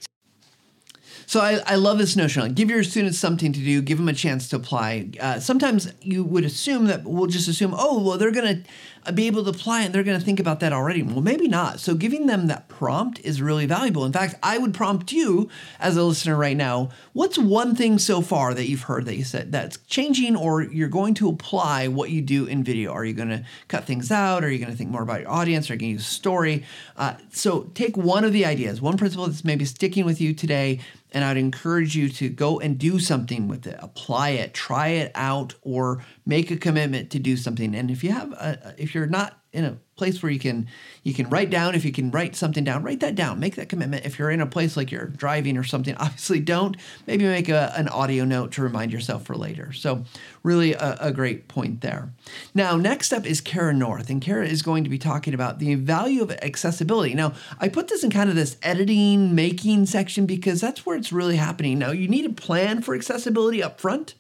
So 1.32 1.40
I, 1.40 1.62
I 1.66 1.76
love 1.76 1.98
this 1.98 2.18
notion. 2.18 2.54
give 2.56 2.70
your 2.70 2.84
students 2.84 3.18
something 3.18 3.54
to 3.54 3.60
do, 3.62 3.82
give 3.82 3.98
them 3.98 4.10
a 4.10 4.14
chance 4.14 4.50
to 4.50 4.58
apply. 4.58 5.12
Uh, 5.18 5.40
sometimes 5.40 5.94
you 6.02 6.26
would 6.26 6.44
assume 6.44 6.88
that 6.88 7.06
we'll 7.06 7.28
just 7.28 7.48
assume, 7.48 7.74
oh, 7.74 8.04
well, 8.04 8.18
they're 8.18 8.32
going 8.32 8.64
to 8.64 8.70
uh, 9.06 9.14
be 9.14 9.28
able 9.28 9.46
to 9.46 9.50
apply 9.50 9.84
and 9.84 9.96
they're 9.96 10.04
going 10.04 10.20
to 10.20 10.26
think 10.26 10.42
about 10.42 10.60
that 10.60 10.74
already. 10.74 11.02
Well, 11.02 11.22
maybe 11.22 11.48
not. 11.48 11.80
So 11.80 11.96
giving 11.96 12.26
them 12.26 12.48
that 12.48 12.68
prompt 12.68 13.22
is 13.22 13.42
really 13.42 13.66
valuable. 13.66 14.04
In 14.04 14.12
fact, 14.12 14.36
I 14.44 14.58
would 14.58 14.74
prompt 14.74 15.14
you 15.14 15.48
as 15.80 15.96
a 15.96 16.04
listener 16.04 16.36
right 16.36 16.58
now. 16.58 16.90
What's 17.14 17.38
one 17.38 17.76
thing 17.76 17.98
so 17.98 18.22
far 18.22 18.54
that 18.54 18.68
you've 18.68 18.84
heard 18.84 19.06
that 19.06 19.16
you 19.16 19.24
said 19.24 19.54
that's 19.54 19.78
changing 19.88 20.36
or 20.36 20.62
you're 20.62 20.90
going 20.90 21.14
to 21.14 21.30
apply 21.30 21.88
what 21.88 22.10
you 22.10 22.22
do 22.22 22.46
in 22.46 22.62
video? 22.62 22.92
Are 22.92 23.06
you 23.06 23.14
going 23.14 23.30
to 23.30 23.46
cut 23.70 23.86
things 23.86 24.12
out? 24.12 24.44
Are 24.44 24.52
you 24.52 24.60
going 24.60 24.72
to 24.72 24.78
think 24.78 24.90
more 24.90 25.04
about 25.04 25.22
your 25.22 25.32
audience? 25.32 25.70
Are 25.70 25.76
you 25.76 25.80
to 25.80 25.86
use 25.86 26.06
story? 26.06 26.66
Uh, 26.98 27.14
so 27.32 27.72
take 27.74 27.96
one 27.96 28.26
of 28.26 28.34
the 28.34 28.46
ideas, 28.46 28.82
one 28.82 28.98
principle 28.98 29.28
that's 29.28 29.46
maybe 29.46 29.64
sticking 29.64 30.06
with 30.06 30.20
you 30.20 30.34
today 30.34 30.82
and 31.12 31.24
I'd 31.24 31.38
encourage 31.38 31.96
you 31.96 32.10
to 32.10 32.30
go 32.30 32.60
and 32.60 32.78
do 32.78 33.00
something 33.00 33.48
with 33.48 33.68
it. 33.68 33.78
Apply 33.80 34.30
it, 34.30 34.54
try 34.54 34.90
it 34.90 35.12
out, 35.16 35.56
or 35.62 36.04
make 36.26 36.52
a 36.52 36.58
commitment 36.58 37.10
to 37.12 37.20
do 37.20 37.38
something. 37.38 37.76
And 37.76 37.90
if 37.90 38.04
you 38.04 38.12
have, 38.12 38.32
a, 38.34 38.76
if 38.78 38.94
you're 38.94 39.08
not 39.08 39.42
in 39.54 39.66
a 39.66 39.78
place 39.98 40.24
where 40.24 40.32
you 40.32 40.40
can 40.40 40.66
you 41.04 41.14
can 41.14 41.30
write 41.30 41.50
down 41.50 41.76
if 41.76 41.84
you 41.84 41.92
can 41.92 42.10
write 42.10 42.36
something 42.36 42.64
down 42.64 42.84
write 42.84 43.02
that 43.02 43.16
down. 43.16 43.40
Make 43.40 43.56
that 43.58 43.70
commitment. 43.70 44.06
If 44.06 44.18
you're 44.18 44.32
in 44.32 44.40
a 44.40 44.46
place 44.46 44.78
like 44.78 44.92
you're 44.92 45.08
driving 45.08 45.58
or 45.58 45.64
something 45.64 45.96
obviously 46.00 46.40
don't. 46.40 46.78
Maybe 47.06 47.26
make 47.26 47.50
a, 47.50 47.74
an 47.76 47.88
audio 47.90 48.24
note 48.24 48.54
to 48.54 48.62
remind 48.62 48.94
yourself 48.94 49.24
for 49.24 49.36
later. 49.36 49.74
So 49.74 50.06
really 50.42 50.74
a, 50.74 50.98
a 51.02 51.12
great 51.12 51.48
point 51.48 51.82
there. 51.82 52.14
Now 52.56 52.78
next 52.78 53.12
up 53.12 53.26
is 53.26 53.42
Cara 53.42 53.74
North 53.74 54.10
and 54.10 54.22
Cara 54.22 54.48
is 54.48 54.62
going 54.62 54.84
to 54.86 54.90
be 54.90 54.98
talking 54.98 55.34
about 55.34 55.60
the 55.60 55.76
value 55.76 56.24
of 56.24 56.32
accessibility. 56.32 57.14
Now 57.14 57.34
i 57.60 57.68
put 57.68 57.90
this 57.90 58.04
in 58.04 58.10
kind 58.10 58.30
of 58.30 58.36
this 58.36 58.58
editing 58.64 59.36
making 59.36 59.86
section 59.86 60.26
because 60.26 60.62
that's 60.62 60.86
where 60.86 60.96
it's 60.96 61.12
really 61.12 61.36
happening. 61.36 61.78
Now 61.78 61.92
you 61.92 62.08
need 62.08 62.26
a 62.26 62.34
plan 62.34 62.82
for 62.82 62.96
accessibility 62.96 63.62
up 63.62 63.82
front 63.82 64.16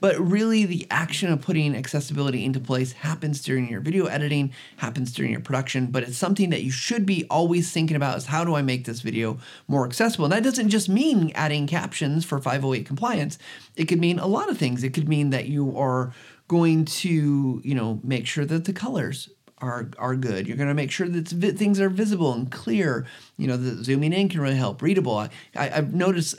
but 0.00 0.18
really, 0.18 0.64
the 0.64 0.86
action 0.90 1.32
of 1.32 1.40
putting 1.40 1.74
accessibility 1.74 2.44
into 2.44 2.60
place 2.60 2.92
happens 2.92 3.42
during 3.42 3.68
your 3.68 3.80
video 3.80 4.06
editing, 4.06 4.52
happens 4.76 5.12
during 5.12 5.32
your 5.32 5.40
production, 5.40 5.86
but 5.86 6.02
it's 6.02 6.18
something 6.18 6.50
that 6.50 6.62
you 6.62 6.70
should 6.70 7.06
be 7.06 7.24
always 7.30 7.72
thinking 7.72 7.96
about 7.96 8.18
is 8.18 8.26
how 8.26 8.44
do 8.44 8.54
I 8.54 8.62
make 8.62 8.84
this 8.84 9.00
video 9.00 9.38
more 9.68 9.86
accessible? 9.86 10.26
And 10.26 10.32
that 10.32 10.44
doesn't 10.44 10.68
just 10.68 10.88
mean 10.88 11.32
adding 11.34 11.66
captions 11.66 12.24
for 12.24 12.38
508 12.38 12.84
compliance. 12.86 13.38
It 13.74 13.86
could 13.86 14.00
mean 14.00 14.18
a 14.18 14.26
lot 14.26 14.50
of 14.50 14.58
things. 14.58 14.84
It 14.84 14.92
could 14.92 15.08
mean 15.08 15.30
that 15.30 15.46
you 15.46 15.76
are 15.76 16.12
going 16.48 16.84
to, 16.84 17.60
you 17.64 17.74
know, 17.74 18.00
make 18.04 18.26
sure 18.26 18.44
that 18.44 18.64
the 18.64 18.72
colors 18.72 19.30
are 19.58 19.90
are 19.98 20.14
good. 20.14 20.46
You're 20.46 20.56
going 20.56 20.68
to 20.68 20.74
make 20.74 20.90
sure 20.90 21.08
that 21.08 21.56
things 21.58 21.80
are 21.80 21.88
visible 21.88 22.32
and 22.32 22.50
clear. 22.50 23.06
You 23.38 23.46
know, 23.46 23.56
the 23.56 23.82
zooming 23.82 24.12
in 24.12 24.28
can 24.28 24.40
really 24.40 24.56
help. 24.56 24.82
Readable. 24.82 25.16
I, 25.16 25.30
I, 25.54 25.68
have 25.68 25.94
noticed 25.94 26.36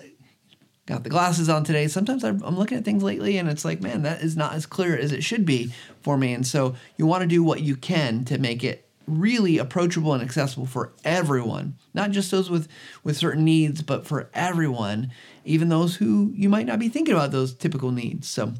got 0.88 1.04
the 1.04 1.10
glasses 1.10 1.50
on 1.50 1.64
today. 1.64 1.88
Sometimes 1.88 2.24
I'm 2.24 2.40
looking 2.58 2.78
at 2.78 2.86
things 2.86 3.04
lately 3.04 3.38
and 3.38 3.48
it's 3.50 3.66
like, 3.66 3.82
man, 3.82 4.02
that 4.04 4.22
is 4.22 4.36
not 4.36 4.54
as 4.54 4.66
clear 4.66 4.98
as 4.98 5.12
it 5.12 5.24
should 5.24 5.46
be 5.46 5.72
for 6.02 6.18
me. 6.18 6.34
And 6.34 6.48
so 6.48 6.76
you 6.96 7.06
want 7.06 7.22
to 7.22 7.28
do 7.28 7.44
what 7.44 7.62
you 7.62 7.76
can 7.76 8.26
to 8.26 8.40
make 8.40 8.64
it 8.64 8.88
really 9.06 9.58
approachable 9.58 10.14
and 10.14 10.24
accessible 10.24 10.66
for 10.66 10.94
everyone, 11.04 11.76
not 11.94 12.12
just 12.12 12.32
those 12.32 12.50
with, 12.50 12.68
with 13.04 13.18
certain 13.18 13.44
needs, 13.44 13.82
but 13.82 14.08
for 14.08 14.30
everyone, 14.34 15.12
even 15.46 15.70
those 15.70 15.98
who 15.98 16.32
you 16.36 16.50
might 16.50 16.66
not 16.66 16.80
be 16.80 16.90
thinking 16.90 17.14
about 17.14 17.32
those 17.32 17.54
typical 17.54 17.92
needs. 17.92 18.28
So 18.28 18.54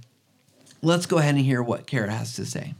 let's 0.82 1.06
go 1.06 1.18
ahead 1.18 1.36
and 1.36 1.44
hear 1.44 1.64
what 1.64 1.88
Cara 1.88 2.12
has 2.12 2.34
to 2.34 2.46
say 2.46 2.76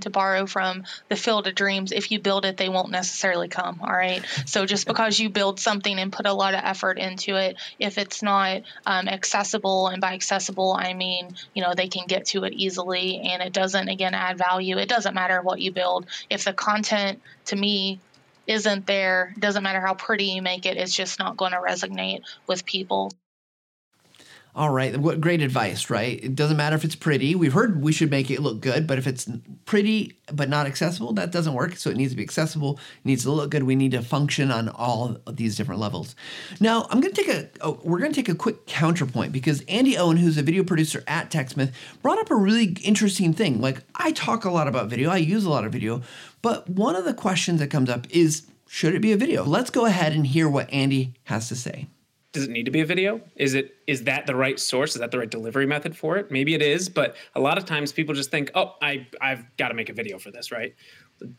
to 0.00 0.10
borrow 0.10 0.46
from 0.46 0.84
the 1.08 1.16
field 1.16 1.46
of 1.46 1.54
dreams. 1.54 1.92
If 1.92 2.10
you 2.10 2.20
build 2.20 2.44
it 2.44 2.56
they 2.56 2.68
won't 2.68 2.90
necessarily 2.90 3.48
come 3.48 3.80
all 3.82 3.92
right? 3.92 4.24
So 4.46 4.66
just 4.66 4.86
because 4.86 5.18
you 5.18 5.30
build 5.30 5.60
something 5.60 5.98
and 5.98 6.12
put 6.12 6.26
a 6.26 6.32
lot 6.32 6.54
of 6.54 6.60
effort 6.64 6.98
into 6.98 7.36
it 7.36 7.56
if 7.78 7.98
it's 7.98 8.22
not 8.22 8.62
um, 8.86 9.08
accessible 9.08 9.88
and 9.88 10.00
by 10.00 10.14
accessible 10.14 10.76
i 10.78 10.92
mean 10.92 11.34
you 11.54 11.62
know 11.62 11.74
they 11.74 11.88
can 11.88 12.06
get 12.06 12.26
to 12.26 12.44
it 12.44 12.52
easily 12.52 13.20
and 13.20 13.42
it 13.42 13.52
doesn't 13.52 13.88
again 13.88 14.14
add 14.14 14.38
value. 14.38 14.78
It 14.78 14.88
doesn't 14.88 15.14
matter 15.14 15.40
what 15.42 15.60
you 15.60 15.72
build. 15.72 16.06
If 16.30 16.44
the 16.44 16.52
content 16.52 17.20
to 17.46 17.56
me 17.56 18.00
isn't 18.46 18.86
there 18.86 19.34
doesn't 19.38 19.62
matter 19.62 19.80
how 19.80 19.92
pretty 19.94 20.24
you 20.24 20.40
make 20.40 20.64
it 20.64 20.78
it's 20.78 20.94
just 20.94 21.18
not 21.18 21.36
going 21.36 21.52
to 21.52 21.58
resonate 21.58 22.22
with 22.46 22.64
people 22.64 23.12
All 24.58 24.70
right, 24.70 24.96
what 24.96 25.20
great 25.20 25.40
advice, 25.40 25.88
right? 25.88 26.18
It 26.20 26.34
doesn't 26.34 26.56
matter 26.56 26.74
if 26.74 26.84
it's 26.84 26.96
pretty. 26.96 27.36
We've 27.36 27.52
heard 27.52 27.80
we 27.80 27.92
should 27.92 28.10
make 28.10 28.28
it 28.28 28.40
look 28.40 28.60
good, 28.60 28.88
but 28.88 28.98
if 28.98 29.06
it's 29.06 29.30
pretty 29.66 30.18
but 30.32 30.48
not 30.48 30.66
accessible, 30.66 31.12
that 31.12 31.30
doesn't 31.30 31.54
work. 31.54 31.76
So 31.76 31.90
it 31.90 31.96
needs 31.96 32.10
to 32.10 32.16
be 32.16 32.24
accessible, 32.24 32.72
it 32.72 33.06
needs 33.06 33.22
to 33.22 33.30
look 33.30 33.52
good. 33.52 33.62
We 33.62 33.76
need 33.76 33.92
to 33.92 34.02
function 34.02 34.50
on 34.50 34.68
all 34.68 35.18
of 35.24 35.36
these 35.36 35.54
different 35.54 35.80
levels. 35.80 36.16
Now, 36.58 36.88
I'm 36.90 37.00
going 37.00 37.14
to 37.14 37.22
take 37.22 37.32
a 37.32 37.48
oh, 37.60 37.78
we're 37.84 38.00
going 38.00 38.10
to 38.10 38.16
take 38.16 38.28
a 38.28 38.34
quick 38.34 38.66
counterpoint 38.66 39.30
because 39.30 39.62
Andy 39.68 39.96
Owen, 39.96 40.16
who's 40.16 40.36
a 40.38 40.42
video 40.42 40.64
producer 40.64 41.04
at 41.06 41.30
TechSmith, 41.30 41.70
brought 42.02 42.18
up 42.18 42.32
a 42.32 42.34
really 42.34 42.76
interesting 42.82 43.32
thing. 43.32 43.60
Like 43.60 43.84
I 43.94 44.10
talk 44.10 44.44
a 44.44 44.50
lot 44.50 44.66
about 44.66 44.88
video, 44.88 45.08
I 45.08 45.18
use 45.18 45.44
a 45.44 45.50
lot 45.50 45.66
of 45.66 45.72
video, 45.72 46.02
but 46.42 46.68
one 46.68 46.96
of 46.96 47.04
the 47.04 47.14
questions 47.14 47.60
that 47.60 47.70
comes 47.70 47.88
up 47.88 48.08
is 48.10 48.48
should 48.66 48.96
it 48.96 49.02
be 49.02 49.12
a 49.12 49.16
video? 49.16 49.44
Let's 49.44 49.70
go 49.70 49.84
ahead 49.84 50.14
and 50.14 50.26
hear 50.26 50.48
what 50.48 50.68
Andy 50.72 51.14
has 51.26 51.46
to 51.46 51.54
say 51.54 51.86
does 52.32 52.44
it 52.44 52.50
need 52.50 52.64
to 52.64 52.70
be 52.70 52.80
a 52.80 52.86
video? 52.86 53.20
Is 53.36 53.54
it 53.54 53.76
is 53.86 54.04
that 54.04 54.26
the 54.26 54.36
right 54.36 54.60
source? 54.60 54.94
Is 54.94 55.00
that 55.00 55.10
the 55.10 55.18
right 55.18 55.30
delivery 55.30 55.66
method 55.66 55.96
for 55.96 56.16
it? 56.16 56.30
Maybe 56.30 56.54
it 56.54 56.62
is 56.62 56.88
but 56.88 57.16
a 57.34 57.40
lot 57.40 57.58
of 57.58 57.64
times 57.64 57.92
people 57.92 58.14
just 58.14 58.30
think 58.30 58.50
oh 58.54 58.74
i 58.82 59.06
i've 59.20 59.44
got 59.56 59.68
to 59.68 59.74
make 59.74 59.88
a 59.88 59.94
video 59.94 60.18
for 60.18 60.30
this 60.30 60.52
right? 60.52 60.74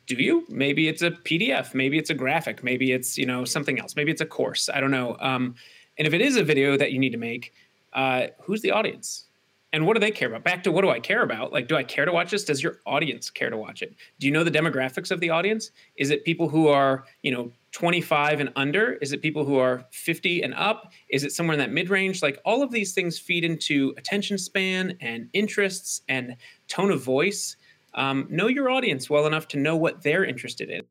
Do 0.08 0.16
you? 0.16 0.46
Maybe 0.50 0.88
it's 0.88 1.02
a 1.02 1.12
pdf 1.12 1.74
maybe 1.74 1.98
it's 1.98 2.10
a 2.10 2.16
graphic 2.16 2.64
maybe 2.64 2.92
it's 2.92 3.18
you 3.18 3.26
know 3.26 3.46
something 3.46 3.80
else 3.80 3.96
maybe 3.96 4.12
it's 4.12 4.22
a 4.22 4.26
course 4.26 4.70
i 4.74 4.80
don't 4.80 4.92
know 4.92 5.16
um, 5.20 5.56
and 5.98 6.08
if 6.08 6.14
it 6.14 6.22
is 6.22 6.38
a 6.38 6.44
video 6.44 6.78
that 6.78 6.92
you 6.92 7.00
need 7.00 7.12
to 7.12 7.18
make 7.18 7.54
uh, 7.94 8.28
who's 8.42 8.62
the 8.62 8.72
audience? 8.72 9.26
And 9.72 9.86
what 9.86 9.94
do 9.94 10.00
they 10.00 10.12
care 10.12 10.28
about? 10.28 10.44
Back 10.44 10.64
to 10.64 10.72
what 10.72 10.82
do 10.82 10.90
i 10.90 11.00
care 11.00 11.22
about? 11.22 11.54
Like 11.54 11.68
do 11.68 11.76
i 11.76 11.84
care 11.84 12.06
to 12.06 12.12
watch 12.12 12.32
this? 12.32 12.44
Does 12.44 12.64
your 12.64 12.80
audience 12.88 13.30
care 13.30 13.52
to 13.52 13.58
watch 13.58 13.84
it? 13.84 13.96
Do 14.20 14.26
you 14.26 14.34
know 14.34 14.44
the 14.44 14.52
demographics 14.52 15.12
of 15.12 15.20
the 15.20 15.30
audience? 15.30 15.72
Is 15.96 16.10
it 16.10 16.26
people 16.26 16.50
who 16.50 16.68
are 16.68 17.06
you 17.22 17.32
know 17.32 17.52
25 17.72 18.40
and 18.40 18.52
under? 18.56 18.94
Is 18.94 19.12
it 19.12 19.22
people 19.22 19.46
who 19.46 19.58
are 19.58 19.86
50 19.92 20.42
and 20.42 20.54
up? 20.54 20.92
Is 21.10 21.24
it 21.24 21.32
somewhere 21.32 21.54
in 21.54 21.60
that 21.60 21.72
mid 21.72 21.90
range? 21.90 22.22
Like 22.22 22.40
all 22.46 22.64
of 22.64 22.72
these 22.72 22.94
things 22.94 23.20
feed 23.20 23.44
into 23.44 23.94
attention 23.98 24.38
span 24.38 24.98
and 25.02 25.30
interests 25.34 26.02
and 26.08 26.36
tone 26.68 26.92
of 26.92 27.04
voice. 27.04 27.56
Um, 27.94 28.28
know 28.30 28.48
your 28.48 28.70
audience 28.70 29.10
well 29.10 29.26
enough 29.26 29.48
to 29.50 29.58
know 29.58 29.76
what 29.76 30.04
they're 30.04 30.26
interested 30.26 30.70
in. 30.70 30.84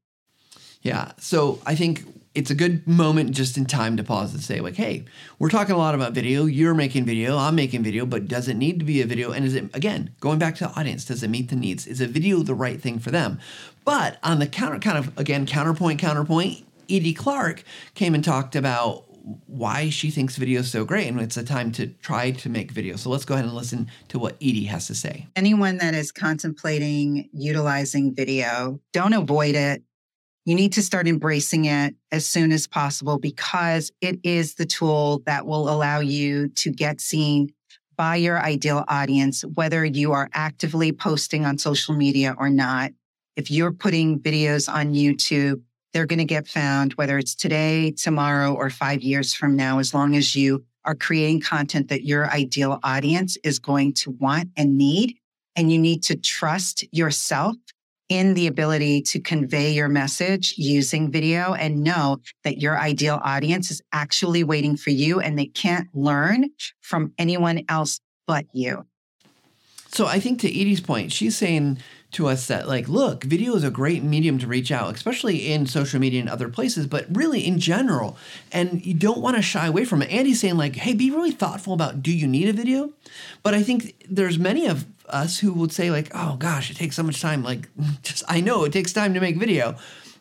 Yeah. 0.82 1.12
So 1.18 1.60
I 1.66 1.74
think 1.74 2.04
it's 2.34 2.50
a 2.50 2.54
good 2.54 2.86
moment 2.86 3.32
just 3.32 3.56
in 3.56 3.66
time 3.66 3.96
to 3.96 4.04
pause 4.04 4.32
and 4.32 4.42
say, 4.42 4.60
like, 4.60 4.76
hey, 4.76 5.04
we're 5.40 5.48
talking 5.48 5.74
a 5.74 5.78
lot 5.78 5.94
about 5.96 6.12
video. 6.12 6.44
You're 6.44 6.74
making 6.74 7.04
video. 7.04 7.36
I'm 7.36 7.56
making 7.56 7.82
video, 7.82 8.06
but 8.06 8.28
does 8.28 8.46
it 8.46 8.54
need 8.54 8.78
to 8.78 8.84
be 8.84 9.02
a 9.02 9.06
video? 9.06 9.32
And 9.32 9.44
is 9.44 9.56
it, 9.56 9.74
again, 9.74 10.14
going 10.20 10.38
back 10.38 10.54
to 10.56 10.64
the 10.64 10.70
audience, 10.78 11.04
does 11.04 11.22
it 11.24 11.30
meet 11.30 11.48
the 11.48 11.56
needs? 11.56 11.86
Is 11.86 12.00
a 12.00 12.06
video 12.06 12.38
the 12.38 12.54
right 12.54 12.80
thing 12.80 13.00
for 13.00 13.10
them? 13.10 13.40
But 13.84 14.18
on 14.22 14.38
the 14.38 14.46
counter, 14.46 14.78
kind 14.78 14.98
of, 14.98 15.18
again, 15.18 15.46
counterpoint, 15.46 15.98
counterpoint, 15.98 16.64
Edie 16.88 17.14
Clark 17.14 17.62
came 17.94 18.14
and 18.14 18.24
talked 18.24 18.56
about 18.56 19.04
why 19.46 19.90
she 19.90 20.10
thinks 20.10 20.36
video 20.36 20.60
is 20.60 20.70
so 20.70 20.84
great 20.84 21.06
and 21.06 21.20
it's 21.20 21.36
a 21.36 21.44
time 21.44 21.70
to 21.72 21.86
try 21.86 22.30
to 22.30 22.48
make 22.48 22.70
video. 22.70 22.96
So 22.96 23.10
let's 23.10 23.24
go 23.24 23.34
ahead 23.34 23.44
and 23.44 23.54
listen 23.54 23.90
to 24.08 24.18
what 24.18 24.36
Edie 24.36 24.64
has 24.64 24.86
to 24.86 24.94
say. 24.94 25.26
Anyone 25.36 25.78
that 25.78 25.94
is 25.94 26.12
contemplating 26.12 27.28
utilizing 27.32 28.14
video, 28.14 28.80
don't 28.92 29.12
avoid 29.12 29.54
it. 29.54 29.82
You 30.46 30.54
need 30.54 30.72
to 30.74 30.82
start 30.82 31.06
embracing 31.06 31.66
it 31.66 31.94
as 32.10 32.26
soon 32.26 32.52
as 32.52 32.66
possible 32.66 33.18
because 33.18 33.92
it 34.00 34.18
is 34.22 34.54
the 34.54 34.64
tool 34.64 35.22
that 35.26 35.46
will 35.46 35.68
allow 35.68 36.00
you 36.00 36.48
to 36.48 36.70
get 36.70 37.02
seen 37.02 37.50
by 37.98 38.16
your 38.16 38.40
ideal 38.40 38.84
audience, 38.88 39.42
whether 39.42 39.84
you 39.84 40.12
are 40.12 40.30
actively 40.32 40.92
posting 40.92 41.44
on 41.44 41.58
social 41.58 41.94
media 41.94 42.34
or 42.38 42.48
not. 42.48 42.92
If 43.36 43.50
you're 43.50 43.72
putting 43.72 44.20
videos 44.20 44.72
on 44.72 44.94
YouTube, 44.94 45.60
they're 45.92 46.06
going 46.06 46.18
to 46.18 46.24
get 46.24 46.46
found, 46.46 46.92
whether 46.94 47.18
it's 47.18 47.34
today, 47.34 47.90
tomorrow, 47.92 48.54
or 48.54 48.70
five 48.70 49.02
years 49.02 49.34
from 49.34 49.56
now, 49.56 49.78
as 49.78 49.94
long 49.94 50.16
as 50.16 50.36
you 50.36 50.64
are 50.84 50.94
creating 50.94 51.40
content 51.40 51.88
that 51.88 52.04
your 52.04 52.30
ideal 52.30 52.78
audience 52.82 53.36
is 53.44 53.58
going 53.58 53.92
to 53.92 54.10
want 54.12 54.50
and 54.56 54.76
need. 54.76 55.16
And 55.56 55.72
you 55.72 55.78
need 55.78 56.04
to 56.04 56.16
trust 56.16 56.84
yourself 56.92 57.56
in 58.08 58.34
the 58.34 58.46
ability 58.46 59.02
to 59.02 59.20
convey 59.20 59.72
your 59.72 59.88
message 59.88 60.54
using 60.56 61.10
video 61.10 61.54
and 61.54 61.82
know 61.82 62.18
that 62.44 62.58
your 62.58 62.78
ideal 62.78 63.20
audience 63.22 63.70
is 63.70 63.82
actually 63.92 64.44
waiting 64.44 64.76
for 64.76 64.90
you 64.90 65.20
and 65.20 65.38
they 65.38 65.46
can't 65.46 65.88
learn 65.94 66.48
from 66.80 67.12
anyone 67.18 67.64
else 67.68 68.00
but 68.26 68.46
you. 68.52 68.86
So 69.88 70.06
I 70.06 70.20
think 70.20 70.40
to 70.40 70.48
Edie's 70.48 70.80
point, 70.80 71.12
she's 71.12 71.36
saying 71.36 71.78
to 72.10 72.26
us 72.26 72.46
that 72.46 72.66
like 72.66 72.88
look 72.88 73.24
video 73.24 73.54
is 73.54 73.64
a 73.64 73.70
great 73.70 74.02
medium 74.02 74.38
to 74.38 74.46
reach 74.46 74.72
out 74.72 74.94
especially 74.94 75.52
in 75.52 75.66
social 75.66 76.00
media 76.00 76.20
and 76.20 76.28
other 76.28 76.48
places 76.48 76.86
but 76.86 77.06
really 77.10 77.46
in 77.46 77.58
general. 77.58 78.16
And 78.50 78.84
you 78.84 78.94
don't 78.94 79.20
want 79.20 79.36
to 79.36 79.42
shy 79.42 79.66
away 79.66 79.84
from 79.84 80.02
it. 80.02 80.10
Andy's 80.10 80.40
saying 80.40 80.56
like 80.56 80.76
hey 80.76 80.94
be 80.94 81.10
really 81.10 81.30
thoughtful 81.30 81.74
about 81.74 82.02
do 82.02 82.12
you 82.12 82.26
need 82.26 82.48
a 82.48 82.52
video? 82.52 82.92
But 83.42 83.54
i 83.54 83.62
think 83.62 83.94
there's 84.08 84.38
many 84.38 84.66
of 84.66 84.86
us 85.08 85.38
who 85.38 85.52
would 85.54 85.72
say 85.72 85.90
like 85.90 86.10
oh 86.14 86.36
gosh 86.38 86.70
it 86.70 86.76
takes 86.76 86.96
so 86.96 87.02
much 87.02 87.20
time 87.20 87.42
like 87.42 87.68
just 88.02 88.22
i 88.28 88.40
know 88.40 88.64
it 88.64 88.72
takes 88.72 88.92
time 88.92 89.14
to 89.14 89.20
make 89.20 89.36
video. 89.36 89.76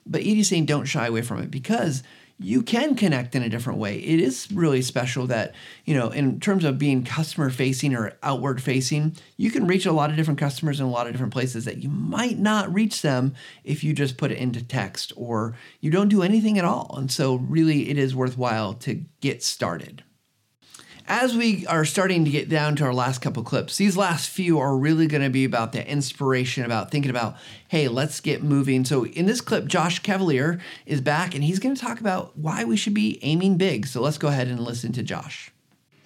But 0.06 0.21
edie's 0.21 0.50
saying 0.50 0.65
don't 0.65 0.86
shy 0.86 1.08
away 1.08 1.21
from 1.21 1.41
it 1.41 1.52
because 1.52 2.04
you 2.39 2.62
can 2.62 2.95
connect 2.95 3.34
in 3.34 3.41
a 3.41 3.50
different 3.50 3.80
way. 3.80 3.97
It 3.97 4.19
is 4.19 4.52
really 4.52 4.84
special 4.84 5.26
that, 5.28 5.56
you 5.86 5.95
know, 5.95 6.10
in 6.10 6.39
terms 6.39 6.63
of 6.63 6.78
being 6.78 7.04
customer 7.04 7.50
facing 7.50 7.95
or 7.95 8.13
outward 8.21 8.62
facing, 8.62 9.15
you 9.38 9.50
can 9.50 9.65
reach 9.65 9.88
a 9.88 9.91
lot 9.91 10.12
of 10.12 10.15
different 10.15 10.39
customers 10.39 10.80
in 10.80 10.86
a 10.86 10.89
lot 10.89 11.08
of 11.08 11.13
different 11.13 11.34
places 11.34 11.65
that 11.65 11.78
you 11.78 11.89
might 11.89 12.38
not 12.38 12.71
reach 12.71 13.02
them 13.02 13.34
if 13.63 13.84
you 13.84 13.93
just 13.93 14.17
put 14.17 14.32
it 14.32 14.38
into 14.38 14.63
text 14.63 15.12
or 15.15 15.56
you 15.80 15.89
don't 15.89 16.10
do 16.10 16.21
anything 16.21 16.60
at 16.60 16.65
all. 16.65 16.93
And 16.97 17.12
so, 17.12 17.36
really, 17.36 17.89
it 17.89 17.97
is 17.97 18.15
worthwhile 18.15 18.76
to 18.76 19.04
get 19.19 19.41
started 19.41 20.04
as 21.08 21.36
we 21.36 21.65
are 21.67 21.86
starting 21.86 22.26
to 22.26 22.32
get 22.32 22.50
down 22.50 22.76
to 22.76 22.84
our 22.84 22.93
last 22.93 23.22
couple 23.22 23.41
clips, 23.43 23.78
these 23.78 23.96
last 23.96 24.30
few 24.30 24.60
are 24.60 24.76
really 24.76 25.08
going 25.08 25.24
to 25.24 25.30
be 25.30 25.46
about 25.46 25.72
the 25.72 25.89
inspiration, 25.89 26.65
about 26.65 26.91
thinking 26.91 27.10
about, 27.10 27.38
hey, 27.70 27.88
let's 27.88 28.20
get 28.20 28.43
moving. 28.43 28.84
So 28.84 29.06
in 29.06 29.26
this 29.26 29.39
clip, 29.39 29.65
Josh 29.65 30.00
Cavalier 30.00 30.60
is 30.86 31.00
back 31.00 31.34
and 31.34 31.43
he's 31.43 31.60
going 31.60 31.76
to 31.76 31.82
talk 31.82 32.00
about 32.00 32.38
why 32.38 32.65
we 32.65 32.76
should 32.76 32.93
be 32.93 33.20
aiming 33.22 33.58
big. 33.58 33.88
So 33.88 34.02
let's 34.02 34.17
go 34.17 34.28
ahead 34.28 34.48
and 34.48 34.60
listen 34.60 34.91
to 34.93 35.04
Josh. 35.04 35.52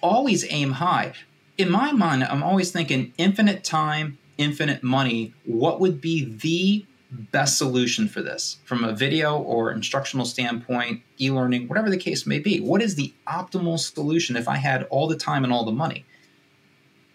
Always 0.00 0.44
aim 0.50 0.72
high. 0.72 1.14
In 1.58 1.70
my 1.70 1.92
mind, 1.92 2.24
I'm 2.24 2.42
always 2.42 2.70
thinking 2.70 3.12
infinite 3.18 3.64
time, 3.64 4.18
infinite 4.38 4.82
money. 4.82 5.34
What 5.44 5.80
would 5.80 6.00
be 6.00 6.24
the 6.24 6.86
best 7.12 7.58
solution 7.58 8.08
for 8.08 8.22
this 8.22 8.58
from 8.64 8.84
a 8.84 8.92
video 8.92 9.38
or 9.38 9.70
instructional 9.70 10.24
standpoint, 10.24 11.02
e 11.20 11.30
learning, 11.30 11.68
whatever 11.68 11.90
the 11.90 11.96
case 11.96 12.26
may 12.26 12.38
be? 12.38 12.60
What 12.60 12.82
is 12.82 12.94
the 12.94 13.12
optimal 13.28 13.78
solution 13.78 14.36
if 14.36 14.48
I 14.48 14.56
had 14.56 14.84
all 14.84 15.06
the 15.06 15.16
time 15.16 15.44
and 15.44 15.52
all 15.52 15.64
the 15.64 15.72
money? 15.72 16.04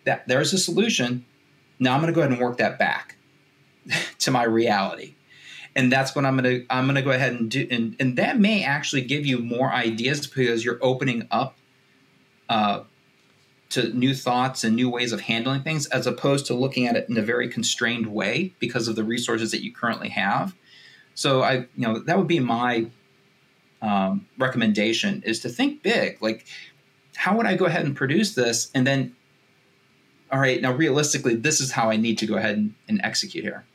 That 0.05 0.27
there's 0.27 0.53
a 0.53 0.57
solution. 0.57 1.25
Now 1.79 1.93
I'm 1.93 2.01
going 2.01 2.13
to 2.13 2.15
go 2.15 2.21
ahead 2.21 2.31
and 2.31 2.39
work 2.39 2.57
that 2.57 2.77
back 2.77 3.17
to 4.19 4.31
my 4.31 4.43
reality. 4.43 5.15
And 5.75 5.91
that's 5.91 6.15
what 6.15 6.25
I'm 6.25 6.37
going 6.37 6.61
to 6.61 6.73
I'm 6.73 6.85
going 6.85 6.95
to 6.95 7.01
go 7.01 7.11
ahead 7.11 7.33
and 7.33 7.51
do 7.51 7.67
and, 7.69 7.95
and 7.99 8.17
that 8.17 8.39
may 8.39 8.63
actually 8.63 9.01
give 9.01 9.25
you 9.25 9.39
more 9.39 9.71
ideas 9.71 10.25
because 10.25 10.65
you're 10.65 10.79
opening 10.81 11.27
up 11.29 11.55
uh, 12.49 12.81
to 13.69 13.93
new 13.93 14.13
thoughts 14.13 14.63
and 14.63 14.75
new 14.75 14.89
ways 14.89 15.11
of 15.11 15.21
handling 15.21 15.61
things 15.61 15.87
as 15.87 16.07
opposed 16.07 16.45
to 16.45 16.53
looking 16.53 16.87
at 16.87 16.95
it 16.95 17.09
in 17.09 17.17
a 17.17 17.21
very 17.21 17.49
constrained 17.49 18.07
way 18.07 18.53
because 18.59 18.87
of 18.87 18.95
the 18.95 19.03
resources 19.03 19.51
that 19.51 19.63
you 19.63 19.73
currently 19.73 20.09
have. 20.09 20.55
So 21.15 21.41
i 21.41 21.53
you 21.53 21.67
know 21.87 21.99
that 21.99 22.17
would 22.17 22.27
be 22.27 22.39
my 22.39 22.87
um, 23.81 24.27
recommendation 24.37 25.21
is 25.25 25.39
to 25.41 25.49
think 25.49 25.83
big. 25.83 26.21
Like 26.21 26.45
how 27.15 27.35
would 27.35 27.45
i 27.45 27.55
go 27.55 27.65
ahead 27.65 27.85
and 27.85 27.95
produce 27.95 28.35
this? 28.35 28.69
And 28.73 28.85
then 28.85 29.15
all 30.31 30.39
right 30.39 30.61
now 30.61 30.73
realistically 30.73 31.35
this 31.35 31.61
is 31.61 31.71
how 31.71 31.89
i 31.89 31.95
need 31.95 32.17
to 32.17 32.25
go 32.25 32.35
ahead 32.35 32.57
and, 32.57 32.73
and 32.89 32.99
execute 33.03 33.43
here 33.43 33.65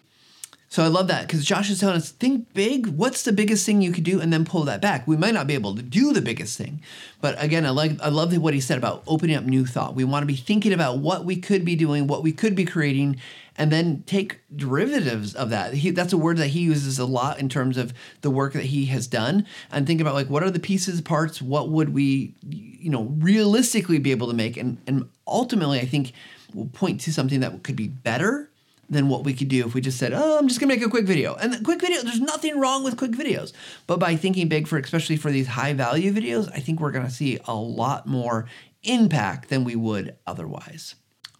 so 0.72 0.82
I 0.82 0.86
love 0.86 1.08
that 1.08 1.26
because 1.26 1.44
Josh 1.44 1.68
is 1.68 1.80
telling 1.80 1.96
us 1.96 2.12
think 2.12 2.54
big. 2.54 2.86
What's 2.86 3.24
the 3.24 3.32
biggest 3.34 3.66
thing 3.66 3.82
you 3.82 3.92
could 3.92 4.04
do, 4.04 4.22
and 4.22 4.32
then 4.32 4.46
pull 4.46 4.62
that 4.62 4.80
back. 4.80 5.06
We 5.06 5.18
might 5.18 5.34
not 5.34 5.46
be 5.46 5.52
able 5.52 5.74
to 5.74 5.82
do 5.82 6.14
the 6.14 6.22
biggest 6.22 6.56
thing, 6.56 6.80
but 7.20 7.34
again, 7.36 7.66
I 7.66 7.68
like 7.68 8.00
I 8.00 8.08
love 8.08 8.34
what 8.38 8.54
he 8.54 8.60
said 8.60 8.78
about 8.78 9.02
opening 9.06 9.36
up 9.36 9.44
new 9.44 9.66
thought. 9.66 9.94
We 9.94 10.04
want 10.04 10.22
to 10.22 10.26
be 10.26 10.34
thinking 10.34 10.72
about 10.72 10.96
what 10.96 11.26
we 11.26 11.36
could 11.36 11.66
be 11.66 11.76
doing, 11.76 12.06
what 12.06 12.22
we 12.22 12.32
could 12.32 12.54
be 12.54 12.64
creating, 12.64 13.20
and 13.58 13.70
then 13.70 14.02
take 14.06 14.40
derivatives 14.56 15.34
of 15.34 15.50
that. 15.50 15.74
He, 15.74 15.90
that's 15.90 16.14
a 16.14 16.16
word 16.16 16.38
that 16.38 16.48
he 16.48 16.60
uses 16.60 16.98
a 16.98 17.04
lot 17.04 17.38
in 17.38 17.50
terms 17.50 17.76
of 17.76 17.92
the 18.22 18.30
work 18.30 18.54
that 18.54 18.64
he 18.64 18.86
has 18.86 19.06
done, 19.06 19.46
and 19.70 19.86
think 19.86 20.00
about 20.00 20.14
like 20.14 20.30
what 20.30 20.42
are 20.42 20.50
the 20.50 20.58
pieces, 20.58 21.02
parts, 21.02 21.42
what 21.42 21.68
would 21.68 21.92
we, 21.92 22.34
you 22.48 22.88
know, 22.88 23.14
realistically 23.18 23.98
be 23.98 24.10
able 24.10 24.28
to 24.28 24.34
make, 24.34 24.56
and 24.56 24.78
and 24.86 25.06
ultimately, 25.26 25.80
I 25.80 25.84
think 25.84 26.14
will 26.54 26.64
point 26.68 27.02
to 27.02 27.12
something 27.12 27.40
that 27.40 27.62
could 27.62 27.76
be 27.76 27.88
better 27.88 28.48
than 28.92 29.08
what 29.08 29.24
we 29.24 29.34
could 29.34 29.48
do 29.48 29.66
if 29.66 29.74
we 29.74 29.80
just 29.80 29.98
said, 29.98 30.12
"Oh, 30.12 30.38
I'm 30.38 30.46
just 30.46 30.60
gonna 30.60 30.72
make 30.72 30.84
a 30.84 30.88
quick 30.88 31.06
video." 31.06 31.34
And 31.34 31.64
quick 31.64 31.80
video, 31.80 32.02
there's 32.02 32.20
nothing 32.20 32.60
wrong 32.60 32.84
with 32.84 32.96
quick 32.96 33.12
videos, 33.12 33.52
but 33.86 33.98
by 33.98 34.14
thinking 34.16 34.48
big 34.48 34.68
for 34.68 34.78
especially 34.78 35.16
for 35.16 35.30
these 35.32 35.48
high 35.48 35.72
value 35.72 36.12
videos, 36.12 36.48
I 36.52 36.60
think 36.60 36.80
we're 36.80 36.92
gonna 36.92 37.10
see 37.10 37.38
a 37.46 37.54
lot 37.54 38.06
more 38.06 38.46
impact 38.84 39.48
than 39.48 39.64
we 39.64 39.76
would 39.76 40.16
otherwise. 40.26 40.94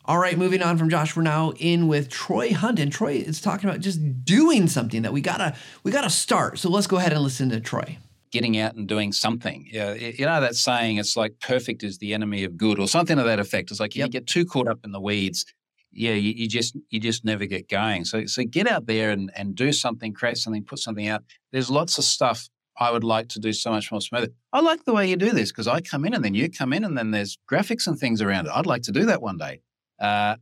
All 0.04 0.18
right, 0.18 0.36
moving 0.36 0.62
on 0.62 0.78
from 0.78 0.90
Josh, 0.90 1.14
we're 1.14 1.22
now 1.22 1.52
in 1.58 1.86
with 1.86 2.08
Troy 2.08 2.52
Hunt, 2.52 2.80
and 2.80 2.90
Troy 2.90 3.14
is 3.14 3.40
talking 3.40 3.70
about 3.70 3.80
just 3.80 4.24
doing 4.24 4.66
something 4.66 5.02
that 5.02 5.12
we 5.12 5.20
gotta 5.20 5.54
we 5.84 5.92
gotta 5.92 6.10
start. 6.10 6.58
So 6.58 6.68
let's 6.70 6.88
go 6.88 6.96
ahead 6.96 7.12
and 7.12 7.22
listen 7.22 7.50
to 7.50 7.60
Troy. 7.60 7.98
getting 8.32 8.58
out 8.58 8.74
and 8.74 8.88
doing 8.88 9.12
something. 9.12 9.68
Yeah, 9.70 9.92
you 9.92 10.26
know 10.26 10.40
that 10.40 10.56
saying, 10.56 10.96
it's 10.96 11.16
like 11.16 11.38
perfect 11.38 11.84
is 11.84 11.98
the 11.98 12.14
enemy 12.14 12.42
of 12.44 12.56
good 12.56 12.80
or 12.80 12.88
something 12.88 13.16
to 13.16 13.22
that 13.22 13.38
effect. 13.38 13.70
It's 13.70 13.78
like 13.78 13.94
yep. 13.94 14.06
you 14.06 14.10
get 14.10 14.26
too 14.26 14.44
caught 14.44 14.66
up 14.66 14.80
in 14.84 14.90
the 14.90 15.00
weeds. 15.00 15.44
Yeah, 15.92 16.14
you, 16.14 16.32
you, 16.32 16.48
just 16.48 16.76
you 16.90 17.00
just 17.00 17.24
never 17.24 17.44
get 17.46 17.68
going. 17.68 18.04
So 18.04 18.26
so 18.26 18.44
get 18.44 18.66
out 18.66 18.86
there 18.86 19.10
and, 19.10 19.30
and 19.36 19.54
do 19.54 19.72
something, 19.72 20.12
create 20.12 20.38
something, 20.38 20.64
put 20.64 20.78
something 20.78 21.06
out. 21.06 21.22
There's 21.52 21.70
lots 21.70 21.98
of 21.98 22.04
stuff 22.04 22.48
I 22.78 22.90
would 22.90 23.04
like 23.04 23.28
to 23.30 23.38
do 23.38 23.52
so 23.52 23.70
much 23.70 23.92
more 23.92 24.00
smoother. 24.00 24.28
I 24.52 24.60
like 24.60 24.84
the 24.84 24.94
way 24.94 25.08
you 25.08 25.16
do 25.16 25.30
this 25.30 25.50
because 25.50 25.68
I 25.68 25.80
come 25.80 26.04
in 26.04 26.14
and 26.14 26.24
then 26.24 26.34
you 26.34 26.50
come 26.50 26.72
in 26.72 26.84
and 26.84 26.96
then 26.96 27.10
there's 27.10 27.36
graphics 27.50 27.86
and 27.86 27.98
things 27.98 28.22
around 28.22 28.46
it. 28.46 28.52
I'd 28.54 28.66
like 28.66 28.82
to 28.82 28.92
do 28.92 29.04
that 29.06 29.20
one 29.20 29.36
day. 29.36 29.60
Uh, 30.00 30.36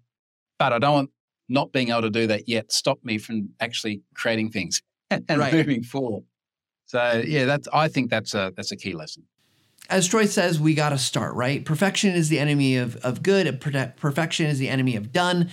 but 0.59 0.73
I 0.73 0.79
don't 0.79 0.95
want 0.95 1.11
not 1.49 1.73
being 1.73 1.91
able 1.91 2.03
to 2.03 2.11
do 2.11 2.29
that 2.29 2.49
yet 2.49 2.71
stop 2.71 3.01
me 3.03 3.19
from 3.19 3.51
actually 3.61 4.03
creating 4.15 4.51
things 4.51 4.81
and 5.11 5.25
right. 5.29 5.53
moving 5.53 5.83
forward. 5.83 6.25
So 6.87 7.23
yeah, 7.27 7.45
that's 7.45 7.69
I 7.73 7.89
think 7.89 8.11
that's 8.11 8.35
a 8.35 8.53
that's 8.57 8.73
a 8.73 8.77
key 8.77 8.95
lesson. 8.95 9.25
As 9.91 10.07
Troy 10.07 10.27
says, 10.27 10.61
we 10.61 10.75
got 10.75 10.91
to 10.91 10.99
start 10.99 11.35
right. 11.35 11.65
Perfection 11.65 12.15
is 12.15 12.29
the 12.29 12.39
enemy 12.39 12.77
of 12.77 12.97
of 12.97 13.23
good. 13.23 13.61
Perfection 13.61 14.47
is 14.47 14.59
the 14.59 14.69
enemy 14.69 14.97
of 14.97 15.13
done. 15.13 15.51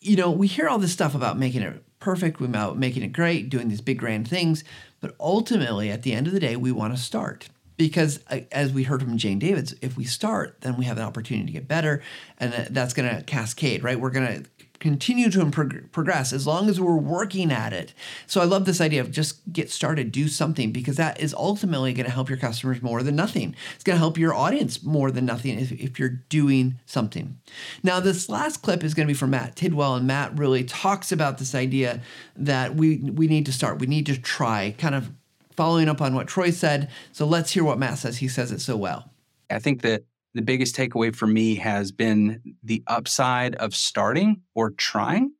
You 0.00 0.16
know, 0.16 0.30
we 0.30 0.46
hear 0.46 0.68
all 0.68 0.78
this 0.78 0.92
stuff 0.92 1.14
about 1.14 1.38
making 1.38 1.62
it 1.62 1.82
perfect, 1.98 2.40
about 2.40 2.78
making 2.78 3.02
it 3.02 3.08
great, 3.08 3.48
doing 3.48 3.68
these 3.68 3.80
big 3.80 3.98
grand 3.98 4.28
things, 4.28 4.62
but 5.00 5.14
ultimately, 5.18 5.90
at 5.90 6.02
the 6.02 6.12
end 6.12 6.26
of 6.26 6.34
the 6.34 6.40
day, 6.40 6.54
we 6.54 6.70
want 6.70 6.94
to 6.94 7.00
start 7.00 7.48
because 7.76 8.20
uh, 8.30 8.40
as 8.52 8.72
we 8.72 8.84
heard 8.84 9.02
from 9.02 9.16
Jayne 9.16 9.38
Davids, 9.38 9.74
if 9.80 9.96
we 9.96 10.04
start, 10.04 10.60
then 10.60 10.76
we 10.76 10.84
have 10.84 10.96
an 10.96 11.02
opportunity 11.02 11.46
to 11.46 11.52
get 11.52 11.66
better, 11.66 12.02
and 12.38 12.52
that's 12.70 12.92
going 12.92 13.08
to 13.08 13.22
cascade, 13.22 13.82
right? 13.82 13.98
We're 13.98 14.10
going 14.10 14.44
to 14.44 14.50
continue 14.80 15.30
to 15.30 15.44
progress 15.92 16.32
as 16.32 16.46
long 16.46 16.68
as 16.68 16.80
we're 16.80 16.96
working 16.96 17.50
at 17.50 17.72
it. 17.72 17.94
So 18.26 18.40
I 18.40 18.44
love 18.44 18.64
this 18.64 18.80
idea 18.80 19.00
of 19.00 19.10
just 19.10 19.40
get 19.52 19.70
started, 19.70 20.12
do 20.12 20.28
something, 20.28 20.72
because 20.72 20.96
that 20.96 21.20
is 21.20 21.32
ultimately 21.34 21.92
going 21.92 22.06
to 22.06 22.12
help 22.12 22.28
your 22.28 22.38
customers 22.38 22.82
more 22.82 23.02
than 23.02 23.16
nothing. 23.16 23.54
It's 23.74 23.84
going 23.84 23.94
to 23.94 24.00
help 24.00 24.18
your 24.18 24.34
audience 24.34 24.82
more 24.82 25.10
than 25.10 25.24
nothing 25.24 25.58
if, 25.58 25.72
if 25.72 25.98
you're 25.98 26.20
doing 26.28 26.80
something. 26.86 27.38
Now, 27.82 28.00
this 28.00 28.28
last 28.28 28.58
clip 28.58 28.84
is 28.84 28.94
going 28.94 29.06
to 29.06 29.12
be 29.12 29.16
from 29.16 29.30
Matt 29.30 29.56
Tidwell, 29.56 29.94
and 29.94 30.06
Matt 30.06 30.38
really 30.38 30.64
talks 30.64 31.12
about 31.12 31.38
this 31.38 31.54
idea 31.54 32.00
that 32.36 32.74
we 32.74 32.96
we 32.98 33.26
need 33.26 33.46
to 33.46 33.52
start, 33.52 33.78
we 33.78 33.86
need 33.86 34.06
to 34.06 34.20
try, 34.20 34.74
kind 34.76 34.94
of 34.94 35.10
following 35.56 35.88
up 35.88 36.00
on 36.00 36.14
what 36.14 36.26
Troy 36.26 36.50
said. 36.50 36.90
So 37.12 37.26
let's 37.26 37.52
hear 37.52 37.64
what 37.64 37.78
Matt 37.78 37.98
says. 37.98 38.18
He 38.18 38.28
says 38.28 38.52
it 38.52 38.60
so 38.60 38.76
well. 38.76 39.10
I 39.50 39.58
think 39.58 39.82
that 39.82 40.02
the 40.34 40.42
biggest 40.42 40.74
takeaway 40.74 41.14
for 41.14 41.26
me 41.26 41.54
has 41.56 41.92
been 41.92 42.56
the 42.62 42.82
upside 42.86 43.54
of 43.56 43.74
starting 43.74 44.42
or 44.54 44.70
trying 44.70 45.32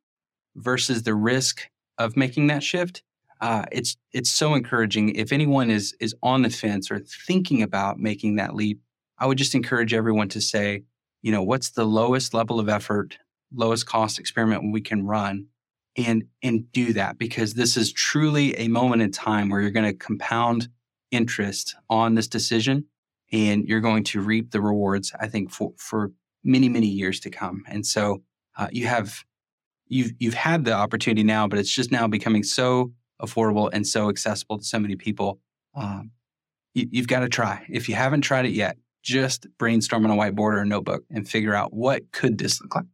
versus 0.55 1.03
the 1.03 1.13
risk 1.13 1.67
of 1.97 2.15
making 2.15 2.47
that 2.47 2.63
shift. 2.63 3.03
Uh, 3.41 3.65
it's 3.71 3.97
it's 4.13 4.31
so 4.31 4.53
encouraging. 4.53 5.09
If 5.15 5.33
anyone 5.33 5.69
is 5.69 5.93
is 5.99 6.15
on 6.23 6.41
the 6.43 6.49
fence 6.49 6.89
or 6.89 6.99
thinking 6.99 7.61
about 7.61 7.99
making 7.99 8.37
that 8.37 8.55
leap, 8.55 8.79
I 9.19 9.27
would 9.27 9.37
just 9.37 9.53
encourage 9.53 9.93
everyone 9.93 10.29
to 10.29 10.41
say, 10.41 10.83
you 11.21 11.31
know, 11.31 11.43
what's 11.43 11.71
the 11.71 11.85
lowest 11.85 12.33
level 12.33 12.59
of 12.59 12.69
effort, 12.69 13.17
lowest 13.53 13.85
cost 13.85 14.17
experiment 14.17 14.71
we 14.71 14.79
can 14.79 15.05
run, 15.05 15.47
and 15.97 16.23
and 16.41 16.71
do 16.71 16.93
that 16.93 17.17
because 17.17 17.53
this 17.53 17.75
is 17.75 17.91
truly 17.91 18.55
a 18.57 18.69
moment 18.69 19.01
in 19.01 19.11
time 19.11 19.49
where 19.49 19.59
you're 19.59 19.71
going 19.71 19.91
to 19.91 19.93
compound 19.93 20.69
interest 21.11 21.75
on 21.89 22.15
this 22.15 22.27
decision 22.27 22.85
and 23.31 23.67
you're 23.67 23.81
going 23.81 24.03
to 24.03 24.21
reap 24.21 24.51
the 24.51 24.61
rewards 24.61 25.13
i 25.19 25.27
think 25.27 25.51
for 25.51 25.73
for 25.77 26.11
many 26.45 26.69
many 26.69 26.87
years 26.87 27.19
to 27.21 27.29
come. 27.29 27.63
And 27.67 27.85
so 27.85 28.21
uh, 28.57 28.67
you 28.71 28.87
have 28.87 29.25
you've 29.87 30.11
you've 30.19 30.35
had 30.35 30.63
the 30.63 30.73
opportunity 30.73 31.23
now 31.23 31.47
but 31.47 31.59
it's 31.59 31.73
just 31.73 31.91
now 31.91 32.07
becoming 32.07 32.43
so 32.43 32.93
affordable 33.21 33.69
and 33.73 33.85
so 33.85 34.09
accessible 34.09 34.59
to 34.59 34.63
so 34.63 34.79
many 34.79 34.95
people. 34.95 35.39
Um, 35.75 36.11
you, 36.73 36.87
you've 36.91 37.07
got 37.07 37.21
to 37.21 37.29
try. 37.29 37.65
If 37.69 37.89
you 37.89 37.95
haven't 37.95 38.21
tried 38.21 38.45
it 38.45 38.51
yet 38.51 38.77
just 39.01 39.47
brainstorm 39.59 40.05
on 40.05 40.11
a 40.11 40.15
whiteboard 40.15 40.53
or 40.53 40.59
a 40.59 40.65
notebook 40.65 41.03
and 41.11 41.29
figure 41.29 41.53
out 41.53 41.73
what 41.73 42.11
could 42.11 42.37
this 42.37 42.59
look 42.61 42.75
like 42.75 42.85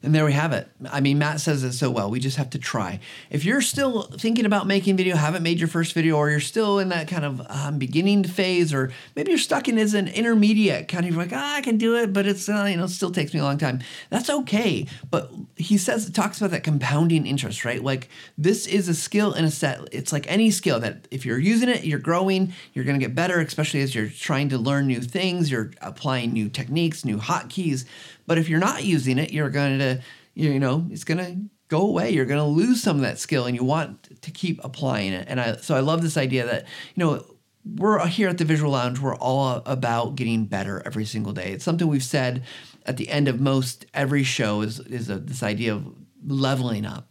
and 0.00 0.14
there 0.14 0.24
we 0.24 0.32
have 0.32 0.52
it. 0.52 0.68
I 0.90 1.00
mean, 1.00 1.18
Matt 1.18 1.40
says 1.40 1.64
it 1.64 1.72
so 1.72 1.90
well. 1.90 2.08
We 2.08 2.20
just 2.20 2.36
have 2.36 2.50
to 2.50 2.58
try. 2.58 3.00
If 3.30 3.44
you're 3.44 3.60
still 3.60 4.02
thinking 4.02 4.46
about 4.46 4.68
making 4.68 4.96
video, 4.96 5.16
haven't 5.16 5.42
made 5.42 5.58
your 5.58 5.66
first 5.66 5.92
video, 5.92 6.16
or 6.16 6.30
you're 6.30 6.38
still 6.38 6.78
in 6.78 6.90
that 6.90 7.08
kind 7.08 7.24
of 7.24 7.42
um, 7.48 7.78
beginning 7.78 8.22
phase, 8.22 8.72
or 8.72 8.92
maybe 9.16 9.32
you're 9.32 9.38
stuck 9.38 9.66
in 9.66 9.76
as 9.76 9.94
an 9.94 10.06
intermediate 10.06 10.86
kind 10.86 11.06
of 11.06 11.16
like, 11.16 11.32
ah, 11.32 11.56
I 11.56 11.62
can 11.62 11.78
do 11.78 11.96
it, 11.96 12.12
but 12.12 12.26
it's 12.26 12.48
uh, 12.48 12.66
you 12.70 12.76
know 12.76 12.84
it 12.84 12.90
still 12.90 13.10
takes 13.10 13.34
me 13.34 13.40
a 13.40 13.42
long 13.42 13.58
time. 13.58 13.80
That's 14.08 14.30
okay. 14.30 14.86
But 15.10 15.32
he 15.56 15.76
says 15.76 16.08
talks 16.10 16.38
about 16.38 16.52
that 16.52 16.62
compounding 16.62 17.26
interest, 17.26 17.64
right? 17.64 17.82
Like 17.82 18.08
this 18.36 18.68
is 18.68 18.88
a 18.88 18.94
skill 18.94 19.32
in 19.32 19.44
a 19.44 19.50
set. 19.50 19.80
It's 19.90 20.12
like 20.12 20.30
any 20.30 20.52
skill 20.52 20.78
that 20.78 21.08
if 21.10 21.26
you're 21.26 21.38
using 21.38 21.68
it, 21.68 21.84
you're 21.84 21.98
growing, 21.98 22.52
you're 22.72 22.84
going 22.84 22.98
to 22.98 23.04
get 23.04 23.16
better, 23.16 23.40
especially 23.40 23.80
as 23.80 23.96
you're 23.96 24.08
trying 24.08 24.48
to 24.50 24.58
learn 24.58 24.86
new 24.86 25.00
things, 25.00 25.50
you're 25.50 25.72
applying 25.80 26.32
new 26.32 26.48
techniques, 26.48 27.04
new 27.04 27.18
hotkeys. 27.18 27.84
But 28.28 28.36
if 28.36 28.50
you're 28.50 28.60
not 28.60 28.84
using 28.84 29.18
it, 29.18 29.32
you're 29.32 29.48
going 29.48 29.78
to, 29.78 30.02
you 30.34 30.60
know, 30.60 30.86
it's 30.90 31.02
going 31.02 31.18
to 31.18 31.36
go 31.68 31.80
away. 31.80 32.10
You're 32.10 32.26
going 32.26 32.38
to 32.38 32.44
lose 32.44 32.82
some 32.82 32.96
of 32.96 33.02
that 33.02 33.18
skill 33.18 33.46
and 33.46 33.56
you 33.56 33.64
want 33.64 34.20
to 34.20 34.30
keep 34.30 34.62
applying 34.62 35.14
it. 35.14 35.26
And 35.28 35.40
I, 35.40 35.56
so 35.56 35.74
I 35.74 35.80
love 35.80 36.02
this 36.02 36.18
idea 36.18 36.44
that, 36.44 36.66
you 36.94 37.04
know, 37.04 37.24
we're 37.64 38.06
here 38.06 38.28
at 38.28 38.36
the 38.36 38.44
Visual 38.44 38.72
Lounge, 38.72 38.98
we're 38.98 39.16
all 39.16 39.62
about 39.64 40.14
getting 40.14 40.44
better 40.44 40.82
every 40.84 41.06
single 41.06 41.32
day. 41.32 41.52
It's 41.52 41.64
something 41.64 41.88
we've 41.88 42.02
said 42.04 42.44
at 42.84 42.98
the 42.98 43.08
end 43.08 43.28
of 43.28 43.40
most 43.40 43.86
every 43.94 44.24
show 44.24 44.60
is, 44.60 44.78
is 44.80 45.08
a, 45.08 45.18
this 45.18 45.42
idea 45.42 45.74
of 45.74 45.86
leveling 46.26 46.84
up. 46.84 47.08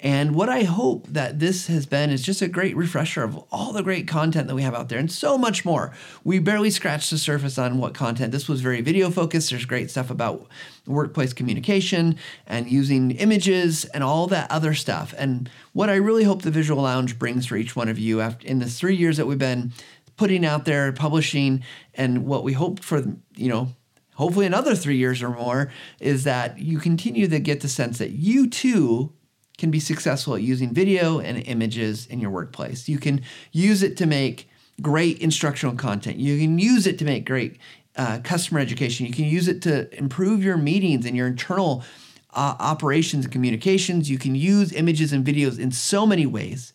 And 0.00 0.34
what 0.34 0.48
I 0.48 0.64
hope 0.64 1.06
that 1.08 1.38
this 1.38 1.68
has 1.68 1.86
been 1.86 2.10
is 2.10 2.20
just 2.20 2.42
a 2.42 2.48
great 2.48 2.76
refresher 2.76 3.22
of 3.22 3.42
all 3.50 3.72
the 3.72 3.82
great 3.82 4.06
content 4.06 4.48
that 4.48 4.54
we 4.54 4.62
have 4.62 4.74
out 4.74 4.88
there 4.88 4.98
and 4.98 5.10
so 5.10 5.38
much 5.38 5.64
more. 5.64 5.94
We 6.24 6.40
barely 6.40 6.70
scratched 6.70 7.10
the 7.10 7.16
surface 7.16 7.56
on 7.58 7.78
what 7.78 7.94
content. 7.94 8.32
This 8.32 8.48
was 8.48 8.60
very 8.60 8.80
video 8.80 9.10
focused. 9.10 9.50
There's 9.50 9.64
great 9.64 9.90
stuff 9.90 10.10
about 10.10 10.46
workplace 10.86 11.32
communication 11.32 12.16
and 12.46 12.70
using 12.70 13.12
images 13.12 13.84
and 13.86 14.04
all 14.04 14.26
that 14.26 14.50
other 14.50 14.74
stuff. 14.74 15.14
And 15.16 15.48
what 15.72 15.88
I 15.88 15.94
really 15.94 16.24
hope 16.24 16.42
the 16.42 16.50
Visual 16.50 16.82
Lounge 16.82 17.18
brings 17.18 17.46
for 17.46 17.56
each 17.56 17.74
one 17.74 17.88
of 17.88 17.98
you 17.98 18.20
after 18.20 18.46
in 18.46 18.58
the 18.58 18.68
three 18.68 18.96
years 18.96 19.16
that 19.16 19.26
we've 19.26 19.38
been 19.38 19.72
putting 20.16 20.44
out 20.44 20.64
there, 20.64 20.92
publishing, 20.92 21.64
and 21.94 22.26
what 22.26 22.44
we 22.44 22.52
hope 22.52 22.80
for, 22.80 23.02
you 23.36 23.48
know, 23.48 23.68
hopefully 24.14 24.46
another 24.46 24.74
three 24.74 24.96
years 24.96 25.22
or 25.22 25.30
more, 25.30 25.72
is 25.98 26.24
that 26.24 26.58
you 26.58 26.78
continue 26.78 27.26
to 27.26 27.38
get 27.38 27.62
the 27.62 27.68
sense 27.68 27.98
that 27.98 28.10
you 28.10 28.48
too 28.48 29.12
can 29.58 29.70
be 29.70 29.80
successful 29.80 30.34
at 30.34 30.42
using 30.42 30.74
video 30.74 31.20
and 31.20 31.38
images 31.46 32.06
in 32.06 32.20
your 32.20 32.30
workplace. 32.30 32.88
You 32.88 32.98
can 32.98 33.22
use 33.52 33.82
it 33.82 33.96
to 33.98 34.06
make 34.06 34.48
great 34.80 35.18
instructional 35.18 35.76
content. 35.76 36.16
You 36.16 36.38
can 36.38 36.58
use 36.58 36.86
it 36.86 36.98
to 36.98 37.04
make 37.04 37.24
great 37.24 37.58
uh, 37.96 38.18
customer 38.24 38.60
education. 38.60 39.06
You 39.06 39.12
can 39.12 39.26
use 39.26 39.46
it 39.46 39.62
to 39.62 39.96
improve 39.96 40.42
your 40.42 40.56
meetings 40.56 41.06
and 41.06 41.16
your 41.16 41.28
internal 41.28 41.84
uh, 42.32 42.56
operations 42.58 43.24
and 43.24 43.32
communications. 43.32 44.10
You 44.10 44.18
can 44.18 44.34
use 44.34 44.72
images 44.72 45.12
and 45.12 45.24
videos 45.24 45.58
in 45.58 45.70
so 45.70 46.04
many 46.04 46.26
ways 46.26 46.72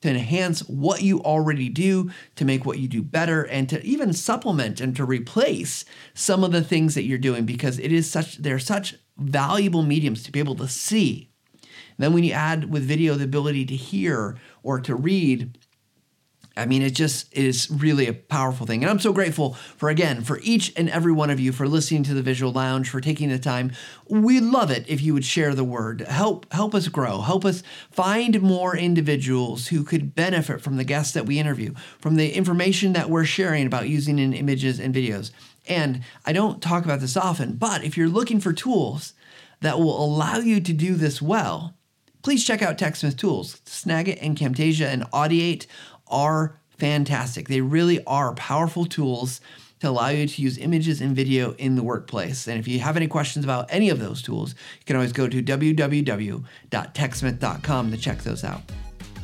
to 0.00 0.10
enhance 0.10 0.60
what 0.60 1.02
you 1.02 1.20
already 1.22 1.68
do, 1.68 2.10
to 2.36 2.44
make 2.44 2.64
what 2.64 2.78
you 2.78 2.88
do 2.88 3.02
better, 3.02 3.42
and 3.42 3.68
to 3.70 3.82
even 3.84 4.12
supplement 4.12 4.80
and 4.80 4.94
to 4.96 5.04
replace 5.04 5.84
some 6.14 6.44
of 6.44 6.52
the 6.52 6.62
things 6.62 6.94
that 6.94 7.04
you're 7.04 7.18
doing 7.18 7.44
because 7.44 7.78
it 7.78 7.92
is 7.92 8.10
such 8.10 8.36
they're 8.38 8.58
such 8.58 8.94
valuable 9.16 9.82
mediums 9.82 10.22
to 10.22 10.32
be 10.32 10.38
able 10.38 10.56
to 10.56 10.68
see 10.68 11.30
then 11.98 12.12
when 12.12 12.24
you 12.24 12.32
add 12.32 12.70
with 12.70 12.84
video 12.84 13.14
the 13.14 13.24
ability 13.24 13.64
to 13.66 13.76
hear 13.76 14.36
or 14.62 14.80
to 14.80 14.94
read, 14.94 15.58
I 16.56 16.66
mean, 16.66 16.82
it 16.82 16.94
just 16.94 17.36
is 17.36 17.68
really 17.68 18.06
a 18.06 18.12
powerful 18.12 18.64
thing. 18.64 18.82
And 18.82 18.90
I'm 18.90 19.00
so 19.00 19.12
grateful 19.12 19.54
for, 19.76 19.88
again, 19.88 20.22
for 20.22 20.38
each 20.42 20.72
and 20.76 20.88
every 20.88 21.12
one 21.12 21.30
of 21.30 21.40
you 21.40 21.50
for 21.50 21.66
listening 21.66 22.04
to 22.04 22.14
the 22.14 22.22
Visual 22.22 22.52
Lounge, 22.52 22.88
for 22.88 23.00
taking 23.00 23.28
the 23.28 23.40
time. 23.40 23.72
We'd 24.08 24.44
love 24.44 24.70
it 24.70 24.88
if 24.88 25.02
you 25.02 25.14
would 25.14 25.24
share 25.24 25.54
the 25.54 25.64
word. 25.64 26.02
Help, 26.02 26.52
help 26.52 26.74
us 26.74 26.86
grow. 26.86 27.22
Help 27.22 27.44
us 27.44 27.64
find 27.90 28.40
more 28.40 28.76
individuals 28.76 29.68
who 29.68 29.82
could 29.82 30.14
benefit 30.14 30.60
from 30.60 30.76
the 30.76 30.84
guests 30.84 31.12
that 31.14 31.26
we 31.26 31.40
interview, 31.40 31.74
from 31.98 32.14
the 32.14 32.32
information 32.32 32.92
that 32.92 33.10
we're 33.10 33.24
sharing 33.24 33.66
about 33.66 33.88
using 33.88 34.20
in 34.20 34.32
images 34.32 34.78
and 34.78 34.94
videos. 34.94 35.32
And 35.66 36.02
I 36.24 36.32
don't 36.32 36.62
talk 36.62 36.84
about 36.84 37.00
this 37.00 37.16
often, 37.16 37.54
but 37.54 37.82
if 37.82 37.96
you're 37.96 38.08
looking 38.08 38.38
for 38.38 38.52
tools 38.52 39.14
that 39.60 39.78
will 39.78 40.04
allow 40.04 40.36
you 40.36 40.60
to 40.60 40.72
do 40.72 40.94
this 40.94 41.20
well, 41.20 41.74
please 42.24 42.44
check 42.44 42.60
out 42.62 42.78
TechSmith 42.78 43.16
Tools. 43.16 43.60
Snagit 43.66 44.18
and 44.20 44.36
Camtasia 44.36 44.86
and 44.86 45.04
Audiate 45.12 45.66
are 46.08 46.58
fantastic. 46.78 47.46
They 47.48 47.60
really 47.60 48.02
are 48.04 48.34
powerful 48.34 48.86
tools 48.86 49.40
to 49.80 49.90
allow 49.90 50.08
you 50.08 50.26
to 50.26 50.42
use 50.42 50.58
images 50.58 51.02
and 51.02 51.14
video 51.14 51.52
in 51.54 51.76
the 51.76 51.82
workplace. 51.82 52.48
And 52.48 52.58
if 52.58 52.66
you 52.66 52.80
have 52.80 52.96
any 52.96 53.06
questions 53.06 53.44
about 53.44 53.66
any 53.68 53.90
of 53.90 54.00
those 54.00 54.22
tools, 54.22 54.54
you 54.78 54.84
can 54.86 54.96
always 54.96 55.12
go 55.12 55.28
to 55.28 55.42
www.techsmith.com 55.42 57.90
to 57.90 57.96
check 57.98 58.22
those 58.22 58.42
out. 58.42 58.62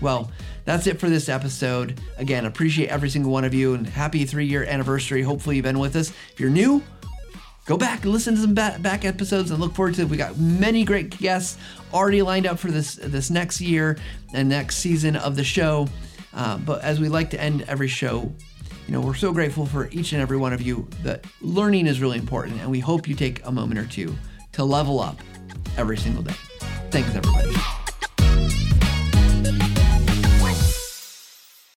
Well, 0.03 0.31
that's 0.67 0.87
it 0.87 1.01
for 1.01 1.09
this 1.09 1.31
episode. 1.31 1.99
Again, 2.19 2.45
appreciate 2.45 2.91
every 2.91 3.09
single 3.09 3.33
one 3.33 3.45
of 3.45 3.55
you 3.55 3.73
and 3.75 3.87
happy 3.87 4.27
three 4.27 4.47
year 4.47 4.65
anniversary. 4.65 5.23
Hopefully, 5.23 5.57
you've 5.57 5.65
been 5.65 5.79
with 5.79 5.97
us. 5.97 6.13
If 6.33 6.39
you're 6.39 6.51
new, 6.51 6.83
go 7.71 7.77
back 7.77 8.03
and 8.03 8.13
listen 8.13 8.35
to 8.35 8.41
some 8.41 8.53
back 8.53 9.05
episodes 9.05 9.53
and 9.53 9.61
look 9.61 9.73
forward 9.77 9.95
to 9.95 10.03
it. 10.03 10.09
We 10.09 10.17
got 10.17 10.37
many 10.37 10.83
great 10.83 11.17
guests 11.19 11.57
already 11.95 12.21
lined 12.21 12.45
up 12.45 12.59
for 12.59 12.69
this 12.73 12.97
this 12.97 13.31
next 13.31 13.61
year 13.61 13.97
and 14.35 14.49
next 14.49 14.79
season 14.79 15.15
of 15.15 15.37
the 15.37 15.45
show. 15.45 15.87
Uh, 16.35 16.59
but 16.59 16.83
as 16.83 16.99
we 16.99 17.09
like 17.09 17.31
to 17.31 17.41
end 17.41 17.63
every 17.69 17.87
show, 17.87 18.33
you 18.89 18.93
know, 18.93 19.01
we're 19.01 19.15
so 19.15 19.33
grateful 19.33 19.67
for 19.67 19.89
each 19.93 20.13
and 20.13 20.21
every 20.21 20.37
one 20.37 20.53
of 20.53 20.61
you 20.61 20.89
that 21.05 21.25
learning 21.43 21.87
is 21.87 22.01
really 22.01 22.19
important, 22.19 22.61
and 22.61 22.69
we 22.69 22.81
hope 22.81 23.07
you 23.07 23.15
take 23.15 23.47
a 23.47 23.53
moment 23.53 23.79
or 23.79 23.87
two 23.87 24.17
to 24.51 24.65
level 24.65 24.99
up 24.99 25.21
every 25.77 25.97
single 25.97 26.25
day. 26.25 26.35
Thanks, 26.91 27.15
everybody. 27.15 27.80